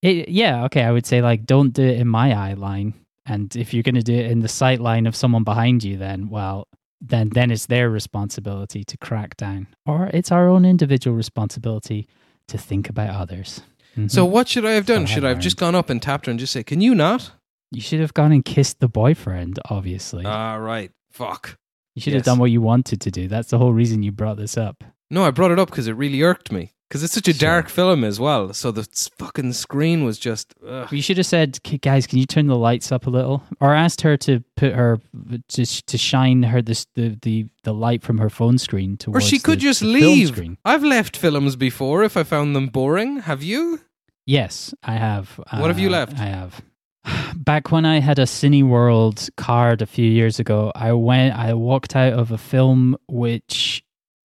[0.03, 0.83] it, yeah, okay.
[0.85, 2.95] I would say like, don't do it in my eye line.
[3.27, 5.97] And if you're going to do it in the sight line of someone behind you,
[5.97, 6.69] then well,
[7.01, 12.07] then then it's their responsibility to crack down, or it's our own individual responsibility
[12.49, 13.63] to think about others.
[13.97, 14.11] Mhm.
[14.11, 15.07] so what should I have done?
[15.07, 17.33] Should I have just gone up and tapped her and just say, "Can you not?"
[17.71, 19.59] you should have gone and kissed the boyfriend.
[19.71, 20.91] Obviously, Ah, right.
[21.11, 21.57] Fuck.
[21.95, 22.21] you should yes.
[22.21, 23.27] have done what you wanted to do.
[23.29, 24.85] That's the whole reason you brought this up.
[25.11, 26.73] No, I brought it up because it really irked me.
[26.95, 28.53] Because it's such a dark film as well.
[28.53, 28.85] So the
[29.19, 30.55] fucking screen was just.
[30.65, 30.93] Ugh.
[30.93, 34.03] You should have said, "Guys, can you turn the lights up a little?" Or asked
[34.03, 35.01] her to put her
[35.49, 39.41] to to shine her this the the, the light from her phone screen Or she
[39.41, 40.57] could the- just the leave.
[40.65, 43.23] I've left films before if I found them boring.
[43.23, 43.81] Have you?
[44.25, 45.41] Yes, I have.
[45.51, 46.21] What have you Uh, left?
[46.21, 46.63] I have.
[47.37, 51.35] Back when I had a Cineworld card a few years ago, I went.
[51.37, 53.83] I walked out of a film which,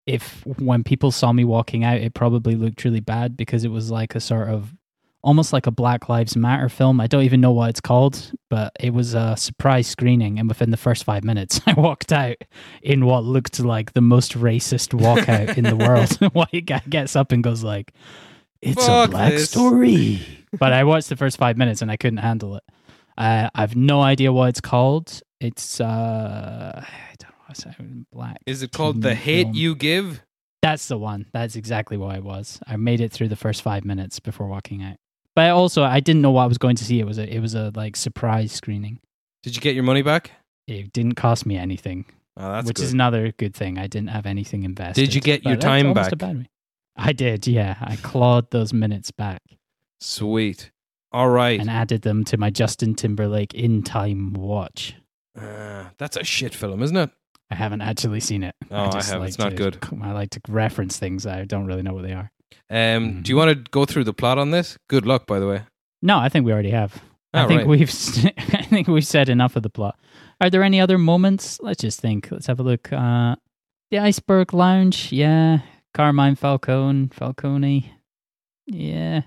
[0.08, 3.90] if when people saw me walking out, it probably looked really bad because it was
[3.90, 4.74] like a sort of
[5.22, 6.98] almost like a Black Lives Matter film.
[6.98, 10.70] I don't even know what it's called, but it was a surprise screening, and within
[10.70, 12.36] the first five minutes, I walked out
[12.82, 16.10] in what looked like the most racist walkout in the world.
[16.34, 17.92] White guy gets up and goes like,
[18.62, 20.20] "It's Fuck a black this." story."
[20.58, 22.62] but I watched the first five minutes and I couldn't handle it.
[23.18, 25.20] Uh, I've no idea what it's called.
[25.38, 27.14] It's uh, I
[27.48, 27.76] what's that
[28.12, 28.38] black.
[28.46, 29.54] Is it called The Hate film.
[29.54, 30.22] You Give?
[30.62, 31.26] That's the one.
[31.32, 32.60] That's exactly what it was.
[32.66, 34.96] I made it through the first five minutes before walking out.
[35.36, 36.98] But also, I didn't know what I was going to see.
[37.00, 38.98] It was a it was a like surprise screening.
[39.44, 40.32] Did you get your money back?
[40.66, 42.04] It didn't cost me anything,
[42.36, 42.84] Oh, that's which good.
[42.84, 43.78] is another good thing.
[43.78, 45.00] I didn't have anything invested.
[45.00, 46.12] Did you get your time back?
[46.12, 46.48] a bad way.
[46.96, 47.46] I did.
[47.46, 49.40] Yeah, I clawed those minutes back
[50.00, 50.70] Sweet.
[51.12, 51.58] All right.
[51.58, 54.94] and added them to my Justin Timberlake in time watch.
[55.40, 57.10] Uh, that's a shit film, isn't it?
[57.50, 58.54] I haven't actually seen it.
[58.70, 59.20] Oh, I just have.
[59.20, 59.78] like It's not to- good.
[60.02, 61.26] I like to reference things.
[61.26, 62.30] I don't really know what they are.
[62.70, 63.22] Um, Mhm.
[63.22, 64.76] Do you want to go through the plot on this?
[64.88, 65.62] Good luck, by the way.
[66.02, 67.02] No, I think we already have.
[67.32, 67.66] I Ah, think right.
[67.66, 67.90] we've
[68.54, 69.98] I think we've said enough of the plot.
[70.40, 71.58] Are there any other moments?
[71.60, 72.28] Let's just think.
[72.30, 72.92] Let's have a look.
[72.92, 73.36] Uh,
[73.90, 75.60] the Iceberg Lounge, yeah.
[75.94, 77.92] Carmine Falcone, Falcone,
[78.66, 79.22] yeah.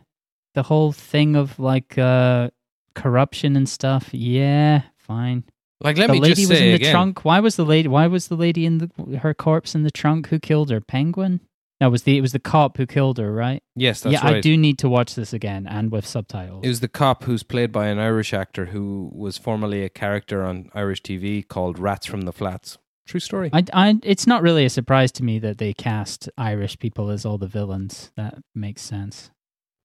[0.54, 2.50] The whole thing of like uh,
[2.96, 4.84] corruption and stuff, yeah.
[4.98, 5.44] Fine.
[5.82, 6.92] Like, let the me lady just was say in the again.
[6.94, 7.26] trunk.
[7.26, 7.88] Why was the lady?
[7.88, 10.28] Why was the lady in the her corpse in the trunk?
[10.28, 10.80] Who killed her?
[10.82, 11.42] Penguin.
[11.80, 13.64] That was the it was the cop who killed her, right?
[13.76, 14.24] Yes, that's right.
[14.24, 14.36] yeah, right.
[14.38, 16.64] I do need to watch this again and with subtitles.
[16.64, 20.44] It was the cop who's played by an Irish actor who was formerly a character
[20.44, 22.78] on Irish TV called Rats from the Flats.
[23.08, 23.50] True story.
[23.52, 27.26] I, I, it's not really a surprise to me that they cast Irish people as
[27.26, 28.12] all the villains.
[28.16, 29.32] That makes sense.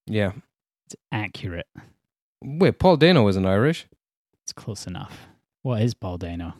[0.06, 0.32] yeah.
[0.84, 1.66] It's accurate.
[2.44, 3.88] Wait, Paul Dano isn't Irish.
[4.44, 5.26] It's close enough.
[5.66, 6.54] What is Paul Dano?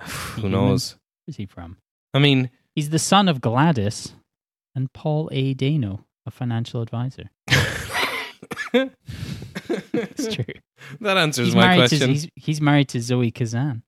[0.00, 0.96] Who knows?
[1.24, 1.76] Where's he from?
[2.12, 4.14] I mean, He's the son of Gladys
[4.74, 5.54] and Paul A.
[5.54, 7.30] Dano, a financial advisor.
[8.72, 10.44] It's true.
[11.00, 12.00] that answers He's my question.
[12.00, 13.84] to he's, he's married to Zoe Kazan.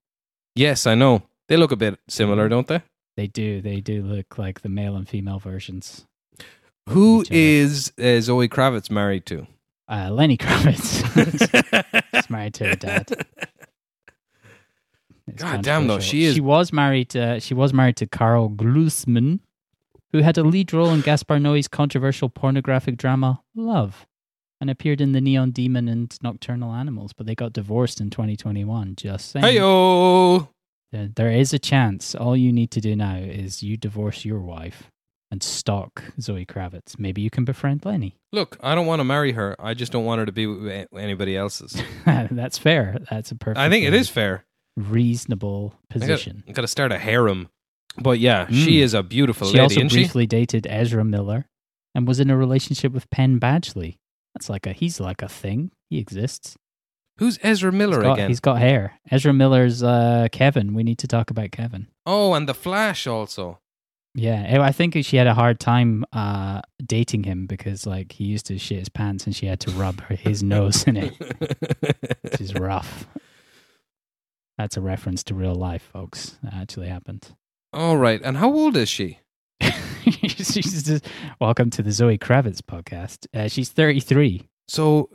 [0.54, 1.22] yes, I know.
[1.48, 2.80] They look a bit similar, don't they?
[3.16, 3.60] They do.
[3.60, 6.06] They do look like the male and female versions.
[6.88, 9.48] Who is uh, Zoe Kravitz married to?
[9.88, 11.02] Uh, Lenny Kravitz.
[12.12, 13.26] He's married to her dad.
[15.36, 17.16] God damn, though, she is- She was married.
[17.16, 19.40] Uh, she was married to Karl Glusman,
[20.12, 24.06] who had a lead role in Gaspar Noé's controversial pornographic drama Love,
[24.60, 27.12] and appeared in The Neon Demon and Nocturnal Animals.
[27.12, 28.94] But they got divorced in 2021.
[28.96, 29.44] Just saying.
[29.44, 30.48] Heyo!
[30.92, 32.14] There- There is a chance.
[32.14, 34.90] All you need to do now is you divorce your wife
[35.30, 36.98] and stalk Zoe Kravitz.
[36.98, 38.16] Maybe you can befriend Lenny.
[38.32, 39.54] Look, I don't want to marry her.
[39.60, 41.80] I just don't want her to be with anybody else's.
[42.04, 42.98] That's fair.
[43.08, 43.58] That's a perfect.
[43.58, 44.44] I think it is fair.
[44.80, 46.42] Reasonable position.
[46.52, 47.48] got to start a harem.
[47.98, 48.82] But yeah, she Mm.
[48.82, 49.96] is a beautiful She lady, also isn't she?
[49.96, 51.48] briefly dated Ezra Miller
[51.94, 53.98] and was in a relationship with Penn Badgley.
[54.34, 55.72] That's like a he's like a thing.
[55.90, 56.56] He exists.
[57.18, 58.28] Who's Ezra Miller he's got, again?
[58.30, 59.00] He's got hair.
[59.10, 60.72] Ezra Miller's uh, Kevin.
[60.72, 61.88] We need to talk about Kevin.
[62.06, 63.58] Oh, and the Flash also.
[64.14, 68.24] Yeah, I I think she had a hard time uh, dating him because like he
[68.24, 71.12] used to shit his pants and she had to rub his nose in it,
[72.22, 73.06] which is rough.
[74.60, 76.36] That's a reference to real life, folks.
[76.42, 77.34] That actually happened.
[77.72, 79.18] All right, and how old is she?
[79.62, 81.06] she's just,
[81.40, 83.26] welcome to the Zoe Kravitz podcast.
[83.34, 84.46] Uh, she's 33.
[84.68, 85.08] So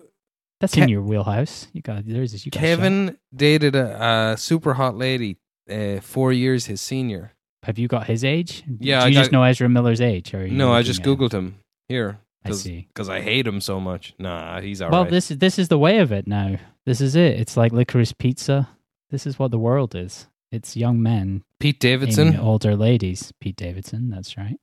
[0.59, 1.67] That's Ke- in your wheelhouse.
[1.73, 2.43] You got there's this.
[2.47, 2.65] you got shot.
[2.65, 5.37] Kevin dated a, a super hot lady,
[5.69, 7.33] uh, four years his senior.
[7.65, 8.63] Have you got his age?
[8.79, 10.33] Yeah, Do I just got- know Ezra Miller's age?
[10.33, 12.87] Or you No, I just googled him here I see.
[12.91, 14.15] because I hate him so much.
[14.17, 15.01] Nah, he's all right.
[15.01, 16.57] well, this is this is the way of it now.
[16.87, 17.39] This is it.
[17.39, 18.69] It's like licorice pizza.
[19.15, 20.27] This is what the world is.
[20.51, 22.37] It's young men Pete Davidson.
[22.37, 23.31] older ladies.
[23.39, 24.09] Pete Davidson.
[24.09, 24.57] That's right.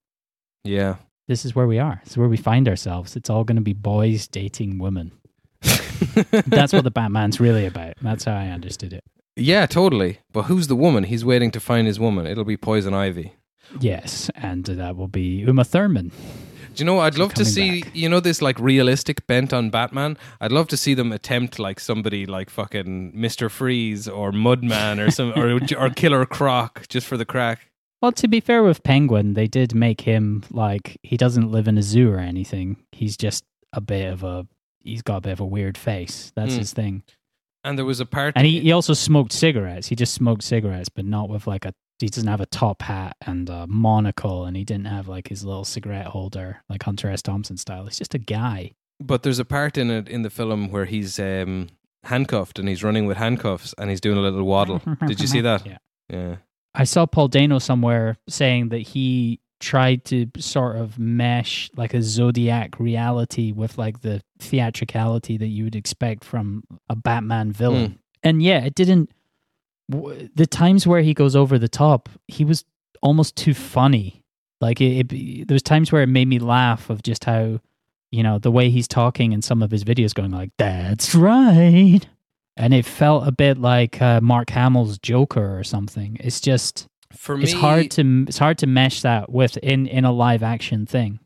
[0.62, 0.97] Yeah.
[1.27, 2.03] This is where we are.
[2.05, 3.16] This is where we find ourselves.
[3.16, 5.12] It's all going to be boys dating women.
[5.62, 7.95] That's what the Batman's really about.
[8.03, 9.05] That's how I understood it.
[9.37, 10.19] yeah, totally.
[10.31, 11.05] But who's the woman?
[11.05, 12.27] He's waiting to find his woman.
[12.27, 13.33] It'll be Poison Ivy.
[13.81, 16.12] Yes, and uh, that will be Uma Thurman.
[16.74, 17.01] Do you know?
[17.01, 17.82] I'd love to see.
[17.82, 17.94] back.
[17.94, 20.16] You know this like realistic bent on Batman.
[20.40, 25.11] I'd love to see them attempt like somebody like fucking Mister Freeze or Mudman or
[25.11, 27.61] some or or Killer Croc just for the crack.
[28.01, 31.78] Well, to be fair with Penguin, they did make him like he doesn't live in
[31.78, 32.77] a zoo or anything.
[32.93, 34.47] He's just a bit of a
[34.82, 36.32] he's got a bit of a weird face.
[36.35, 36.59] That's Mm.
[36.59, 37.03] his thing.
[37.65, 38.32] And there was a part.
[38.36, 39.86] And he, he also smoked cigarettes.
[39.86, 41.73] He just smoked cigarettes, but not with like a
[42.03, 45.45] he doesn't have a top hat and a monocle and he didn't have like his
[45.45, 47.23] little cigarette holder like Hunter S.
[47.23, 47.85] Thompson style.
[47.85, 48.73] He's just a guy.
[49.01, 51.69] But there's a part in it in the film where he's um,
[52.05, 54.81] handcuffed and he's running with handcuffs and he's doing a little waddle.
[55.07, 55.66] Did you see that?
[55.66, 55.79] Yeah.
[56.09, 56.37] Yeah.
[56.74, 62.03] I saw Paul Dano somewhere saying that he tried to sort of mesh like a
[62.03, 67.93] zodiac reality with like the theatricality that you would expect from a Batman villain.
[67.93, 67.97] Hmm.
[68.24, 69.11] And yeah, it didn't.
[69.88, 72.64] The times where he goes over the top, he was
[73.02, 74.24] almost too funny.
[74.60, 77.60] Like it, it there was times where it made me laugh of just how,
[78.10, 82.00] you know, the way he's talking in some of his videos, going like, "That's right,"
[82.56, 86.16] and it felt a bit like uh, Mark Hamill's Joker or something.
[86.20, 90.04] It's just For me, it's hard to it's hard to mesh that with in in
[90.04, 91.18] a live action thing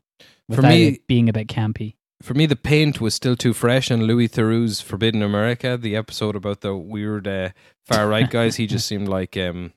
[0.51, 1.96] For me- it being a bit campy.
[2.21, 3.89] For me, the paint was still too fresh.
[3.91, 7.49] And Louis Theroux's Forbidden America, the episode about the weird uh,
[7.85, 9.73] far right guys, he just seemed like um,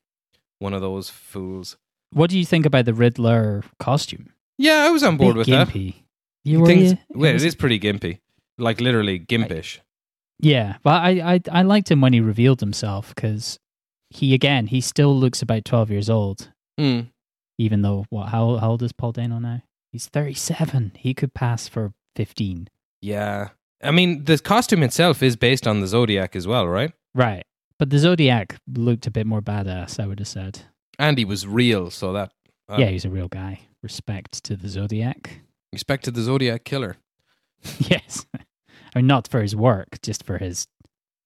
[0.59, 1.77] one of those fools.
[2.13, 4.33] What do you think about the Riddler costume?
[4.57, 5.69] Yeah, I was on board with that.
[5.69, 5.73] gimpy.
[6.43, 6.97] He You were thinks- you?
[7.19, 8.19] wait, was- it is pretty gimpy,
[8.57, 9.79] like literally gimpish.
[10.39, 13.59] Yeah, but I, I I liked him when he revealed himself because
[14.09, 17.09] he again he still looks about twelve years old, Mm.
[17.59, 19.61] even though what how, how old is Paul Dano now?
[19.91, 20.93] He's thirty seven.
[20.97, 22.67] He could pass for fifteen.
[23.01, 23.49] Yeah,
[23.83, 26.91] I mean, the costume itself is based on the Zodiac as well, right?
[27.15, 27.43] Right,
[27.79, 29.99] but the Zodiac looked a bit more badass.
[29.99, 30.61] I would have said.
[30.99, 32.31] And he was real, so that
[32.69, 33.61] uh, yeah, he's a real guy.
[33.81, 35.41] Respect to the Zodiac.
[35.73, 36.97] respect to the Zodiac killer.
[37.79, 38.39] yes, I
[38.99, 40.67] mean not for his work, just for his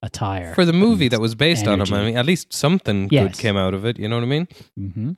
[0.05, 3.23] attire For the movie that was based on him, I mean, at least something Yes.
[3.23, 3.99] good came out of it.
[3.99, 4.47] You know what I mean?
[4.77, 5.11] hmm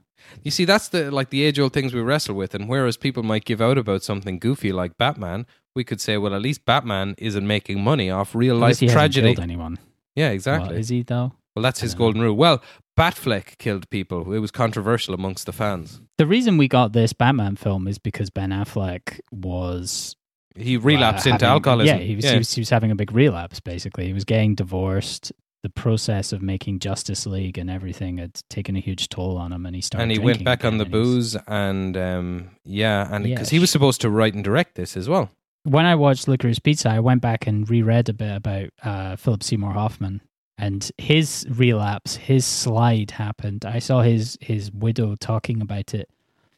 [0.43, 2.55] You see, that's the like the age old things we wrestle with.
[2.55, 5.45] And whereas people might give out about something goofy like Batman,
[5.75, 9.35] we could say, well, at least Batman isn't making money off real life tragedy.
[9.39, 9.77] anyone.
[10.15, 10.79] Yeah, Well, exactly.
[10.79, 11.33] is he though?
[11.55, 12.05] Well, that's his I don't know.
[12.05, 12.35] golden rule.
[12.35, 12.61] Well,
[12.97, 14.33] Batfleck killed people.
[14.33, 16.01] It was controversial amongst the fans.
[16.17, 20.15] The reason we got this Batman film is because Ben Affleck was
[20.57, 21.97] He relapsed uh, into having- alcoholism.
[21.97, 23.59] Yeah he, was, he was he was having a big relapse.
[23.59, 25.31] Basically, he was getting divorced.
[25.63, 29.65] The process of making Justice League and everything had taken a huge toll on him,
[29.65, 30.03] and he started.
[30.03, 33.71] and he went back on the booze, and um, yeah, and Yeah, because he was
[33.71, 35.29] supposed to write and direct this as well.
[35.63, 39.43] when I watched Licorice Pizza, I went back and reread a bit about uh, Philip
[39.43, 40.21] Seymour Hoffman
[40.59, 42.15] and his relapse.
[42.17, 43.65] His slide happened.
[43.65, 46.07] I saw his his widow talking about it.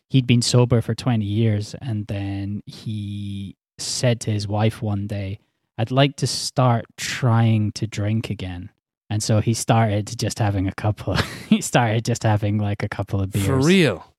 [0.09, 5.39] He'd been sober for twenty years, and then he said to his wife one day,
[5.77, 8.69] "I'd like to start trying to drink again."
[9.09, 11.13] And so he started just having a couple.
[11.13, 14.13] Of, he started just having like a couple of beers For real.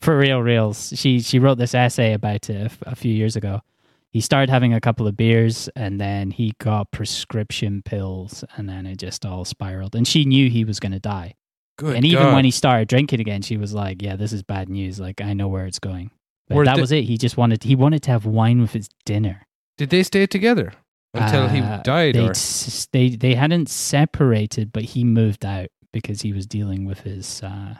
[0.00, 3.62] for real reals she she wrote this essay about it a, a few years ago
[4.10, 8.84] he started having a couple of beers and then he got prescription pills and then
[8.86, 11.34] it just all spiraled and she knew he was going to die
[11.78, 11.96] Good.
[11.96, 12.34] and even God.
[12.34, 15.32] when he started drinking again she was like yeah this is bad news like i
[15.32, 16.10] know where it's going
[16.48, 18.88] but that the- was it he just wanted he wanted to have wine with his
[19.04, 19.46] dinner
[19.78, 20.72] did they stay together
[21.14, 22.14] until he Uh, died?
[22.14, 26.84] they'd Or s- they they hadn't separated but he moved out because he was dealing
[26.84, 27.74] with his uh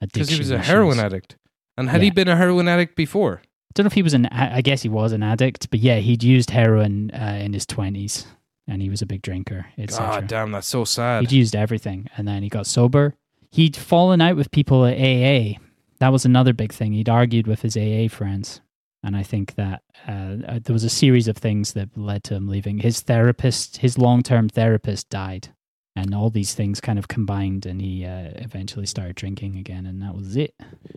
[0.00, 1.04] because he was a addiction heroin issues.
[1.04, 1.36] addict,
[1.76, 3.40] and had he been a heroin addict before?
[3.44, 5.98] I don't know if he was an I guess he was an addict, but yeah,
[5.98, 8.26] he'd used heroin uh, in his 20s
[8.68, 9.66] and he was a big drinker.
[9.86, 11.20] God damn, that's so sad.
[11.22, 13.14] He'd used everything and then he got sober.
[13.52, 15.58] He'd fallen out with people at AA.
[16.02, 16.94] That was another big thing.
[16.94, 18.60] He'd argued with his AA friends.
[19.04, 22.34] And I think that uh, uh, there was a series of things that led to
[22.34, 22.78] him leaving.
[22.78, 25.54] His therapist, his long term therapist, died.
[25.94, 30.02] And all these things kind of combined, and he uh, eventually started drinking again, and
[30.02, 30.54] that was it.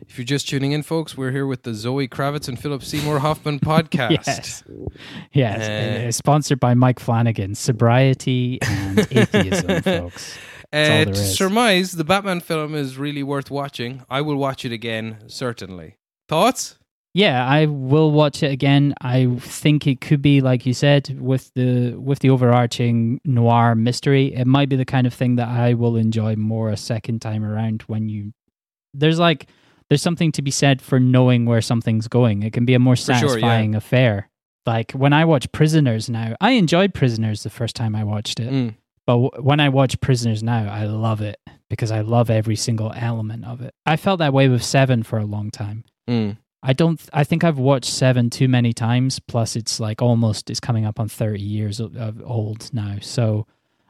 [0.07, 3.19] If you're just tuning in, folks, we're here with the Zoe Kravitz and Philip Seymour
[3.19, 4.09] Hoffman podcast.
[4.25, 4.63] Yes.
[5.33, 6.03] Yes.
[6.03, 7.53] Uh, uh, sponsored by Mike Flanagan.
[7.53, 10.35] Sobriety and atheism, folks.
[10.73, 14.03] Uh, to surmise, the Batman film is really worth watching.
[14.09, 15.95] I will watch it again, certainly.
[16.27, 16.77] Thoughts?
[17.15, 18.93] Yeah, I will watch it again.
[18.99, 24.33] I think it could be, like you said, with the with the overarching noir mystery.
[24.35, 27.45] It might be the kind of thing that I will enjoy more a second time
[27.45, 27.83] around.
[27.83, 28.33] When you
[28.93, 29.47] there's like
[29.87, 32.43] there's something to be said for knowing where something's going.
[32.43, 33.21] It can be a more sure, yeah.
[33.21, 34.29] satisfying affair.
[34.65, 38.51] Like when I watch Prisoners now, I enjoyed Prisoners the first time I watched it.
[38.51, 38.75] Mm.
[39.05, 42.91] But w- when I watch Prisoners now, I love it because I love every single
[42.95, 43.73] element of it.
[43.85, 45.83] I felt that way with Seven for a long time.
[46.07, 46.37] Mm.
[46.63, 46.99] I don't.
[47.13, 49.19] I think I've watched Seven too many times.
[49.19, 52.97] Plus, it's like almost it's coming up on thirty years old now.
[53.01, 53.45] So,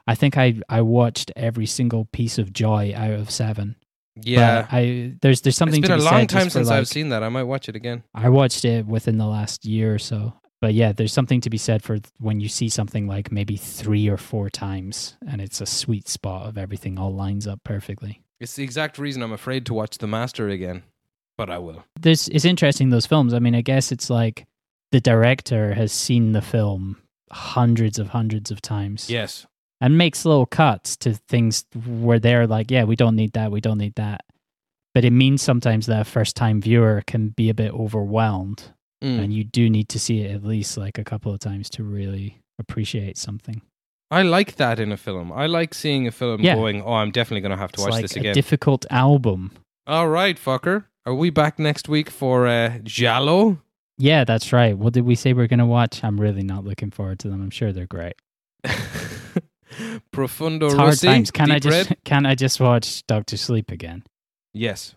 [0.08, 3.78] I think I I watched every single piece of joy out of Seven.
[4.22, 4.64] Yeah.
[4.64, 7.24] But I there's there's something it's been to a long time since I've seen that.
[7.24, 8.04] I might watch it again.
[8.14, 10.34] I watched it within the last year or so.
[10.66, 14.08] But yeah, there's something to be said for when you see something like maybe three
[14.08, 18.24] or four times, and it's a sweet spot of everything all lines up perfectly.
[18.40, 20.82] It's the exact reason I'm afraid to watch The Master again,
[21.38, 21.84] but I will.
[22.02, 24.48] this is interesting those films i mean i guess it's like
[24.92, 26.98] the director has seen the film
[27.32, 29.46] hundreds of hundreds of times Yes.
[29.82, 33.62] and makes little cuts to things where they're like yeah we don't need that we
[33.62, 34.22] don't need that
[34.96, 38.72] but it means sometimes that a first time viewer can be a bit overwhelmed
[39.04, 39.20] Mm.
[39.24, 41.84] and you do need to see it at least like a couple of times to
[41.84, 43.62] really appreciate something
[44.12, 45.32] I like that in a film.
[45.32, 46.56] I like seeing a film Yeah.
[46.56, 48.34] going, oh, I'm definitely going to have to it's watch like this a again.
[48.34, 49.52] difficult album
[49.88, 50.86] All right, fucker.
[51.06, 53.60] Are we back next week for uh, Giallo?
[53.98, 56.92] yeah that's right what did we say we're going to watch i'm really not looking
[56.92, 58.16] forward to them i'm sure they're great
[60.12, 61.08] Profondo it's hard Rossi?
[61.08, 61.98] times can i just Red?
[62.06, 64.04] can i just watch doctor sleep again
[64.58, 64.96] Yes.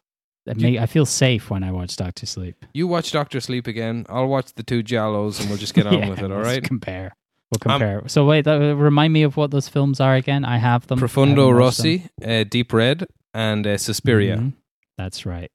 [0.49, 2.57] That you- make, I feel safe when I watch Doctor Sleep.
[2.73, 4.05] You watch Doctor Sleep again.
[4.09, 6.63] I'll watch the two Giallos and we'll just get on Yeah, with it, All right.
[6.65, 7.13] Compare.
[7.53, 8.03] We'll compare.
[8.09, 10.45] so wait, that, remind me of what those films are again.
[10.45, 10.99] I have them.
[10.99, 11.51] Profondo.
[11.51, 14.37] Rossi, uh, Deep Red, and uh, Suspiria.
[14.37, 14.53] Mhm.
[14.99, 15.51] That's right.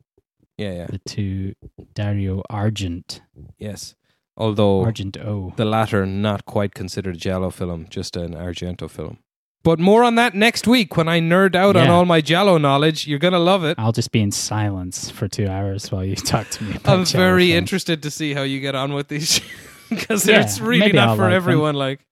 [0.57, 0.87] Yeah, yeah.
[0.87, 1.53] The two
[1.93, 3.21] Dario Argent.
[3.57, 3.95] Yes.
[4.37, 5.53] Although Argent O.
[5.55, 9.17] the latter not quite considered a Giallo film, just an Argento film.
[9.63, 13.07] But more on that next week when I nerd out on all my Giallo knowledge.
[13.07, 13.79] You're going to love it.
[13.79, 16.75] I'll just be in silence for two hours while you talk to me.
[16.83, 17.57] I'm very films.
[17.57, 19.39] interested to see how you get on with these
[19.89, 21.35] because Yeah, it's really not I'll for like them.
[21.37, 21.75] everyone.
[21.75, 22.05] Like,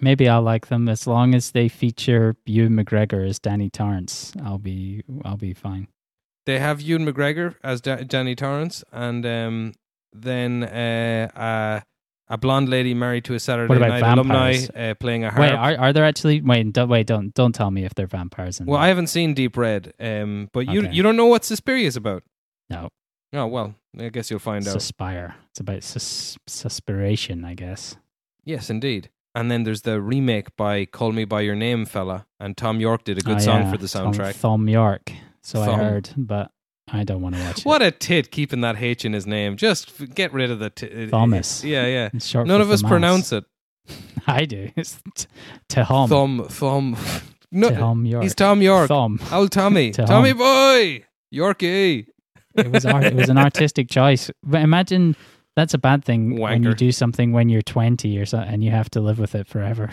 [0.00, 4.32] Maybe I'll like them as long as they feature Ewan McGregor as Danny Torrance.
[4.42, 5.88] I'll be I'll be fine.
[6.46, 9.74] they have Ewan McGregor as da- Danny Torrance, and um,
[10.14, 11.80] then uh, uh,
[12.30, 15.40] a blonde lady married to a Saturday Night alumni uh, playing a harp.
[15.40, 16.40] Wait, are, are there actually?
[16.40, 18.60] Wait, don't, wait, don't don't tell me if they're vampires.
[18.60, 18.80] In well.
[18.80, 20.92] I haven't seen Deep Red, um, but you Okay.
[20.92, 22.22] you don't know what Suspiria is about.
[22.70, 22.88] no
[23.32, 24.72] Oh well, I guess you'll find out.
[24.80, 25.34] suspire.
[25.50, 27.96] It's about sus- suspiration, I guess.
[28.44, 29.10] Yes, indeed.
[29.34, 33.04] And then there's the remake by Call Me by Your Name fella, and Thom Yorke
[33.04, 34.40] did a good Oh, song yeah, for the Tom- soundtrack.
[34.40, 35.12] Thom Yorke.
[35.42, 35.80] So Thom.
[35.80, 36.50] I heard, but
[36.92, 39.56] I don't want to watch What a tit keeping that H in his name.
[39.56, 41.62] Just f- get rid of the t- uh, Thomas.
[41.64, 42.10] Yeah, yeah.
[42.12, 42.90] It's short None for of us Thomas.
[42.90, 43.44] pronounce it.
[44.26, 44.70] I do.
[44.76, 45.26] It's t-
[45.68, 46.08] Tehom.
[46.08, 46.96] Thumb, thumb.
[47.52, 48.22] No, Tehom York.
[48.22, 48.86] he's Tom York.
[48.86, 49.18] Thom.
[49.32, 49.90] Old Tommy.
[49.92, 50.06] Tom.
[50.06, 51.04] Tommy boy.
[51.34, 52.06] Yorkie.
[52.54, 54.30] It was art, it was an artistic choice.
[54.44, 55.16] But imagine
[55.56, 56.76] that's a bad thing when you Wanker.
[56.76, 59.90] do something when you're 20 or so, and you have to live with it forever.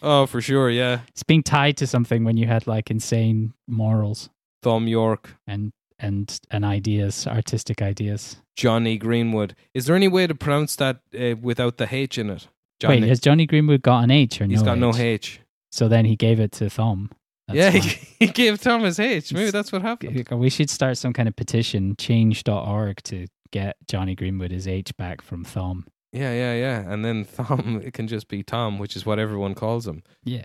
[0.00, 1.00] Oh, for sure, yeah.
[1.08, 4.30] it's being tied to something when you had like insane morals
[4.62, 5.34] Thumb York.
[5.48, 5.72] and
[6.02, 8.36] and and ideas, artistic ideas.
[8.56, 9.54] Jonny Greenwood.
[9.72, 12.48] Is there any way to pronounce that uh, without the H in it?
[12.80, 13.00] Johnny.
[13.00, 14.50] Wait, has Jonny Greenwood got an H or no?
[14.50, 14.98] He's got no H?
[15.00, 15.40] H.
[15.70, 17.10] So then he gave it to Thom.
[17.48, 17.80] That's yeah, he,
[18.26, 19.32] he gave Thomas H.
[19.32, 20.28] Maybe It's- that's what happened.
[20.32, 25.22] We should start some kind of petition, change.org, to get Jonny Greenwood his H back
[25.22, 25.86] from Thom.
[26.12, 26.92] Yeah, yeah, yeah.
[26.92, 30.02] And then Thom, it can just be Tom, which is what everyone calls him.
[30.24, 30.44] Yeah.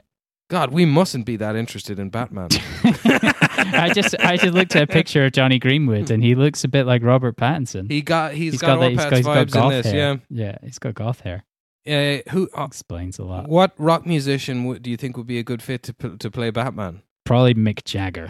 [0.49, 2.47] God, we mustn't be that interested in Batman.
[3.73, 6.67] I just I just looked at a picture of Jonny Greenwood and he looks a
[6.67, 7.89] bit like Robert Pattinson.
[7.89, 9.85] He got he's got, that- Orpat's he's got vibes in goth this.
[9.87, 9.95] hair.
[9.95, 11.43] Yeah, yeah, he's got goth hair.
[11.85, 12.19] Yeah.
[12.27, 12.49] Uh, who?
[12.57, 13.47] Uh, Explains a lot.
[13.47, 16.29] what rock musician would, do you think would be a good fit to p- to
[16.31, 17.01] play Batman?
[17.25, 18.29] Probably Mick Jagger.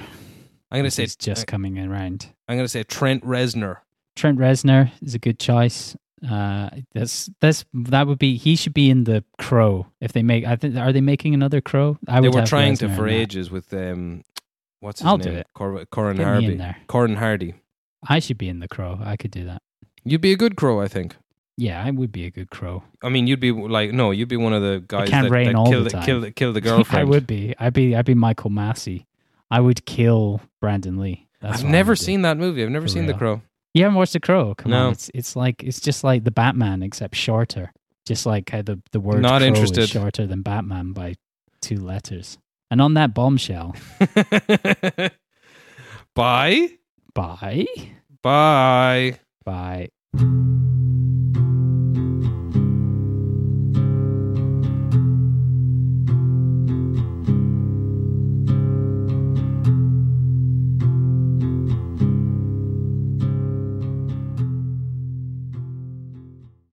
[0.71, 2.27] I'm gonna say just coming around.
[2.47, 3.77] I'm gonna say Trent Reznor.
[4.15, 5.95] Trent Reznor is a good choice.
[6.27, 10.45] Uh, that's that's that would be he should be in the Crow if they make.
[10.45, 11.97] I think are they making another Crow?
[12.07, 14.23] I They were trying Reznor to for ages with um,
[14.79, 15.33] what's his I'll name?
[15.33, 15.47] do it.
[15.53, 16.55] Cor- Corin Get me in Hardy.
[16.57, 16.77] there.
[16.87, 17.55] Corin Hardy.
[18.07, 18.99] I should be in the Crow.
[19.03, 19.61] I could do that.
[20.03, 21.15] You'd be a good crow, I think.
[21.57, 22.83] Yeah, I would be a good Crow.
[23.03, 25.47] I mean, you'd be like no, you'd be one of the guys can't that, rain
[25.47, 26.03] that all kill the time.
[26.03, 27.01] kill the, kill the girlfriend.
[27.01, 27.55] I would be.
[27.59, 27.95] I'd be.
[27.95, 29.05] I'd be Michael Massee.
[29.49, 31.27] I would kill Brandon Lee.
[31.41, 32.03] That's I've what I never would do.
[32.05, 32.63] seen that movie.
[32.63, 33.17] I've never For seen The real.
[33.17, 33.41] Crow.
[33.73, 34.53] You haven't watched The Crow?
[34.55, 34.85] Come No.
[34.87, 37.73] on, it's it's like it's just like the Batman except shorter.
[38.05, 39.79] Just like how the the word Not crow interested.
[39.79, 41.15] is shorter than Batman by
[41.61, 42.37] two letters.
[42.69, 43.75] And on that bombshell,
[46.15, 46.69] Bye.
[47.13, 47.65] bye
[48.21, 49.19] Bye.
[49.45, 49.89] bye.